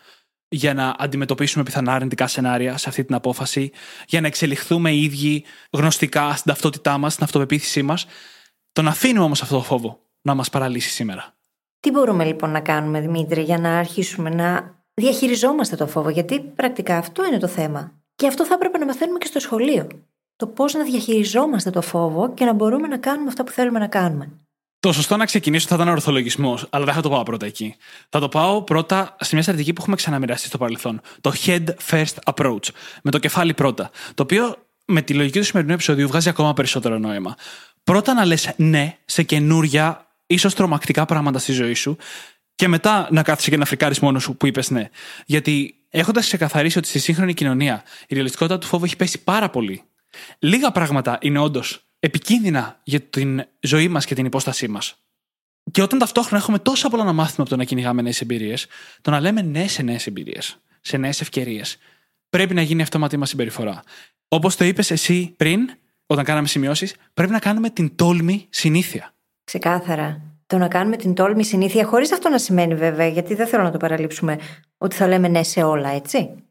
για 0.49 0.75
να 0.75 0.95
αντιμετωπίσουμε 0.99 1.65
πιθανά 1.65 1.93
αρνητικά 1.93 2.27
σενάρια 2.27 2.77
σε 2.77 2.89
αυτή 2.89 3.05
την 3.05 3.15
απόφαση, 3.15 3.71
για 4.07 4.21
να 4.21 4.27
εξελιχθούμε 4.27 4.91
οι 4.91 5.03
ίδιοι 5.03 5.45
γνωστικά 5.71 6.31
στην 6.31 6.53
ταυτότητά 6.53 6.99
μας, 6.99 7.13
στην 7.13 7.25
αυτοπεποίθησή 7.25 7.83
μας. 7.83 8.07
Τον 8.73 8.89
αφήνουμε 8.89 9.25
όμως 9.25 9.43
αυτό 9.43 9.57
το 9.57 9.63
φόβο 9.63 10.01
να 10.23 10.35
μας 10.35 10.51
παραλύσει 10.51 10.89
σήμερα. 10.89 11.35
Τι 11.81 11.91
μπορούμε 11.91 12.25
λοιπόν 12.25 12.51
να 12.51 12.61
κάνουμε, 12.61 13.01
Δημήτρη, 13.01 13.43
για 13.43 13.59
να 13.59 13.79
αρχίσουμε 13.79 14.31
να 14.31 14.75
διαχειριζόμαστε 14.95 15.77
το 15.77 15.87
φόβο, 15.87 16.09
γιατί 16.09 16.41
πρακτικά 16.41 16.97
αυτό 16.97 17.25
είναι 17.25 17.39
το 17.39 17.49
θέμα. 17.49 17.93
Και 18.15 18.27
αυτό 18.27 18.45
θα 18.45 18.55
έπρεπε 18.55 18.79
να 18.79 18.87
μαθαίνουμε 18.87 19.19
και 19.19 19.27
στο 19.27 19.41
σχολείο. 19.41 19.87
Το 20.37 20.47
πώς 20.47 20.75
να 20.75 20.85
διαχειριζόμαστε 20.85 21.71
το 21.71 21.83
φόβο 21.83 22.35
και 22.35 22.45
να 22.45 22.53
μπορούμε 22.53 22.89
να 22.89 22.99
κάνουμε 22.99 23.29
αυτά 23.29 23.45
που 23.45 23.51
θέλουμε 23.51 23.79
να 23.79 23.87
κάνουμε. 23.87 24.46
Το 24.81 24.93
σωστό 24.93 25.17
να 25.17 25.25
ξεκινήσω 25.25 25.67
θα 25.69 25.75
ήταν 25.75 25.89
ορθολογισμός, 25.89 26.67
αλλά 26.71 26.85
δεν 26.85 26.95
θα 26.95 27.01
το 27.01 27.11
πάω 27.11 27.23
πρώτα 27.23 27.47
εκεί. 27.47 27.77
Θα 28.09 28.21
το 28.21 28.29
πάω 28.29 28.63
πρώτα 28.63 29.17
σε 29.21 29.35
μια 29.35 29.43
στρατηγική 29.43 29.73
που 29.73 29.81
έχουμε 29.81 29.97
ξαναμοιραστεί 29.97 30.47
στο 30.47 30.59
παρελθόν. 30.59 31.01
Το 31.21 31.33
head 31.45 31.65
first 31.91 32.35
approach. 32.35 32.69
Με 33.03 33.11
το 33.11 33.19
κεφάλι 33.19 33.55
πρώτα. 33.55 33.91
Το 34.15 34.23
οποίο 34.23 34.57
με 34.85 35.03
τη 35.03 35.15
λογική 35.15 35.39
του 35.39 35.45
σημερινού 35.45 35.73
επεισοδίου 35.73 36.09
βγάζει 36.09 36.29
ακόμα 36.29 36.53
περισσότερο 36.53 36.99
νόημα. 36.99 37.35
Πρώτα 37.85 38.15
να 38.15 38.25
λες 38.25 38.53
ναι 38.57 38.97
σε 39.05 39.23
καινούρια, 39.23 40.07
ίσως 40.27 40.55
τρομακτικά 40.55 41.05
πράγματα 41.05 41.39
στη 41.39 41.53
ζωή 41.53 41.75
σου, 41.75 41.97
και 42.55 42.69
μετά 42.69 43.09
να 43.11 43.23
κάθεσαι 43.23 43.51
και 43.51 43.57
να 43.57 43.65
φρικάρεις 43.65 43.99
μόνος 43.99 44.23
σου 44.23 44.37
που 44.37 44.47
είπες 44.47 44.71
ναι. 44.71 44.89
Γιατί 45.27 45.75
έχοντας 45.91 46.27
ξεκαθαρίσει 46.27 46.79
ότι 46.79 46.89
στη 46.89 46.99
σύγχρονη 46.99 47.35
κοινωνία 47.35 47.83
η 48.07 48.15
ρεαλιστικότητα 48.15 48.59
του 48.59 48.67
φόβου 48.67 48.85
έχει 48.85 48.97
πέσει 48.97 49.23
πάρα 49.23 49.51
πολύ, 49.51 49.83
λίγα 50.39 50.71
πράγματα 50.73 51.19
είναι 51.21 51.39
όντως 51.39 51.86
επικίνδυνα 51.99 52.81
για 52.83 53.01
την 53.01 53.45
ζωή 53.61 53.89
μας 53.89 54.05
και 54.05 54.15
την 54.15 54.25
υπόστασή 54.25 54.69
μας. 54.69 55.01
Και 55.71 55.83
όταν 55.83 55.99
ταυτόχρονα 55.99 56.43
έχουμε 56.43 56.59
τόσα 56.59 56.89
πολλά 56.89 57.05
να 57.05 57.13
μάθουμε 57.13 57.37
από 57.39 57.49
το 57.49 57.57
να 57.57 57.65
κυνηγάμε 57.65 58.03
νέες 58.03 58.21
εμπειρίες, 58.21 58.67
το 59.01 59.11
να 59.11 59.21
λέμε 59.21 59.43
ναι 59.43 59.67
σε 59.67 59.83
νέες 59.83 60.07
εμπειρίες, 60.07 60.59
σε 60.81 60.97
νέες 60.97 61.21
ευκαιρίες, 61.21 61.79
πρέπει 62.29 62.55
να 62.55 62.63
γίνει 62.63 62.83
αυτόματη 62.83 63.17
μας 63.17 63.29
συμπεριφορά. 63.29 63.83
Όπως 64.29 64.57
το 64.57 64.65
είπες 64.65 64.91
εσύ 64.91 65.35
πριν, 65.37 65.71
όταν 66.07 66.25
κάναμε 66.25 66.47
σημειώσεις, 66.47 66.95
πρέπει 67.15 67.33
να 67.33 67.39
κάνουμε 67.39 67.71
την 67.71 67.97
τόλμη 67.97 68.47
συνήθεια. 68.51 69.15
Ξεκάθαρα. 69.45 70.21
Το 70.47 70.59
να 70.59 70.69
κάνουμε 70.69 70.97
την 70.97 71.15
τόλμη 71.15 71.45
συνήθεια, 71.45 71.85
χωρίς 71.85 72.13
αυτό 72.13 72.29
να 72.29 72.39
σημαίνει 72.39 72.75
βέβαια, 72.75 73.07
γιατί 73.07 73.35
δεν 73.35 73.47
θέλω 73.47 73.63
να 73.63 73.71
το 73.71 73.79
παραλείψουμε, 73.79 74.39
ότι 74.79 74.97
θα 74.97 75.07
λέμε 75.07 75.29
ναι 75.29 75.43
σε 75.43 75.63
όλα, 75.63 75.89
έτσι. 75.89 76.46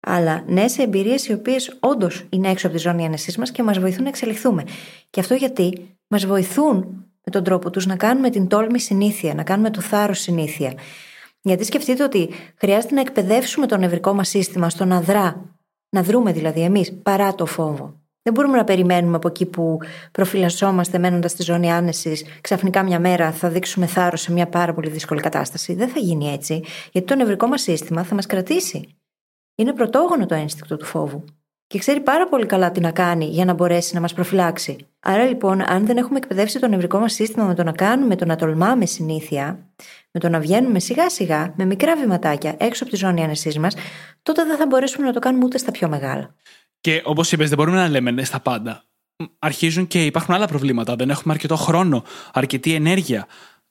Αλλά 0.00 0.44
ναι 0.46 0.68
σε 0.68 0.82
εμπειρίες 0.82 1.26
οι 1.26 1.32
οποίες 1.32 1.76
όντως 1.80 2.26
είναι 2.30 2.50
έξω 2.50 2.66
από 2.66 2.76
τη 2.76 2.82
ζώνη 2.82 3.06
άνεσή 3.06 3.38
μας 3.38 3.50
και 3.50 3.62
μας 3.62 3.78
βοηθούν 3.78 4.02
να 4.02 4.08
εξελιχθούμε. 4.08 4.64
Και 5.10 5.20
αυτό 5.20 5.34
γιατί 5.34 5.96
μας 6.08 6.26
βοηθούν 6.26 6.76
με 7.24 7.32
τον 7.32 7.44
τρόπο 7.44 7.70
τους 7.70 7.86
να 7.86 7.96
κάνουμε 7.96 8.30
την 8.30 8.46
τόλμη 8.46 8.80
συνήθεια, 8.80 9.34
να 9.34 9.42
κάνουμε 9.42 9.70
το 9.70 9.80
θάρρος 9.80 10.18
συνήθεια. 10.18 10.74
Γιατί 11.42 11.64
σκεφτείτε 11.64 12.02
ότι 12.02 12.30
χρειάζεται 12.56 12.94
να 12.94 13.00
εκπαιδεύσουμε 13.00 13.66
το 13.66 13.76
νευρικό 13.76 14.14
μας 14.14 14.28
σύστημα 14.28 14.70
στο 14.70 14.84
να 14.84 15.00
δρά, 15.00 15.56
να 15.88 16.02
δρούμε 16.02 16.32
δηλαδή 16.32 16.60
εμείς 16.60 16.92
παρά 17.02 17.34
το 17.34 17.46
φόβο. 17.46 17.94
Δεν 18.22 18.32
μπορούμε 18.32 18.56
να 18.56 18.64
περιμένουμε 18.64 19.16
από 19.16 19.28
εκεί 19.28 19.46
που 19.46 19.78
προφυλασσόμαστε 20.12 20.98
μένοντας 20.98 21.30
στη 21.30 21.42
ζώνη 21.42 21.72
άνεσης, 21.72 22.24
ξαφνικά 22.40 22.82
μια 22.82 23.00
μέρα 23.00 23.32
θα 23.32 23.48
δείξουμε 23.48 23.86
θάρρος 23.86 24.20
σε 24.20 24.32
μια 24.32 24.46
πάρα 24.46 24.74
πολύ 24.74 24.90
δύσκολη 24.90 25.20
κατάσταση. 25.20 25.74
Δεν 25.74 25.88
θα 25.88 25.98
γίνει 25.98 26.32
έτσι, 26.32 26.64
γιατί 26.92 27.06
το 27.06 27.14
νευρικό 27.14 27.46
μας 27.46 27.62
σύστημα 27.62 28.02
θα 28.02 28.14
μας 28.14 28.26
κρατήσει. 28.26 28.99
Είναι 29.60 29.72
πρωτόγονο 29.72 30.26
το 30.26 30.34
ένστικτο 30.34 30.76
του 30.76 30.84
φόβου. 30.84 31.24
Και 31.66 31.78
ξέρει 31.78 32.00
πάρα 32.00 32.28
πολύ 32.28 32.46
καλά 32.46 32.70
τι 32.70 32.80
να 32.80 32.90
κάνει 32.90 33.24
για 33.24 33.44
να 33.44 33.52
μπορέσει 33.52 33.94
να 33.94 34.00
μας 34.00 34.12
προφυλάξει. 34.12 34.76
Άρα 35.00 35.24
λοιπόν, 35.24 35.70
αν 35.70 35.86
δεν 35.86 35.96
έχουμε 35.96 36.18
εκπαιδεύσει 36.18 36.58
το 36.58 36.68
νευρικό 36.68 36.98
μας 36.98 37.12
σύστημα 37.12 37.44
με 37.44 37.54
το 37.54 37.62
να 37.62 37.72
κάνουμε, 37.72 38.16
το 38.16 38.24
να 38.24 38.36
τολμάμε 38.36 38.86
συνήθεια, 38.86 39.58
με 40.10 40.20
το 40.20 40.28
να 40.28 40.40
βγαίνουμε 40.40 40.78
σιγά 40.78 41.10
σιγά, 41.10 41.52
με 41.56 41.64
μικρά 41.64 41.96
βηματάκια 41.96 42.54
έξω 42.58 42.82
από 42.82 42.92
τη 42.92 42.98
ζώνη 42.98 43.22
άνεσής 43.22 43.58
μας, 43.58 43.74
τότε 44.22 44.44
δεν 44.44 44.56
θα 44.56 44.66
μπορέσουμε 44.66 45.06
να 45.06 45.12
το 45.12 45.18
κάνουμε 45.18 45.44
ούτε 45.44 45.58
στα 45.58 45.70
πιο 45.70 45.88
μεγάλα. 45.88 46.34
Και 46.80 47.02
όπως 47.04 47.32
είπες, 47.32 47.48
δεν 47.48 47.58
μπορούμε 47.58 47.76
να 47.76 47.88
λέμε 47.88 48.10
ναι 48.10 48.24
στα 48.24 48.40
πάντα. 48.40 48.82
Αρχίζουν 49.38 49.86
και 49.86 50.04
υπάρχουν 50.04 50.34
άλλα 50.34 50.46
προβλήματα. 50.46 50.96
Δεν 50.96 51.10
έχουμε 51.10 51.34
αρκετό 51.34 51.56
χρόνο, 51.56 52.04
αρκετή 52.32 52.74
ενέργεια, 52.74 53.26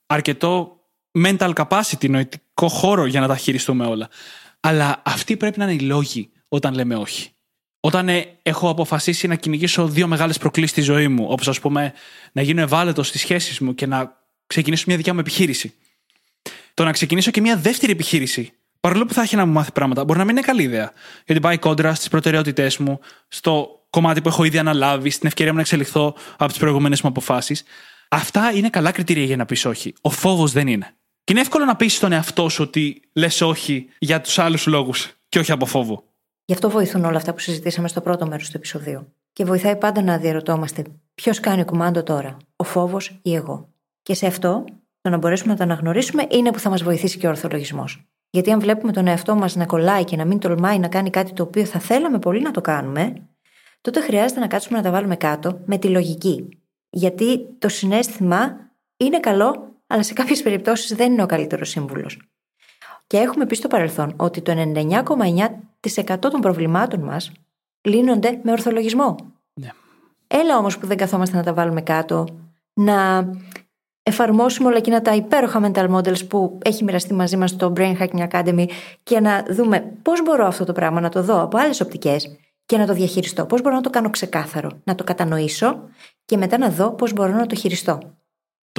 αρκετό 0.05 0.79
mental 1.23 1.53
capacity, 1.53 2.09
νοητικό 2.09 2.67
χώρο 2.67 3.05
για 3.05 3.19
να 3.19 3.27
τα 3.27 3.35
χειριστούμε 3.35 3.85
όλα. 3.85 4.09
Αλλά 4.59 5.01
αυτοί 5.05 5.37
πρέπει 5.37 5.59
να 5.59 5.63
είναι 5.63 5.73
οι 5.73 5.79
λόγοι 5.79 6.31
όταν 6.47 6.73
λέμε 6.73 6.95
όχι. 6.95 7.29
Όταν 7.79 8.09
ε, 8.09 8.37
έχω 8.43 8.69
αποφασίσει 8.69 9.27
να 9.27 9.35
κυνηγήσω 9.35 9.87
δύο 9.87 10.07
μεγάλες 10.07 10.37
προκλήσεις 10.37 10.71
στη 10.71 10.81
ζωή 10.81 11.07
μου, 11.07 11.25
όπως 11.29 11.47
ας 11.47 11.59
πούμε 11.59 11.93
να 12.31 12.41
γίνω 12.41 12.61
ευάλωτος 12.61 13.07
στις 13.07 13.21
σχέσεις 13.21 13.59
μου 13.59 13.75
και 13.75 13.85
να 13.85 14.17
ξεκινήσω 14.47 14.83
μια 14.87 14.97
δικιά 14.97 15.13
μου 15.13 15.19
επιχείρηση. 15.19 15.73
Το 16.73 16.83
να 16.83 16.91
ξεκινήσω 16.91 17.31
και 17.31 17.41
μια 17.41 17.57
δεύτερη 17.57 17.91
επιχείρηση 17.91 18.53
παρόλο 18.79 19.05
που 19.05 19.13
θα 19.13 19.21
έχει 19.21 19.35
να 19.35 19.45
μου 19.45 19.51
μάθει 19.51 19.71
πράγματα, 19.71 20.03
μπορεί 20.03 20.19
να 20.19 20.25
μην 20.25 20.35
είναι 20.35 20.45
καλή 20.45 20.63
ιδέα. 20.63 20.91
Γιατί 21.25 21.41
πάει 21.41 21.57
κόντρα 21.57 21.93
στις 21.93 22.07
προτεραιότητές 22.07 22.77
μου, 22.77 22.99
στο 23.27 23.83
κομμάτι 23.89 24.21
που 24.21 24.27
έχω 24.27 24.43
ήδη 24.43 24.57
αναλάβει, 24.57 25.09
στην 25.09 25.27
ευκαιρία 25.27 25.51
μου 25.51 25.57
να 25.57 25.63
εξελιχθώ 25.63 26.15
από 26.37 26.49
τις 26.51 26.59
προηγούμενες 26.59 27.01
μου 27.01 27.09
αποφάσεις. 27.09 27.63
Αυτά 28.09 28.51
είναι 28.51 28.69
καλά 28.69 28.91
κριτήρια 28.91 29.23
για 29.23 29.35
να 29.35 29.45
πεις 29.45 29.65
όχι. 29.65 29.93
Ο 30.01 30.09
φόβος 30.09 30.51
δεν 30.51 30.67
είναι. 30.67 30.93
Και 31.29 31.35
είναι 31.35 31.43
εύκολο 31.43 31.65
να 31.65 31.75
πει 31.75 31.89
τον 31.99 32.11
εαυτό 32.11 32.49
σου 32.49 32.63
ότι 32.67 33.01
λες 33.13 33.41
όχι 33.41 33.89
για 33.99 34.21
τους 34.21 34.39
άλλους 34.39 34.65
λόγους 34.65 35.13
και 35.29 35.39
όχι 35.39 35.51
από 35.51 35.65
φόβο. 35.65 36.03
Γι' 36.45 36.53
αυτό 36.53 36.69
βοηθούν 36.69 37.05
όλα 37.05 37.17
αυτά 37.17 37.33
που 37.33 37.39
συζητήσαμε 37.39 37.87
στο 37.87 38.01
πρώτο 38.01 38.27
μέρος 38.27 38.49
του 38.49 38.57
επεισοδίου. 38.57 39.13
Και 39.33 39.45
βοηθάει 39.45 39.75
πάντα 39.75 40.01
να 40.01 40.17
διαρωτόμαστε 40.17 40.83
ποιος 41.15 41.39
κάνει 41.39 41.63
κουμάντο 41.63 42.03
τώρα, 42.03 42.37
ο 42.55 42.63
φόβος 42.63 43.19
ή 43.21 43.35
εγώ. 43.35 43.69
Και 44.01 44.13
σε 44.13 44.25
αυτό, 44.27 44.65
το 45.01 45.09
να 45.09 45.17
μπορέσουμε 45.17 45.51
να 45.51 45.57
το 45.57 45.63
αναγνωρίσουμε 45.63 46.27
είναι 46.29 46.51
που 46.51 46.59
θα 46.59 46.69
μας 46.69 46.83
βοηθήσει 46.83 47.17
και 47.17 47.27
ο 47.27 47.29
ορθολογισμός. 47.29 48.05
Γιατί 48.29 48.51
αν 48.51 48.59
βλέπουμε 48.59 48.91
τον 48.91 49.07
εαυτό 49.07 49.35
μας 49.35 49.55
να 49.55 49.65
κολλάει 49.65 50.03
και 50.03 50.15
να 50.15 50.25
μην 50.25 50.39
τολμάει 50.39 50.79
να 50.79 50.87
κάνει 50.87 51.09
κάτι 51.09 51.33
το 51.33 51.43
οποίο 51.43 51.65
θα 51.65 51.79
θέλαμε 51.79 52.19
πολύ 52.19 52.41
να 52.41 52.51
το 52.51 52.61
κάνουμε, 52.61 53.13
τότε 53.81 54.01
χρειάζεται 54.01 54.39
να 54.39 54.47
κάτσουμε 54.47 54.77
να 54.77 54.83
τα 54.83 54.91
βάλουμε 54.91 55.15
κάτω 55.15 55.59
με 55.65 55.77
τη 55.77 55.87
λογική. 55.87 56.49
Γιατί 56.89 57.45
το 57.59 57.69
συνέστημα 57.69 58.55
είναι 58.97 59.19
καλό, 59.19 59.68
αλλά 59.91 60.03
σε 60.03 60.13
κάποιες 60.13 60.41
περιπτώσεις 60.41 60.95
δεν 60.95 61.11
είναι 61.11 61.23
ο 61.23 61.25
καλύτερος 61.25 61.69
σύμβουλος. 61.69 62.19
Και 63.07 63.17
έχουμε 63.17 63.45
πει 63.45 63.55
στο 63.55 63.67
παρελθόν 63.67 64.13
ότι 64.17 64.41
το 64.41 64.51
99,9% 64.51 66.17
των 66.19 66.41
προβλημάτων 66.41 66.99
μας 66.99 67.31
λύνονται 67.81 68.39
με 68.43 68.51
ορθολογισμό. 68.51 69.15
Ναι. 69.53 69.69
Έλα 70.27 70.57
όμως 70.57 70.77
που 70.77 70.87
δεν 70.87 70.97
καθόμαστε 70.97 71.37
να 71.37 71.43
τα 71.43 71.53
βάλουμε 71.53 71.81
κάτω, 71.81 72.27
να 72.73 73.29
εφαρμόσουμε 74.03 74.67
όλα 74.67 74.77
εκείνα 74.77 75.01
τα 75.01 75.15
υπέροχα 75.15 75.71
mental 75.71 75.95
models 75.95 76.27
που 76.27 76.57
έχει 76.61 76.83
μοιραστεί 76.83 77.13
μαζί 77.13 77.37
μας 77.37 77.55
το 77.55 77.73
Brain 77.75 77.97
Hacking 77.97 78.27
Academy 78.29 78.65
και 79.03 79.19
να 79.19 79.45
δούμε 79.49 79.93
πώς 80.01 80.23
μπορώ 80.23 80.45
αυτό 80.45 80.65
το 80.65 80.71
πράγμα 80.71 80.99
να 80.99 81.09
το 81.09 81.23
δω 81.23 81.41
από 81.41 81.57
άλλες 81.57 81.81
οπτικές 81.81 82.37
και 82.65 82.77
να 82.77 82.85
το 82.85 82.93
διαχειριστώ. 82.93 83.45
Πώς 83.45 83.61
μπορώ 83.61 83.75
να 83.75 83.81
το 83.81 83.89
κάνω 83.89 84.09
ξεκάθαρο, 84.09 84.69
να 84.83 84.95
το 84.95 85.03
κατανοήσω 85.03 85.89
και 86.25 86.37
μετά 86.37 86.57
να 86.57 86.69
δω 86.69 86.91
πώς 86.91 87.13
μπορώ 87.13 87.33
να 87.33 87.45
το 87.45 87.55
χειριστώ. 87.55 87.99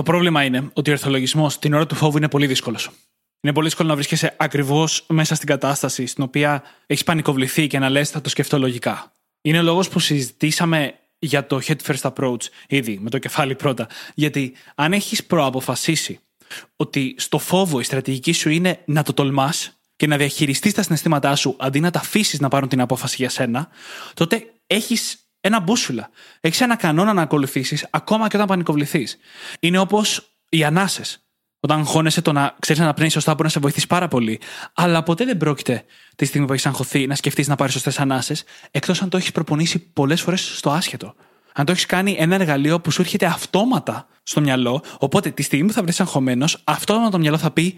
Το 0.00 0.06
πρόβλημα 0.06 0.44
είναι 0.44 0.70
ότι 0.72 0.90
ο 0.90 0.92
ορθολογισμός 0.92 1.58
την 1.58 1.74
ώρα 1.74 1.86
του 1.86 1.94
φόβου 1.94 2.16
είναι 2.16 2.28
πολύ 2.28 2.46
δύσκολος. 2.46 2.90
Είναι 3.40 3.54
πολύ 3.54 3.66
δύσκολο 3.66 3.88
να 3.88 3.94
βρίσκεσαι 3.94 4.34
ακριβώς 4.38 5.04
μέσα 5.08 5.34
στην 5.34 5.48
κατάσταση 5.48 6.06
στην 6.06 6.24
οποία 6.24 6.62
έχεις 6.86 7.04
πανικοβληθεί 7.04 7.66
και 7.66 7.78
να 7.78 7.88
λες 7.88 8.10
θα 8.10 8.20
το 8.20 8.28
σκεφτώ 8.28 8.58
λογικά. 8.58 9.12
Είναι 9.40 9.58
ο 9.58 9.62
λόγος 9.62 9.88
που 9.88 9.98
συζητήσαμε 9.98 10.94
για 11.18 11.46
το 11.46 11.60
head 11.66 11.76
first 11.86 12.12
approach 12.12 12.40
ήδη, 12.68 12.98
με 13.02 13.10
το 13.10 13.18
κεφάλι 13.18 13.54
πρώτα. 13.54 13.88
Γιατί 14.14 14.52
αν 14.74 14.92
έχεις 14.92 15.24
προαποφασίσει 15.24 16.20
ότι 16.76 17.14
στο 17.18 17.38
φόβο 17.38 17.80
η 17.80 17.84
στρατηγική 17.84 18.32
σου 18.32 18.50
είναι 18.50 18.82
να 18.84 19.02
το 19.02 19.12
τολμάς 19.12 19.80
και 19.96 20.06
να 20.06 20.16
διαχειριστείς 20.16 20.74
τα 20.74 20.82
συναισθήματά 20.82 21.36
σου 21.36 21.56
αντί 21.58 21.80
να 21.80 21.90
τα 21.90 21.98
αφήσεις 21.98 22.40
να 22.40 22.48
πάρουν 22.48 22.68
την 22.68 22.80
απόφαση 22.80 23.16
για 23.18 23.28
σένα, 23.28 23.68
τότε 24.14 24.52
έχεις 24.66 25.29
ένα 25.40 25.60
μπούσουλα. 25.60 26.10
Έχεις 26.40 26.60
ένα 26.60 26.76
κανόνα 26.76 27.12
να 27.12 27.22
ακολουθήσεις 27.22 27.86
ακόμα 27.90 28.28
και 28.28 28.36
όταν 28.36 28.48
πανικοβληθείς. 28.48 29.18
Είναι 29.60 29.78
όπως 29.78 30.36
οι 30.48 30.64
ανάσες. 30.64 31.24
Όταν 31.60 31.84
χώνεσαι 31.84 32.22
το 32.22 32.32
να 32.32 32.56
ξέρεις 32.58 32.82
να 32.82 32.94
πνέει 32.94 33.08
σωστά 33.08 33.30
μπορεί 33.30 33.44
να 33.44 33.48
σε 33.48 33.60
βοηθήσει 33.60 33.86
πάρα 33.86 34.08
πολύ. 34.08 34.40
Αλλά 34.74 35.02
ποτέ 35.02 35.24
δεν 35.24 35.36
πρόκειται 35.36 35.84
τη 36.16 36.24
στιγμή 36.24 36.46
που 36.46 36.52
έχεις 36.52 36.66
αγχωθεί 36.66 37.06
να 37.06 37.14
σκεφτείς 37.14 37.48
να 37.48 37.56
πάρεις 37.56 37.72
σωστές 37.72 37.98
ανάσες, 37.98 38.44
εκτός 38.70 39.02
αν 39.02 39.08
το 39.08 39.16
έχεις 39.16 39.32
προπονήσει 39.32 39.78
πολλές 39.78 40.20
φορές 40.20 40.56
στο 40.56 40.70
άσχετο. 40.70 41.14
Αν 41.52 41.64
το 41.64 41.72
έχεις 41.72 41.86
κάνει 41.86 42.16
ένα 42.18 42.34
εργαλείο 42.34 42.80
που 42.80 42.90
σου 42.90 43.00
έρχεται 43.00 43.26
αυτόματα 43.26 44.08
στο 44.22 44.40
μυαλό, 44.40 44.82
οπότε 44.98 45.30
τη 45.30 45.42
στιγμή 45.42 45.66
που 45.66 45.72
θα 45.72 45.82
βρεις 45.82 46.00
αγχωμένος, 46.00 46.62
αυτόματα 46.64 47.10
το 47.10 47.18
μυαλό 47.18 47.38
θα 47.38 47.50
πει 47.50 47.74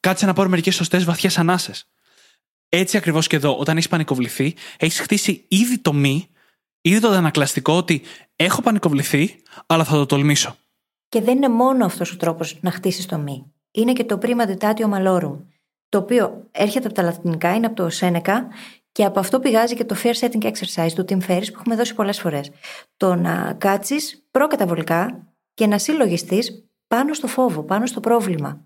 κάτσε 0.00 0.26
να 0.26 0.32
πάρω 0.32 0.48
μερικές 0.48 0.74
σωστές 0.74 1.04
βαθιές 1.04 1.38
ανάσες. 1.38 1.86
Έτσι 2.68 2.96
ακριβώς 2.96 3.26
και 3.26 3.36
εδώ, 3.36 3.56
όταν 3.58 3.76
έχεις 3.76 3.88
πανικοβληθεί, 3.88 4.54
έχεις 4.76 5.00
χτίσει 5.00 5.44
ήδη 5.48 5.78
το 5.78 5.92
μη, 5.92 6.28
ήδη 6.88 7.00
το 7.00 7.08
ανακλαστικό 7.08 7.72
ότι 7.72 8.02
έχω 8.36 8.62
πανικοβληθεί, 8.62 9.42
αλλά 9.66 9.84
θα 9.84 9.96
το 9.96 10.06
τολμήσω. 10.06 10.56
Και 11.08 11.20
δεν 11.20 11.36
είναι 11.36 11.48
μόνο 11.48 11.84
αυτός 11.84 12.12
ο 12.12 12.16
τρόπος 12.16 12.58
να 12.60 12.70
χτίσεις 12.70 13.06
το 13.06 13.18
μη. 13.18 13.52
Είναι 13.70 13.92
και 13.92 14.04
το 14.04 14.18
πρίμα 14.18 14.44
διtatio 14.48 14.90
malorum, 14.94 15.36
το 15.88 15.98
οποίο 15.98 16.46
έρχεται 16.50 16.86
από 16.86 16.94
τα 16.94 17.02
λατινικά, 17.02 17.54
είναι 17.54 17.66
από 17.66 17.76
το 17.76 17.88
Σένεκα 17.88 18.48
και 18.92 19.04
από 19.04 19.20
αυτό 19.20 19.40
πηγάζει 19.40 19.74
και 19.74 19.84
το 19.84 19.96
fear 20.02 20.12
setting 20.20 20.42
exercise 20.42 20.92
του 20.94 21.04
Tim 21.08 21.18
Ferriss 21.28 21.46
που 21.52 21.58
έχουμε 21.58 21.76
δώσει 21.76 21.94
πολλές 21.94 22.20
φορές. 22.20 22.50
Το 22.96 23.14
να 23.14 23.54
κάτσεις 23.58 24.26
προκαταβολικά 24.30 25.26
και 25.54 25.66
να 25.66 25.78
συλλογιστείς 25.78 26.64
πάνω 26.86 27.14
στο 27.14 27.26
φόβο, 27.26 27.62
πάνω 27.62 27.86
στο 27.86 28.00
πρόβλημα. 28.00 28.60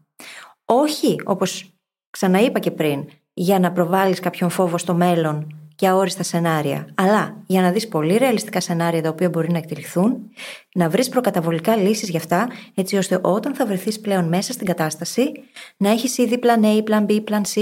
Όχι, 0.65 1.17
όπως 1.25 1.73
ξαναείπα 2.11 2.59
και 2.59 2.71
πριν, 2.71 3.09
για 3.33 3.59
να 3.59 3.73
προβάλλεις 3.73 4.21
κάποιον 4.21 4.51
φόβο 4.51 4.79
στο 4.79 4.95
μέλλον 4.95 5.60
και 5.81 5.89
αόριστα 5.89 6.23
σενάρια, 6.23 6.89
αλλά 6.95 7.43
για 7.47 7.63
να 7.63 7.71
δεις 7.71 7.89
πολύ 7.89 8.17
ρεαλιστικά 8.17 8.61
σενάρια 8.61 9.03
τα 9.03 9.09
οποία 9.09 9.29
μπορεί 9.29 9.53
να 9.53 9.59
εκτεληθούν, 9.59 10.31
να 10.75 10.89
βρεις 10.89 11.09
προκαταβολικά 11.09 11.77
λύσεις 11.77 12.09
για 12.09 12.19
αυτά, 12.19 12.49
έτσι 12.75 12.97
ώστε 12.97 13.19
όταν 13.23 13.55
θα 13.55 13.67
βρεθείς 13.67 14.01
πλέον 14.01 14.29
μέσα 14.29 14.53
στην 14.53 14.67
κατάσταση, 14.67 15.33
να 15.77 15.91
έχεις 15.91 16.19
ήδη 16.19 16.39
πλαν 16.39 16.63
A, 16.65 16.85
πλαν 16.85 17.07
B, 17.09 17.25
πλαν 17.25 17.43
C 17.55 17.61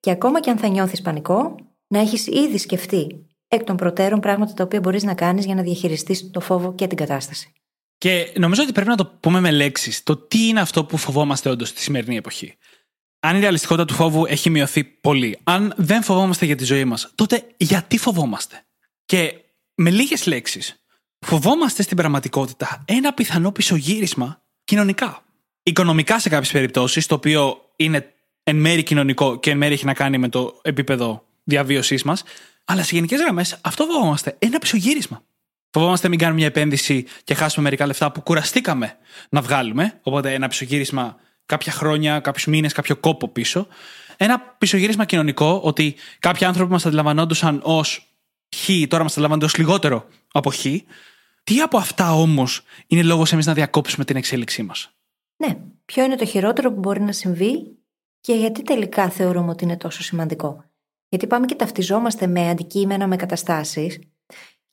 και 0.00 0.10
ακόμα 0.10 0.40
και 0.40 0.50
αν 0.50 0.56
θα 0.58 0.68
νιώθεις 0.68 1.02
πανικό, 1.02 1.54
να 1.86 2.00
έχεις 2.00 2.26
ήδη 2.26 2.58
σκεφτεί 2.58 3.26
εκ 3.48 3.64
των 3.64 3.76
προτέρων 3.76 4.20
πράγματα 4.20 4.52
τα 4.52 4.64
οποία 4.64 4.80
μπορείς 4.80 5.02
να 5.02 5.14
κάνεις 5.14 5.44
για 5.44 5.54
να 5.54 5.62
διαχειριστείς 5.62 6.30
το 6.30 6.40
φόβο 6.40 6.74
και 6.74 6.86
την 6.86 6.96
κατάσταση. 6.96 7.52
Και 7.98 8.32
νομίζω 8.36 8.62
ότι 8.62 8.72
πρέπει 8.72 8.88
να 8.88 8.96
το 8.96 9.06
πούμε 9.20 9.40
με 9.40 9.50
λέξεις. 9.50 10.02
Το 10.02 10.16
τι 10.16 10.48
είναι 10.48 10.60
αυτό 10.60 10.84
που 10.84 10.96
φοβόμαστε 10.96 11.50
όντως 11.50 11.68
στη 11.68 11.80
σημερινή 11.80 12.16
εποχή 12.16 12.54
αν 13.20 13.36
η 13.36 13.40
ρεαλιστικότητα 13.40 13.86
του 13.86 13.94
φόβου 13.94 14.26
έχει 14.26 14.50
μειωθεί 14.50 14.84
πολύ, 14.84 15.38
αν 15.44 15.72
δεν 15.76 16.02
φοβόμαστε 16.02 16.46
για 16.46 16.56
τη 16.56 16.64
ζωή 16.64 16.84
μας, 16.84 17.12
τότε 17.14 17.46
γιατί 17.56 17.98
φοβόμαστε; 17.98 18.64
Και 19.04 19.34
με 19.74 19.90
λίγες 19.90 20.26
λέξεις, 20.26 20.84
φοβόμαστε 21.26 21.82
στην 21.82 21.96
πραγματικότητα 21.96 22.84
ένα 22.84 23.12
πιθανό 23.12 23.52
πισωγύρισμα 23.52 24.42
κοινωνικά. 24.64 25.24
Οικονομικά 25.62 26.18
σε 26.18 26.28
κάποιες 26.28 26.52
περιπτώσεις, 26.52 27.06
το 27.06 27.14
οποίο 27.14 27.70
είναι 27.76 28.14
εν 28.42 28.56
μέρη 28.56 28.82
κοινωνικό 28.82 29.38
και 29.38 29.50
εν 29.50 29.56
μέρη 29.56 29.72
έχει 29.74 29.84
να 29.84 29.94
κάνει 29.94 30.18
με 30.18 30.28
το 30.28 30.58
επίπεδο 30.62 31.24
διαβίωσής 31.44 32.02
μας. 32.02 32.22
Αλλά 32.64 32.82
σε 32.82 32.94
γενικές 32.94 33.20
γραμμές 33.20 33.58
αυτό 33.60 33.84
φοβόμαστε. 33.84 34.36
Ένα 34.38 34.58
πισωγύρισμα. 34.58 35.22
Φοβόμαστε 35.70 36.08
μην 36.08 36.18
κάνουμε 36.18 36.38
μια 36.38 36.46
επένδυση 36.46 37.06
και 37.24 37.34
χάσουμε 37.34 37.64
μερικά 37.64 37.86
λεφτά 37.86 38.12
που 38.12 38.20
κουραστήκαμε 38.22 38.96
να 39.30 39.40
βγάλουμε. 39.40 40.00
Οπότε 40.02 40.34
ένα 40.34 40.48
πισωγύρισμα 40.48 41.16
κάποια 41.50 41.72
χρόνια, 41.72 42.20
κάποιους 42.20 42.46
μήνες, 42.46 42.72
κάποιο 42.72 42.96
κόπο 42.96 43.28
πίσω. 43.28 43.66
Ένα 44.16 44.40
πισωγύρισμα 44.40 45.04
κοινωνικό 45.04 45.60
ότι 45.64 45.94
κάποιοι 46.18 46.46
άνθρωποι 46.46 46.72
μας 46.72 46.86
αντιλαμβανόντουσαν 46.86 47.60
ως 47.62 48.14
χ, 48.56 48.68
τώρα 48.88 49.02
μας 49.02 49.12
αντιλαμβάνονται 49.12 49.46
ως 49.46 49.56
λιγότερο 49.56 50.06
από 50.32 50.50
χ. 50.50 50.64
Τι 51.44 51.60
από 51.60 51.78
αυτά 51.78 52.14
όμως 52.14 52.62
είναι 52.86 53.02
λόγος 53.02 53.32
εμείς 53.32 53.46
να 53.46 53.52
διακόψουμε 53.52 54.04
την 54.04 54.16
εξέλιξή 54.16 54.62
μας; 54.62 54.90
Ναι, 55.36 55.56
ποιο 55.84 56.04
είναι 56.04 56.16
το 56.16 56.24
χειρότερο 56.24 56.72
που 56.72 56.78
μπορεί 56.78 57.00
να 57.00 57.12
συμβεί 57.12 57.76
και 58.20 58.34
γιατί 58.34 58.62
τελικά 58.62 59.08
θεωρούμε 59.10 59.50
ότι 59.50 59.64
είναι 59.64 59.76
τόσο 59.76 60.02
σημαντικό; 60.02 60.64
Γιατί 61.08 61.26
πάμε 61.26 61.46
και 61.46 61.54
ταυτιζόμαστε 61.54 62.26
με 62.26 62.48
αντικείμενα, 62.48 63.06
με 63.06 63.16
καταστάσεις 63.16 63.98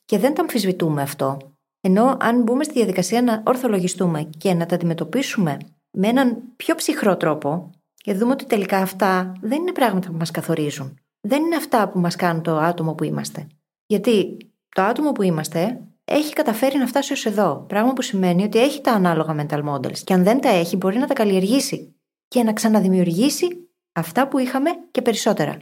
και 0.05 0.17
δεν 0.17 0.34
τα 0.34 0.41
αμφισβητούμε 0.41 1.01
αυτό. 1.01 1.38
Ενώ 1.82 2.17
αν 2.19 2.41
μπούμε 2.41 2.63
στη 2.63 2.73
διαδικασία 2.73 3.21
να 3.21 3.43
ορθολογιστούμε 3.45 4.30
και 4.38 4.53
να 4.53 4.65
τα 4.65 4.75
αντιμετωπίσουμε 4.75 5.57
με 5.99 6.07
έναν 6.07 6.41
πιο 6.55 6.75
ψυχρό 6.75 7.17
τρόπο 7.17 7.69
και 7.95 8.13
δούμε 8.13 8.31
ότι 8.31 8.45
τελικά 8.45 8.77
αυτά 8.77 9.33
δεν 9.41 9.61
είναι 9.61 9.71
πράγματα 9.71 10.07
που 10.07 10.17
μας 10.17 10.31
καθορίζουν. 10.31 10.99
Δεν 11.21 11.43
είναι 11.43 11.55
αυτά 11.55 11.89
που 11.89 11.99
μας 11.99 12.15
κάνουν 12.15 12.43
το 12.43 12.57
άτομο 12.57 12.93
που 12.93 13.03
είμαστε. 13.03 13.47
Γιατί 13.85 14.37
το 14.75 14.81
άτομο 14.81 15.11
που 15.11 15.21
είμαστε 15.21 15.81
έχει 16.05 16.33
καταφέρει 16.33 16.77
να 16.77 16.87
φτάσει 16.87 17.13
ως 17.13 17.25
εδώ. 17.25 17.65
Πράγμα 17.67 17.93
που 17.93 18.01
σημαίνει 18.01 18.43
ότι 18.43 18.59
έχει 18.59 18.81
τα 18.81 18.91
ανάλογα 18.91 19.45
mental 19.49 19.63
models. 19.63 19.97
Και 19.97 20.13
αν 20.13 20.23
δεν 20.23 20.41
τα 20.41 20.49
έχει, 20.49 20.75
μπορεί 20.75 20.97
να 20.97 21.07
τα 21.07 21.13
καλλιεργήσει 21.13 21.95
και 22.27 22.43
να 22.43 22.53
ξαναδημιουργήσει 22.53 23.47
αυτά 23.93 24.27
που 24.27 24.37
είχαμε 24.37 24.69
και 24.91 25.01
περισσότερα. 25.01 25.57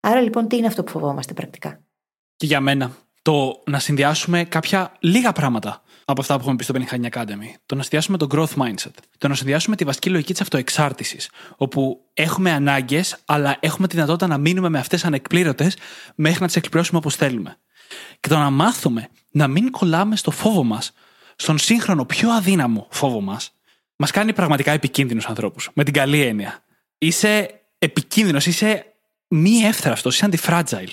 Άρα 0.00 0.20
λοιπόν, 0.20 0.48
τι 0.48 0.56
είναι 0.56 0.66
αυτό 0.66 0.84
που 0.84 0.90
φοβόμαστε 0.90 1.34
πρακτικά; 1.34 1.80
Και 2.36 2.46
για 2.46 2.60
μένα, 2.60 2.96
το 3.22 3.62
να 3.66 3.78
συνδυάσουμε 3.78 4.44
κάποια 4.44 4.96
λίγα 5.00 5.32
πράγματα 5.32 5.82
από 6.04 6.20
αυτά 6.20 6.34
που 6.34 6.40
έχουμε 6.40 6.56
πει 6.56 6.64
στο 6.64 6.74
Benihani 6.76 7.08
Academy. 7.10 7.54
Το 7.66 7.74
να 7.74 7.82
συνδυάσουμε 7.82 8.18
το 8.18 8.26
growth 8.30 8.62
mindset. 8.62 8.94
Το 9.18 9.28
να 9.28 9.34
συνδυάσουμε 9.34 9.76
τη 9.76 9.84
βασική 9.84 10.10
λογική 10.10 10.32
της 10.32 10.40
αυτοεξάρτησης. 10.40 11.30
Όπου 11.56 12.00
έχουμε 12.14 12.50
ανάγκες, 12.50 13.16
αλλά 13.24 13.56
έχουμε 13.60 13.88
τη 13.88 13.94
δυνατότητα 13.94 14.26
να 14.26 14.38
μείνουμε 14.38 14.68
με 14.68 14.78
αυτές 14.78 15.04
ανεκπλήρωτες 15.04 15.76
μέχρι 16.14 16.40
να 16.40 16.46
τις 16.46 16.56
εκπληρώσουμε 16.56 16.98
όπως 16.98 17.16
θέλουμε. 17.16 17.56
Και 18.20 18.28
το 18.28 18.38
να 18.38 18.50
μάθουμε 18.50 19.08
να 19.30 19.48
μην 19.48 19.70
κολλάμε 19.70 20.16
στο 20.16 20.30
φόβο 20.30 20.64
μας, 20.64 20.92
στον 21.36 21.58
σύγχρονο 21.58 22.04
πιο 22.04 22.30
αδύναμο 22.30 22.86
φόβο 22.90 23.20
μας, 23.20 23.52
μας 23.96 24.10
κάνει 24.10 24.32
πραγματικά 24.32 24.72
επικίνδυνους 24.72 25.26
ανθρώπους. 25.26 25.70
Με 25.74 25.84
την 25.84 25.92
καλή 25.92 26.20
έννοια. 26.20 26.64
Είσαι 26.98 27.60
επικίνδυνος, 27.78 28.46
είσαι 28.46 28.86
μη 29.28 29.58
εύθραυστος, 29.58 30.14
είσαι 30.14 30.28
anti-fragile. 30.30 30.92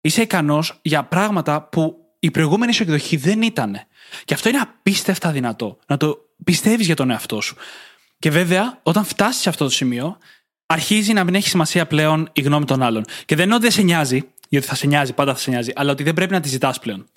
Είσαι 0.00 0.22
ικανός 0.22 0.78
για 0.82 1.04
πράγματα 1.04 1.62
που 1.62 1.96
η 2.18 2.30
προηγούμενη 2.30 2.72
σου 2.72 2.82
εκδοχή 2.82 3.16
δεν 3.16 3.42
ήταν. 3.42 3.80
Και 4.24 4.34
αυτό 4.34 4.48
είναι 4.48 4.58
απίστευτα 4.58 5.30
δυνατό. 5.30 5.78
Να 5.86 5.96
το 5.96 6.18
πιστεύεις 6.44 6.86
για 6.86 6.96
τον 6.96 7.10
εαυτό 7.10 7.40
σου. 7.40 7.56
Και 8.18 8.30
βέβαια, 8.30 8.78
όταν 8.82 9.04
φτάσεις 9.04 9.42
σε 9.42 9.48
αυτό 9.48 9.64
το 9.64 9.70
σημείο, 9.70 10.18
αρχίζει 10.66 11.12
να 11.12 11.24
μην 11.24 11.34
έχει 11.34 11.48
σημασία 11.48 11.86
πλέον 11.86 12.28
η 12.32 12.40
γνώμη 12.40 12.64
των 12.64 12.82
άλλων. 12.82 13.04
Και 13.24 13.36
δεν 13.36 13.44
είναι 13.44 13.54
ότι 13.54 13.62
δεν 13.62 13.72
σε 13.72 13.82
νοιάζει, 13.82 14.28
γιατί 14.48 14.66
θα 14.66 14.74
σε 14.74 14.86
νοιάζει, 14.86 15.12
πάντα 15.12 15.32
θα 15.32 15.38
σε 15.38 15.50
νοιάζει, 15.50 15.72
αλλά 15.74 15.92
ότι 15.92 16.02
δεν 16.02 16.14
πρέπει 16.14 16.32
να 16.32 16.40
τη 16.40 16.48
ζητάς 16.48 16.78
πλέον. 16.78 17.08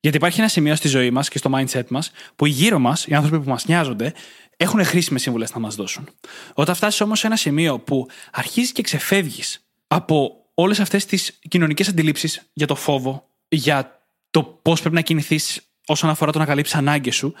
Γιατί 0.00 0.16
υπάρχει 0.16 0.40
ένα 0.40 0.48
σημείο 0.48 0.74
στη 0.74 0.88
ζωή 0.88 1.10
μας 1.10 1.28
και 1.28 1.38
στο 1.38 1.50
mindset 1.54 1.86
μας 1.88 2.10
που 2.36 2.46
οι 2.46 2.50
γύρω 2.50 2.78
μας, 2.78 3.06
οι 3.06 3.14
άνθρωποι 3.14 3.44
που 3.44 3.50
μας 3.50 3.66
νοιάζονται, 3.66 4.12
έχουν 4.56 4.84
χρήσιμες 4.84 5.22
σύμβουλε 5.22 5.46
να 5.54 5.60
μας 5.60 5.74
δώσουν. 5.74 6.08
Όταν 6.54 6.74
φτάσεις 6.74 7.00
όμως 7.00 7.18
σε 7.18 7.26
ένα 7.26 7.36
σημείο 7.36 7.78
που 7.78 8.08
αρχίζεις 8.32 8.72
και 8.72 8.82
ξεφεύγεις 8.82 9.66
από 9.86 10.32
όλες 10.54 10.80
αυτές 10.80 11.04
τις 11.06 11.38
κοινωνικές 11.48 11.88
αντιλήψεις 11.88 12.42
για 12.52 12.66
το 12.66 12.74
φόβο, 12.74 13.28
για 13.48 13.95
το 14.36 14.58
πώς 14.62 14.80
πρέπει 14.80 14.94
να 14.94 15.00
κινηθείς 15.00 15.60
όσον 15.86 16.10
αφορά 16.10 16.32
το 16.32 16.38
να 16.38 16.44
καλύψεις 16.44 16.74
ανάγκες 16.74 17.14
σου, 17.14 17.34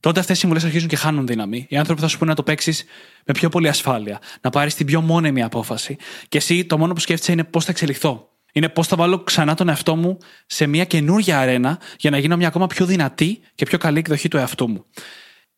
τότε 0.00 0.20
αυτές 0.20 0.36
οι 0.36 0.38
συμβουλές 0.38 0.64
αρχίζουν 0.64 0.88
και 0.88 0.96
χάνουν 0.96 1.26
δύναμη. 1.26 1.66
Οι 1.68 1.76
άνθρωποι 1.76 2.00
θα 2.00 2.08
σου 2.08 2.18
πούνε 2.18 2.30
να 2.30 2.36
το 2.36 2.42
παίξεις 2.42 2.84
με 3.26 3.32
πιο 3.32 3.48
πολύ 3.48 3.68
ασφάλεια, 3.68 4.20
να 4.40 4.50
πάρεις 4.50 4.74
την 4.74 4.86
πιο 4.86 5.00
μόνιμη 5.00 5.42
απόφαση. 5.42 5.96
Και 6.28 6.38
εσύ 6.38 6.64
το 6.64 6.78
μόνο 6.78 6.92
που 6.92 7.00
σκέφτεσαι 7.00 7.32
είναι 7.32 7.44
πώς 7.44 7.64
θα 7.64 7.70
εξελιχθώ. 7.70 8.28
Είναι 8.52 8.68
πώς 8.68 8.86
θα 8.86 8.96
βάλω 8.96 9.22
ξανά 9.22 9.54
τον 9.54 9.68
εαυτό 9.68 9.96
μου 9.96 10.18
σε 10.46 10.66
μια 10.66 10.84
καινούργια 10.84 11.38
αρένα 11.38 11.78
για 11.98 12.10
να 12.10 12.18
γίνω 12.18 12.36
μια 12.36 12.48
ακόμα 12.48 12.66
πιο 12.66 12.86
δυνατή 12.86 13.40
και 13.54 13.64
πιο 13.64 13.78
καλή 13.78 13.98
εκδοχή 13.98 14.28
του 14.28 14.36
εαυτού 14.36 14.68
μου. 14.68 14.84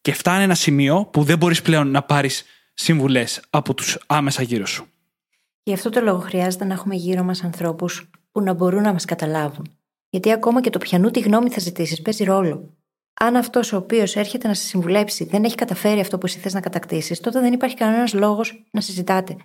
Και 0.01 0.13
φτάνει 0.13 0.43
ένα 0.43 0.55
σημείο 0.55 1.09
που 1.13 1.23
δεν 1.23 1.39
μπορείς 1.39 1.63
πλέον 1.63 1.91
να 1.91 2.03
πάρεις 2.03 2.45
συμβουλές 2.75 3.41
από 3.51 3.75
τους 3.75 3.99
άμεσα 4.07 4.43
γύρω 4.43 4.67
σου. 4.67 4.87
Γι' 5.63 5.75
αυτό 5.75 5.91
το 5.91 6.01
λόγο 6.01 6.19
χρειάζεται 6.19 6.65
να 6.65 6.75
έχουμε 6.75 6.95
γύρω 6.95 7.23
μας 7.23 7.45
ανθρώπους 7.45 8.11
που 8.33 8.41
να 8.41 8.53
μπορούν 8.53 8.83
να 8.83 8.93
μας 8.93 9.05
καταλάβουν. 9.05 9.77
Γιατί 10.13 10.33
ακόμα 10.33 10.61
και 10.61 10.71
το 10.71 10.79
πιανού 10.79 11.11
τη 11.11 11.21
γνώμη 11.21 11.51
θα 11.51 11.61
ζητήσεις 11.61 12.03
παίζει 12.03 12.25
ρόλο. 12.25 12.77
Αν 13.21 13.37
αυτός 13.37 13.73
ο 13.73 13.77
οποίος 13.77 14.17
έρχεται 14.17 14.49
να 14.49 14.55
σε 14.55 14.67
συμβουλέψει 14.67 15.25
δεν 15.25 15.45
έχει 15.45 15.55
καταφέρει 15.55 16.01
αυτό 16.01 16.19
που 16.19 16.27
εσύ 16.27 16.39
θες 16.39 16.55
να 16.55 16.61
κατακτήσεις, 16.61 17.21
τότε 17.21 17.41
δεν 17.41 17.53
υπάρχει 17.53 17.77
κανένας 17.77 18.13
λόγος 18.13 18.65
να 18.71 18.81
συζητάτε. 18.81 19.37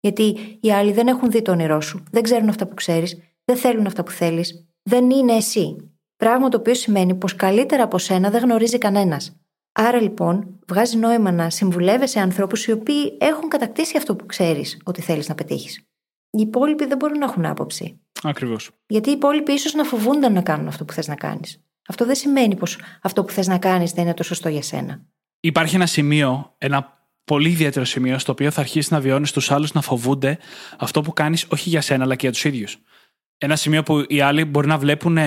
Γιατί 0.00 0.58
οι 0.60 0.72
άλλοι 0.72 0.92
δεν 0.92 1.06
έχουν 1.06 1.30
δει 1.30 1.42
το 1.42 1.52
όνειρό 1.52 1.80
σου, 1.80 2.02
δεν 2.10 2.22
ξέρουν 2.22 2.48
αυτά 2.48 2.66
που 2.66 2.74
ξέρεις, 2.74 3.18
δεν 3.44 3.56
θέλουν 3.56 3.86
αυτά 3.86 4.02
που 4.02 4.10
θέλεις, 4.10 4.68
δεν 4.82 5.10
είναι 5.10 5.32
εσύ. 5.32 5.76
Πράγμα 6.16 6.48
το 6.48 6.56
οποίο 6.56 6.74
σημαίνει 6.74 7.14
πως 7.14 7.36
καλύτερα 7.36 7.82
από 7.82 7.98
σένα 7.98 8.30
δεν 8.30 8.42
γνωρίζει 8.42 8.78
κανένας. 8.78 9.36
Άρα 9.72 10.00
λοιπόν, 10.00 10.58
βγάζει 10.68 10.96
νόημα 10.96 11.32
να 11.32 11.50
συμβουλεύεσαι 11.50 12.20
ανθρώπους 12.20 12.66
οι 12.66 12.72
οποίοι 12.72 13.16
έχουν 13.20 13.48
κατακτήσει 13.48 13.96
αυτό 13.96 14.16
που 14.16 14.26
ξέρεις 14.26 14.80
ότι 14.84 15.00
θέλεις 15.00 15.28
να 15.28 15.34
πετύχεις. 15.34 15.91
Οι 16.34 16.40
υπόλοιποι 16.40 16.86
δεν 16.86 16.96
μπορούν 16.96 17.18
να 17.18 17.24
έχουν 17.24 17.46
άποψη. 17.46 18.00
Ακριβώς. 18.22 18.70
Γιατί 18.86 19.08
οι 19.08 19.12
υπόλοιποι 19.12 19.52
ίσως 19.52 19.74
να 19.74 19.84
φοβούνται 19.84 20.28
να 20.28 20.42
κάνουν 20.42 20.68
αυτό 20.68 20.84
που 20.84 20.92
θες 20.92 21.08
να 21.08 21.14
κάνεις. 21.14 21.64
Αυτό 21.88 22.04
δεν 22.04 22.14
σημαίνει 22.14 22.56
πως 22.56 22.78
αυτό 23.02 23.24
που 23.24 23.32
θες 23.32 23.46
να 23.46 23.58
κάνεις 23.58 23.92
δεν 23.92 24.04
είναι 24.04 24.14
το 24.14 24.22
σωστό 24.22 24.48
για 24.48 24.62
σένα. 24.62 25.02
Υπάρχει 25.40 25.74
ένα 25.74 25.86
σημείο, 25.86 26.54
ένα 26.58 27.06
πολύ 27.24 27.48
ιδιαίτερο 27.48 27.84
σημείο, 27.84 28.18
στο 28.18 28.32
οποίο 28.32 28.50
θα 28.50 28.60
αρχίσεις 28.60 28.90
να 28.90 29.00
βιώνεις 29.00 29.32
τους 29.32 29.50
άλλους 29.50 29.72
να 29.72 29.80
φοβούνται 29.80 30.38
αυτό 30.78 31.00
που 31.00 31.12
κάνεις 31.12 31.46
όχι 31.48 31.68
για 31.68 31.80
σένα, 31.80 32.04
αλλά 32.04 32.14
και 32.14 32.20
για 32.22 32.32
τους 32.32 32.44
ίδιους. 32.44 32.78
Ένα 33.38 33.56
σημείο 33.56 33.82
που 33.82 34.04
οι 34.08 34.20
άλλοι 34.20 34.44
μπορεί 34.44 34.66
να 34.66 34.78
βλέπουν 34.78 35.18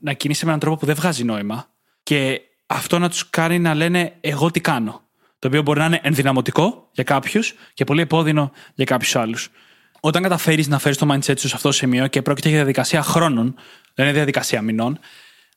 να 0.00 0.12
κινείσαι 0.12 0.44
με 0.44 0.48
έναν 0.48 0.60
τρόπο 0.60 0.76
που 0.76 0.86
δεν 0.86 0.94
βγάζει 0.94 1.24
νόημα 1.24 1.66
και 2.02 2.40
αυτό 2.66 2.98
να 2.98 3.08
τους 3.08 3.30
κάνει 3.30 3.58
να 3.58 3.74
λένε 3.74 4.16
εγώ 4.20 4.50
τι 4.50 4.60
κάνω. 4.60 5.02
Το 5.38 5.48
οποίο 5.48 5.62
μπορεί 5.62 5.78
να 5.78 5.84
είναι 5.84 6.00
ενδυναμωτικό 6.02 6.88
για 6.92 7.04
κάποιους 7.04 7.54
και 7.74 7.84
πολύ 7.84 8.00
επώδυνο 8.00 8.52
για 8.74 8.84
κάποιους 8.84 9.16
άλλους. 9.16 9.50
Όταν 10.06 10.22
καταφέρεις 10.22 10.68
να 10.68 10.78
φέρεις 10.78 10.98
το 10.98 11.06
mindset 11.12 11.38
σου 11.38 11.48
σε 11.48 11.54
αυτό 11.54 11.68
το 11.68 11.74
σημείο 11.74 12.06
και 12.06 12.22
πρόκειται 12.22 12.48
για 12.48 12.56
διαδικασία 12.56 13.02
χρόνων, 13.02 13.54
δεν 13.94 14.06
είναι 14.06 14.14
διαδικασία 14.14 14.62
μηνών, 14.62 14.98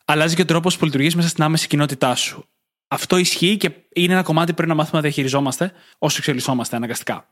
αλλάζει 0.06 0.36
και 0.36 0.42
ο 0.42 0.46
τρόπος 0.46 0.78
που 0.78 0.86
λειτουργείς 0.86 1.16
μέσα 1.16 1.28
στην 1.28 1.44
άμεση 1.44 1.68
κοινότητά 1.68 2.16
σου. 2.16 2.46
Αυτό 2.88 3.18
ισχύει 3.18 3.58
και 3.58 3.72
είναι 3.94 4.14
ένα 4.14 4.24
κομμάτι 4.24 4.48
που 4.50 4.54
πρέπει 4.54 4.70
να 4.70 4.76
μάθουμε 4.76 4.98
να 4.98 5.02
διαχειριζόμαστε 5.02 5.72
όσο 5.98 6.16
εξελισσόμαστε 6.20 6.76
αναγκαστικά. 6.76 7.28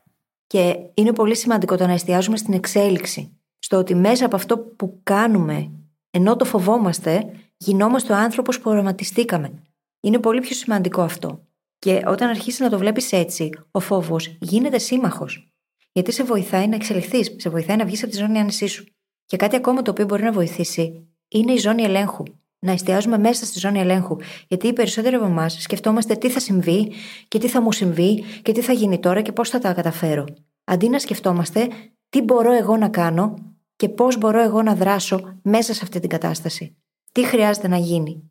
Και 0.46 0.76
είναι 0.94 1.12
πολύ 1.12 1.36
σημαντικό 1.36 1.76
το 1.76 1.86
να 1.86 1.92
εστιάζουμε 1.92 2.36
στην 2.36 2.54
εξέλιξη. 2.54 3.38
Στο 3.58 3.76
ότι 3.76 3.94
μέσα 3.94 4.26
από 4.26 4.36
αυτό 4.36 4.58
που 4.58 5.00
κάνουμε, 5.02 5.70
ενώ 6.10 6.36
το 6.36 6.44
φοβόμαστε, 6.44 7.30
γινόμαστε 7.56 8.12
ο 8.12 8.16
άνθρωπος 8.16 8.60
που 8.60 8.70
οραματιστήκαμε. 8.70 9.52
Είναι 10.00 10.18
πολύ 10.18 10.40
πιο 10.40 10.54
σημαντικό 10.54 11.02
αυτό. 11.02 11.46
Και 11.78 12.02
όταν 12.06 12.28
αρχίσεις 12.28 12.60
να 12.60 12.70
το 12.70 12.78
βλέπεις 12.78 13.12
έτσι, 13.12 13.50
ο 13.70 13.80
φόβος 13.80 14.36
γίνεται 14.40 14.78
σύμμαχος. 14.78 15.50
Γιατί 15.96 16.12
σε 16.12 16.24
βοηθάει 16.24 16.68
να 16.68 16.74
εξελιχθείς, 16.74 17.34
σε 17.36 17.50
βοηθάει 17.50 17.76
να 17.76 17.84
βγεις 17.84 18.02
από 18.02 18.12
τη 18.12 18.18
ζώνη 18.18 18.38
άνεσής 18.38 18.72
σου. 18.72 18.84
Και 19.26 19.36
κάτι 19.36 19.56
ακόμα 19.56 19.82
το 19.82 19.90
οποίο 19.90 20.04
μπορεί 20.04 20.22
να 20.22 20.32
βοηθήσει 20.32 21.08
είναι 21.28 21.52
η 21.52 21.56
ζώνη 21.56 21.82
ελέγχου. 21.82 22.22
Να 22.58 22.72
εστιάζουμε 22.72 23.18
μέσα 23.18 23.44
στη 23.44 23.58
ζώνη 23.58 23.80
ελέγχου. 23.80 24.16
Γιατί 24.48 24.66
οι 24.66 24.72
περισσότεροι 24.72 25.14
από 25.14 25.24
εμάς 25.24 25.62
σκεφτόμαστε 25.62 26.14
τι 26.14 26.30
θα 26.30 26.40
συμβεί 26.40 26.92
και 27.28 27.38
τι 27.38 27.48
θα 27.48 27.60
μου 27.60 27.72
συμβεί 27.72 28.24
και 28.42 28.52
τι 28.52 28.60
θα 28.60 28.72
γίνει 28.72 28.98
τώρα 28.98 29.22
και 29.22 29.32
πώς 29.32 29.50
θα 29.50 29.58
τα 29.58 29.72
καταφέρω. 29.72 30.24
Αντί 30.64 30.88
να 30.88 30.98
σκεφτόμαστε 30.98 31.68
τι 32.08 32.22
μπορώ 32.22 32.52
εγώ 32.52 32.76
να 32.76 32.88
κάνω 32.88 33.34
και 33.76 33.88
πώς 33.88 34.18
μπορώ 34.18 34.42
εγώ 34.42 34.62
να 34.62 34.74
δράσω 34.74 35.38
μέσα 35.42 35.74
σε 35.74 35.80
αυτή 35.82 36.00
την 36.00 36.08
κατάσταση. 36.08 36.76
Τι 37.12 37.24
χρειάζεται 37.24 37.68
να 37.68 37.76
γίνει. 37.76 38.30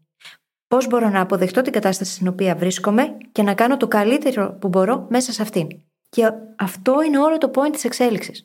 Πώς 0.67 0.87
μπορώ 0.87 1.09
να 1.09 1.21
αποδεχτώ 1.21 1.61
την 1.61 1.71
κατάσταση 1.71 2.11
στην 2.11 2.27
οποία 2.27 2.55
βρίσκομαι 2.55 3.17
και 3.31 3.43
να 3.43 3.53
κάνω 3.53 3.77
το 3.77 3.87
καλύτερο 3.87 4.57
που 4.59 4.67
μπορώ 4.67 5.05
μέσα 5.09 5.31
σε 5.31 5.41
αυτήν. 5.41 5.67
Και 6.15 6.31
αυτό 6.55 7.01
είναι 7.01 7.19
όλο 7.19 7.37
το 7.37 7.51
point 7.55 7.71
της 7.71 7.83
εξέλιξης. 7.83 8.43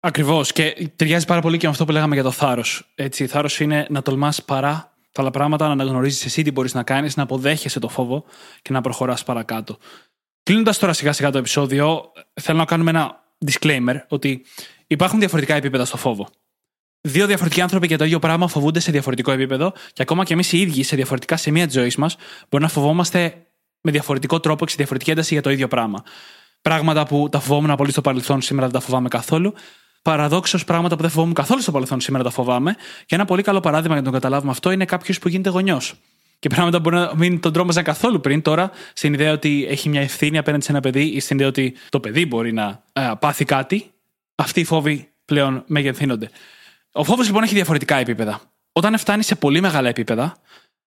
Ακριβώς. 0.00 0.52
Και 0.52 0.90
ταιριάζει 0.96 1.24
πάρα 1.24 1.40
πολύ 1.40 1.58
και 1.58 1.66
με 1.66 1.72
αυτό 1.72 1.84
που 1.84 1.92
λέγαμε 1.92 2.14
για 2.14 2.22
το 2.22 2.30
θάρρος. 2.30 2.92
Έτσι, 2.94 3.26
θάρρος 3.26 3.60
είναι 3.60 3.86
να 3.90 4.02
τολμάς 4.02 4.44
παρά 4.44 4.96
τα 5.12 5.20
άλλα 5.22 5.30
πράγματα, 5.30 5.66
να 5.66 5.72
αναγνωρίζεις 5.72 6.24
εσύ 6.24 6.42
τι 6.42 6.50
μπορείς 6.50 6.74
να 6.74 6.82
κάνεις, 6.82 7.16
να 7.16 7.22
αποδέχεσαι 7.22 7.78
το 7.78 7.88
φόβο 7.88 8.24
και 8.62 8.72
να 8.72 8.80
προχωράς 8.80 9.24
παρακάτω. 9.24 9.78
Κλείνοντας 10.42 10.78
τώρα 10.78 10.92
σιγά 10.92 11.12
σιγά 11.12 11.30
το 11.30 11.38
επεισόδιο, 11.38 12.12
θέλω 12.40 12.58
να 12.58 12.64
κάνουμε 12.64 12.90
ένα 12.90 13.24
disclaimer 13.46 13.96
ότι 14.08 14.44
υπάρχουν 14.86 15.18
διαφορετικά 15.18 15.54
επίπεδα 15.54 15.84
στο 15.84 15.96
φόβο. 15.96 16.28
δύο 17.00 17.26
διαφορετικοί 17.26 17.60
άνθρωποι 17.60 17.86
για 17.86 17.98
το 17.98 18.04
ίδιο 18.04 18.18
πράγμα 18.18 18.48
φοβούνται 18.48 18.80
σε 18.80 18.90
διαφορετικό 18.90 19.30
επίπεδο 19.32 19.72
και 19.92 20.02
ακόμα 20.02 20.24
και 20.24 20.32
εμείς 20.32 20.52
οι 20.52 20.58
ίδιοι 20.58 20.82
σε 20.82 20.96
διαφορετικά 20.96 21.36
σημεία 21.36 21.64
της 21.66 21.74
ζωής 21.74 21.96
μας 21.96 22.16
μπορεί 22.48 22.62
να 22.62 22.70
φοβόμαστε 22.70 23.46
με 23.80 23.90
διαφορετικό 23.90 24.40
τρόπο 24.40 24.64
και 24.64 24.70
σε 24.70 24.76
διαφορετική 24.76 25.10
ένταση 25.10 25.32
για 25.34 25.42
το 25.42 25.50
ίδιο 25.50 25.68
πράγμα. 25.68 26.04
Πράγματα 26.66 27.06
που 27.06 27.28
τα 27.30 27.40
φοβόμουν 27.40 27.76
πολύ 27.76 27.90
στο 27.90 28.00
παρελθόν, 28.00 28.42
σήμερα 28.42 28.66
δεν 28.66 28.80
τα 28.80 28.86
φοβάμαι 28.86 29.08
καθόλου. 29.08 29.54
Παραδόξως 30.02 30.64
πράγματα 30.64 30.96
που 30.96 31.02
δεν 31.02 31.10
φοβόμουν 31.10 31.34
καθόλου 31.34 31.60
στο 31.62 31.72
παρελθόν, 31.72 32.00
σήμερα 32.00 32.24
τα 32.24 32.30
φοβάμαι. 32.30 32.76
Και 33.06 33.14
ένα 33.14 33.24
πολύ 33.24 33.42
καλό 33.42 33.60
παράδειγμα 33.60 33.92
για 33.92 34.02
να 34.02 34.08
το 34.10 34.14
καταλάβουμε 34.14 34.50
αυτό 34.50 34.70
είναι 34.70 34.84
κάποιος 34.84 35.18
που 35.18 35.28
γίνεται 35.28 35.50
γονιός. 35.50 35.94
Και 36.38 36.48
πράγματα 36.48 36.76
που 36.76 36.82
μπορεί 36.82 36.96
να 36.96 37.12
μην 37.16 37.40
τον 37.40 37.52
τρόμαζαν 37.52 37.84
καθόλου 37.84 38.20
πριν 38.20 38.42
τώρα, 38.42 38.70
στην 38.92 39.12
ιδέα 39.12 39.32
ότι 39.32 39.66
έχει 39.68 39.88
μια 39.88 40.00
ευθύνη 40.00 40.38
απέναντι 40.38 40.64
σε 40.64 40.70
ένα 40.70 40.80
παιδί 40.80 41.02
ή 41.02 41.20
στην 41.20 41.36
ιδέα 41.36 41.48
ότι 41.48 41.74
το 41.88 42.00
παιδί 42.00 42.26
μπορεί 42.26 42.52
να 42.52 42.82
ε, 42.92 43.10
πάθει 43.18 43.44
κάτι. 43.44 43.90
Αυτοί 44.34 44.60
οι 44.60 44.64
φόβοι 44.64 45.08
πλέον 45.24 45.62
μεγεθύνονται. 45.66 46.30
Ο 46.92 47.04
φόβος 47.04 47.26
λοιπόν 47.26 47.42
έχει 47.42 47.54
διαφορετικά 47.54 47.96
επίπεδα. 47.96 48.40
Όταν 48.72 48.98
φτάνει 48.98 49.22
σε 49.22 49.34
πολύ 49.34 49.60
μεγάλα 49.60 49.88
επίπεδα, 49.88 50.36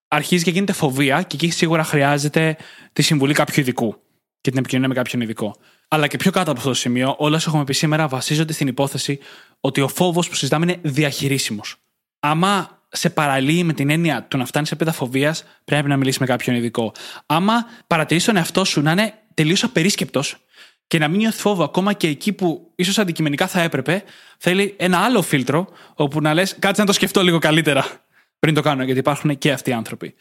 αρχίζει 0.08 0.44
και 0.44 0.52
γίνεται 0.52 0.74
φοβία 0.74 1.22
και 1.22 1.36
εκεί 1.36 1.50
σίγουρα 1.50 1.84
χρειάζεται 1.84 2.58
τη 2.94 3.02
συμβουλή 3.02 3.34
κάποιου 3.34 3.62
ειδικού 3.62 3.96
και 4.42 4.50
την 4.50 4.60
επικοινωνία 4.60 4.90
με 4.90 4.96
κάποιον 4.96 5.22
ειδικό. 5.22 5.56
Αλλά 5.88 6.08
και 6.08 6.18
πιο 6.18 6.32
κάτω 6.32 6.50
από 6.50 6.60
αυτό 6.60 6.72
το 6.72 6.76
σημείο, 6.76 7.16
όλα 7.18 7.36
όσα 7.36 7.46
έχουμε 7.50 7.64
πει 7.64 7.74
σήμερα 7.74 8.08
βασίζονται 8.08 8.54
στην 8.54 8.68
υπόθεση 8.68 9.20
ότι 9.60 9.82
ο 9.82 9.88
φόβος 9.88 10.30
που 10.30 10.36
συζητάμε 10.36 10.66
είναι 10.66 10.80
διαχειρίσιμος. 10.82 11.76
Άμα 12.20 12.84
σε 12.90 13.10
παραλύει 13.10 13.62
με 13.66 13.74
την 13.74 13.90
έννοια 13.90 14.24
του 14.24 14.38
να 14.38 14.46
φτάνει 14.46 14.66
σε 14.66 14.74
επίπεδα 14.74 14.98
φοβία, 14.98 15.36
πρέπει 15.66 15.88
να 15.88 15.98
μιλήσει 15.98 16.18
με 16.20 16.26
κάποιον 16.26 16.56
ειδικό. 16.56 16.92
Άμα 17.26 17.66
παρατηρήσει 17.88 18.26
τον 18.26 18.36
εαυτό 18.36 18.64
σου 18.64 18.82
να 18.82 18.92
είναι 18.92 19.14
τελείως 19.34 19.64
απερίσκεπτος 19.64 20.38
και 20.88 21.00
να 21.00 21.08
μην 21.08 21.18
νιώθεις 21.20 21.42
φόβο 21.42 21.64
ακόμα 21.64 21.94
και 21.94 22.08
εκεί 22.08 22.34
που 22.34 22.72
ίσως 22.76 22.98
αντικειμενικά 22.98 23.48
θα 23.48 23.62
έπρεπε, 23.62 24.04
θέλει 24.38 24.76
ένα 24.78 24.98
άλλο 24.98 25.22
φίλτρο 25.22 25.68
όπου 25.96 26.22
να 26.22 26.34
λες: 26.34 26.56
Κάτσε 26.60 26.82
να 26.82 26.88
το 26.88 26.94
σκεφτώ 26.94 27.24
λίγο 27.24 27.40
καλύτερα 27.40 27.86
πριν 28.40 28.54
το 28.54 28.62
κάνω, 28.62 28.84
γιατί 28.84 29.00
υπάρχουν 29.00 29.38
και 29.38 29.52
αυτοί 29.52 29.70
οι 29.70 29.74
άνθρωποι. 29.74 30.16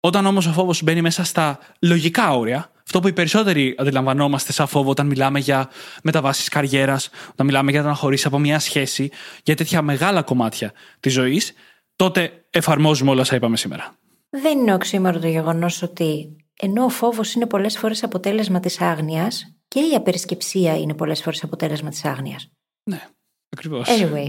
Όταν 0.00 0.26
όμως 0.26 0.46
ο 0.46 0.52
φόβος 0.52 0.82
μπαίνει 0.82 1.00
μέσα 1.00 1.24
στα 1.24 1.58
λογικά 1.80 2.36
όρια, 2.36 2.70
αυτό 2.88 3.00
που 3.00 3.08
οι 3.08 3.12
περισσότεροι 3.12 3.74
αντιλαμβανόμαστε 3.78 4.52
σαν 4.52 4.66
φόβο 4.66 4.90
όταν 4.90 5.06
μιλάμε 5.06 5.38
για 5.38 5.70
μεταβάσεις 6.02 6.48
καριέρας, 6.48 7.10
όταν 7.30 7.46
μιλάμε 7.46 7.70
για 7.70 7.82
το 7.82 7.88
να 7.88 7.94
χωρίσεις 7.94 8.26
από 8.26 8.38
μια 8.38 8.58
σχέση, 8.58 9.10
για 9.42 9.56
τέτοια 9.56 9.82
μεγάλα 9.82 10.22
κομμάτια 10.22 10.72
της 11.00 11.12
ζωής, 11.12 11.52
τότε 11.96 12.44
εφαρμόζουμε 12.50 13.10
όλα 13.10 13.20
όσα 13.20 13.36
είπαμε 13.36 13.56
σήμερα. 13.56 13.96
Δεν 14.30 14.58
είναι 14.58 14.74
οξύμορο 14.74 15.18
το 15.18 15.28
γεγονός 15.28 15.82
ότι 15.82 16.36
ενώ 16.60 16.84
ο 16.84 16.88
φόβος 16.88 17.34
είναι 17.34 17.46
πολλές 17.46 17.78
φορές 17.78 18.02
αποτέλεσμα 18.02 18.60
της 18.60 18.80
άγνοιας, 18.80 19.52
και 19.68 19.80
η 19.80 19.94
απερισκεψία 19.94 20.78
είναι 20.78 20.94
πολλές 20.94 21.22
φορές 21.22 21.42
αποτέλεσμα 21.42 21.90
της 21.90 22.04
άγνοιας. 22.04 22.50
Ναι, 22.82 23.00
ακριβώς. 23.48 23.88
Anyway. 23.88 24.28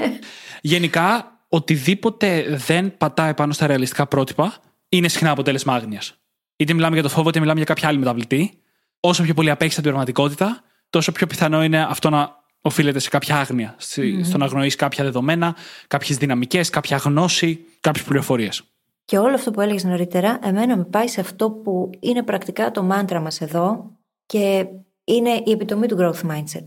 Γενικά, 0.60 1.38
οτιδήποτε 1.48 2.56
δεν 2.56 2.96
πατάει 2.96 3.34
πάνω 3.34 3.52
στα 3.52 3.66
ρεαλιστικά 3.66 4.06
πρότυπα 4.06 4.56
είναι 4.88 5.08
συχνά 5.08 5.30
αποτέλεσμα 5.30 5.74
άγνοιας. 5.74 6.18
Είτε 6.60 6.72
μιλάμε 6.72 6.94
για 6.94 7.02
το 7.02 7.08
φόβο, 7.08 7.28
είτε 7.28 7.40
μιλάμε 7.40 7.56
για 7.56 7.66
κάποια 7.66 7.88
άλλη 7.88 7.98
μεταβλητή. 7.98 8.58
Όσο 9.00 9.22
πιο 9.22 9.34
πολύ 9.34 9.50
απέχει 9.50 9.72
από 9.72 9.82
την 9.82 9.90
πραγματικότητα, 9.90 10.62
τόσο 10.90 11.12
πιο 11.12 11.26
πιθανό 11.26 11.64
είναι 11.64 11.82
αυτό 11.82 12.10
να 12.10 12.36
οφείλεται 12.60 12.98
σε 12.98 13.08
κάποια 13.08 13.36
άγνοια. 13.36 13.76
Mm-hmm. 13.78 14.20
Στο 14.22 14.38
να 14.38 14.44
αγνοείς 14.44 14.74
κάποια 14.74 15.04
δεδομένα, 15.04 15.56
κάποιες 15.86 16.18
δυναμικές, 16.18 16.70
κάποια 16.70 16.96
γνώση, 16.96 17.64
κάποιες 17.80 18.04
πληροφορίες. 18.04 18.62
Και 19.04 19.18
όλο 19.18 19.34
αυτό 19.34 19.50
που 19.50 19.60
έλεγες 19.60 19.84
νωρίτερα, 19.84 20.38
εμένα 20.42 20.76
με 20.76 20.84
πάει 20.84 21.08
σε 21.08 21.20
αυτό 21.20 21.50
που 21.50 21.90
είναι 22.00 22.22
πρακτικά 22.22 22.70
το 22.70 22.82
μάντρα 22.82 23.20
μας 23.20 23.40
εδώ 23.40 23.90
και 24.26 24.66
είναι 25.04 25.30
η 25.44 25.50
επιτομή 25.50 25.86
του 25.86 25.96
growth 26.00 26.30
mindset. 26.30 26.64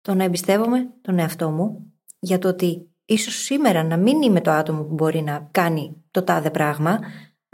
Το 0.00 0.14
να 0.14 0.24
εμπιστεύομαι 0.24 0.88
τον 1.02 1.18
εαυτό 1.18 1.50
μου 1.50 1.92
για 2.18 2.38
το 2.38 2.48
ότι 2.48 2.90
ίσως 3.04 3.34
σήμερα 3.34 3.82
να 3.82 3.96
μην 3.96 4.22
είμαι 4.22 4.40
το 4.40 4.50
άτομο 4.50 4.82
που 4.82 4.94
μπορεί 4.94 5.22
να 5.22 5.48
κάνει 5.50 5.96
το 6.10 6.22
τάδε 6.22 6.50
πράγμα, 6.50 6.98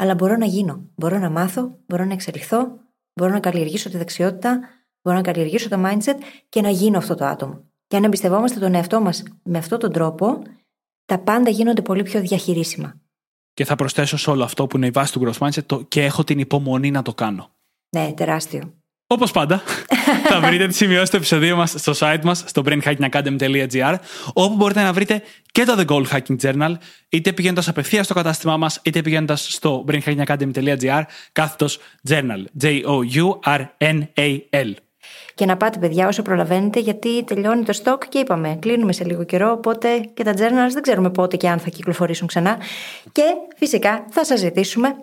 αλλά 0.01 0.15
μπορώ 0.15 0.37
να 0.37 0.47
γίνω. 0.47 0.91
Μπορώ 0.95 1.19
να 1.19 1.31
μάθω, 1.31 1.79
μπορώ 1.87 2.05
να 2.05 2.13
εξελιχθώ, 2.13 2.79
μπορώ 3.15 3.33
να 3.33 3.41
καλλιεργήσω 3.41 3.91
τη 3.91 3.97
δεξιότητα, 3.97 4.61
μπορώ 5.03 5.17
να 5.17 5.23
καλλιεργήσω 5.23 5.69
το 5.69 5.83
mindset 5.85 6.17
και 6.49 6.61
να 6.61 6.71
γίνω 6.71 6.99
αυτό 6.99 7.15
το 7.15 7.25
άτομο. 7.25 7.65
Και 7.87 7.97
αν 7.97 8.05
εμπιστευόμαστε 8.05 8.61
τον 8.61 8.75
εαυτό 8.75 9.01
μας 9.01 9.23
με 9.43 9.59
αυτόν 9.59 9.79
τον 9.79 9.93
τρόπο, 9.93 10.43
τα 11.05 11.19
πάντα 11.19 11.51
γίνονται 11.51 11.83
πολύ 11.83 12.03
πιο 12.03 12.21
διαχειρίσιμα. 12.21 13.01
Και 13.55 13.65
θα 13.65 13.77
προσθέσω 13.77 14.17
σε 14.17 14.31
όλο 14.31 14.45
αυτό 14.45 14.67
που 14.67 14.77
είναι 14.77 14.87
η 14.87 14.91
βάση 14.91 15.13
του 15.13 15.21
growth 15.25 15.47
mindset 15.47 15.65
το 15.67 15.83
και 15.83 16.05
έχω 16.05 16.25
την 16.25 16.39
υπομονή 16.39 16.91
να 16.91 17.03
το 17.03 17.15
κάνω. 17.15 17.51
Ναι, 17.97 18.13
τεράστιο. 18.13 18.78
Όπως 19.11 19.31
πάντα, 19.31 19.63
θα 20.29 20.41
βρείτε 20.41 20.67
τις 20.67 20.77
σημειώσεις 20.77 21.11
του 21.11 21.17
επεισοδίου 21.17 21.57
μας 21.57 21.75
στο 21.77 21.93
site 21.99 22.21
μας, 22.23 22.45
στο 22.47 22.63
brainhackingacademy.gr, 22.67 23.95
όπου 24.33 24.55
μπορείτε 24.57 24.83
να 24.83 24.93
βρείτε 24.93 25.23
και 25.53 25.65
το 25.65 25.75
The 25.79 25.85
Goal 25.87 26.05
Hacking 26.07 26.37
Journal, 26.43 26.75
είτε 27.09 27.33
πηγαίνοντας 27.33 27.69
απευθείας 27.69 28.05
στο 28.05 28.15
κατάστημά 28.15 28.57
μας, 28.57 28.81
είτε 28.85 29.03
πηγαίνοντας 29.03 29.53
στο 29.53 29.85
brainhackingacademy.gr, 29.89 31.03
κάθετος 31.33 31.79
journal. 32.09 32.45
J-O-U-R-N-A-L. 32.63 33.03
Και 35.35 35.45
να 35.45 35.57
πάτε, 35.57 35.79
παιδιά, 35.79 36.09
όσο 36.09 36.23
προλαβαίνετε, 36.23 36.81
γιατί 36.81 37.25
τελειώνει 37.25 37.65
το 37.65 37.79
stock 37.85 37.99
και 38.09 38.19
είπαμε, 38.19 38.59
κλείνουμε 38.61 38.93
σε 38.93 39.05
λίγο 39.05 39.25
καιρό. 39.25 39.51
Οπότε 39.51 40.01
και 40.15 40.23
τα 40.23 40.33
journals 40.33 40.73
δεν 40.73 40.83
ξέρουμε 40.83 41.11
πότε 41.11 41.37
και 41.37 41.49
αν 41.49 41.59
θα 41.59 41.69
κυκλοφορήσουν 41.69 42.27
ξανά. 42.27 42.59
Και 43.13 43.23
φυσικά 43.57 44.05
θα 44.11 44.25
σας 44.25 44.39
ζητήσουμε 44.39 44.95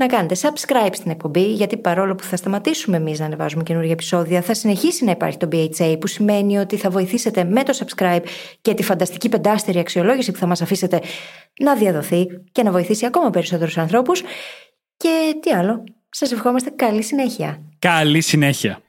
να 0.00 0.06
κάνετε 0.06 0.36
subscribe 0.40 0.90
στην 0.92 1.10
εκπομπή, 1.10 1.52
γιατί 1.52 1.76
παρόλο 1.76 2.14
που 2.14 2.24
θα 2.24 2.36
σταματήσουμε 2.36 2.96
εμείς 2.96 3.18
να 3.18 3.24
ανεβάζουμε 3.24 3.62
καινούργια 3.62 3.92
επεισόδια, 3.92 4.42
θα 4.42 4.54
συνεχίσει 4.54 5.04
να 5.04 5.10
υπάρχει 5.10 5.36
το 5.36 5.48
BHA, 5.52 5.96
που 6.00 6.06
σημαίνει 6.06 6.58
ότι 6.58 6.76
θα 6.76 6.90
βοηθήσετε 6.90 7.44
με 7.44 7.62
το 7.62 7.78
subscribe 7.78 8.22
και 8.60 8.74
τη 8.74 8.82
φανταστική 8.82 9.28
πεντάστερη 9.28 9.78
αξιολόγηση 9.78 10.32
που 10.32 10.38
θα 10.38 10.46
μας 10.46 10.62
αφήσετε 10.62 11.00
να 11.60 11.74
διαδοθεί 11.74 12.26
και 12.52 12.62
να 12.62 12.70
βοηθήσει 12.70 13.06
ακόμα 13.06 13.30
περισσότερους 13.30 13.78
ανθρώπους. 13.78 14.22
Και 14.96 15.36
τι 15.40 15.50
άλλο, 15.50 15.84
σας 16.10 16.32
ευχόμαστε 16.32 16.70
καλή 16.70 17.02
συνέχεια. 17.02 17.62
Καλή 17.78 18.20
συνέχεια. 18.20 18.82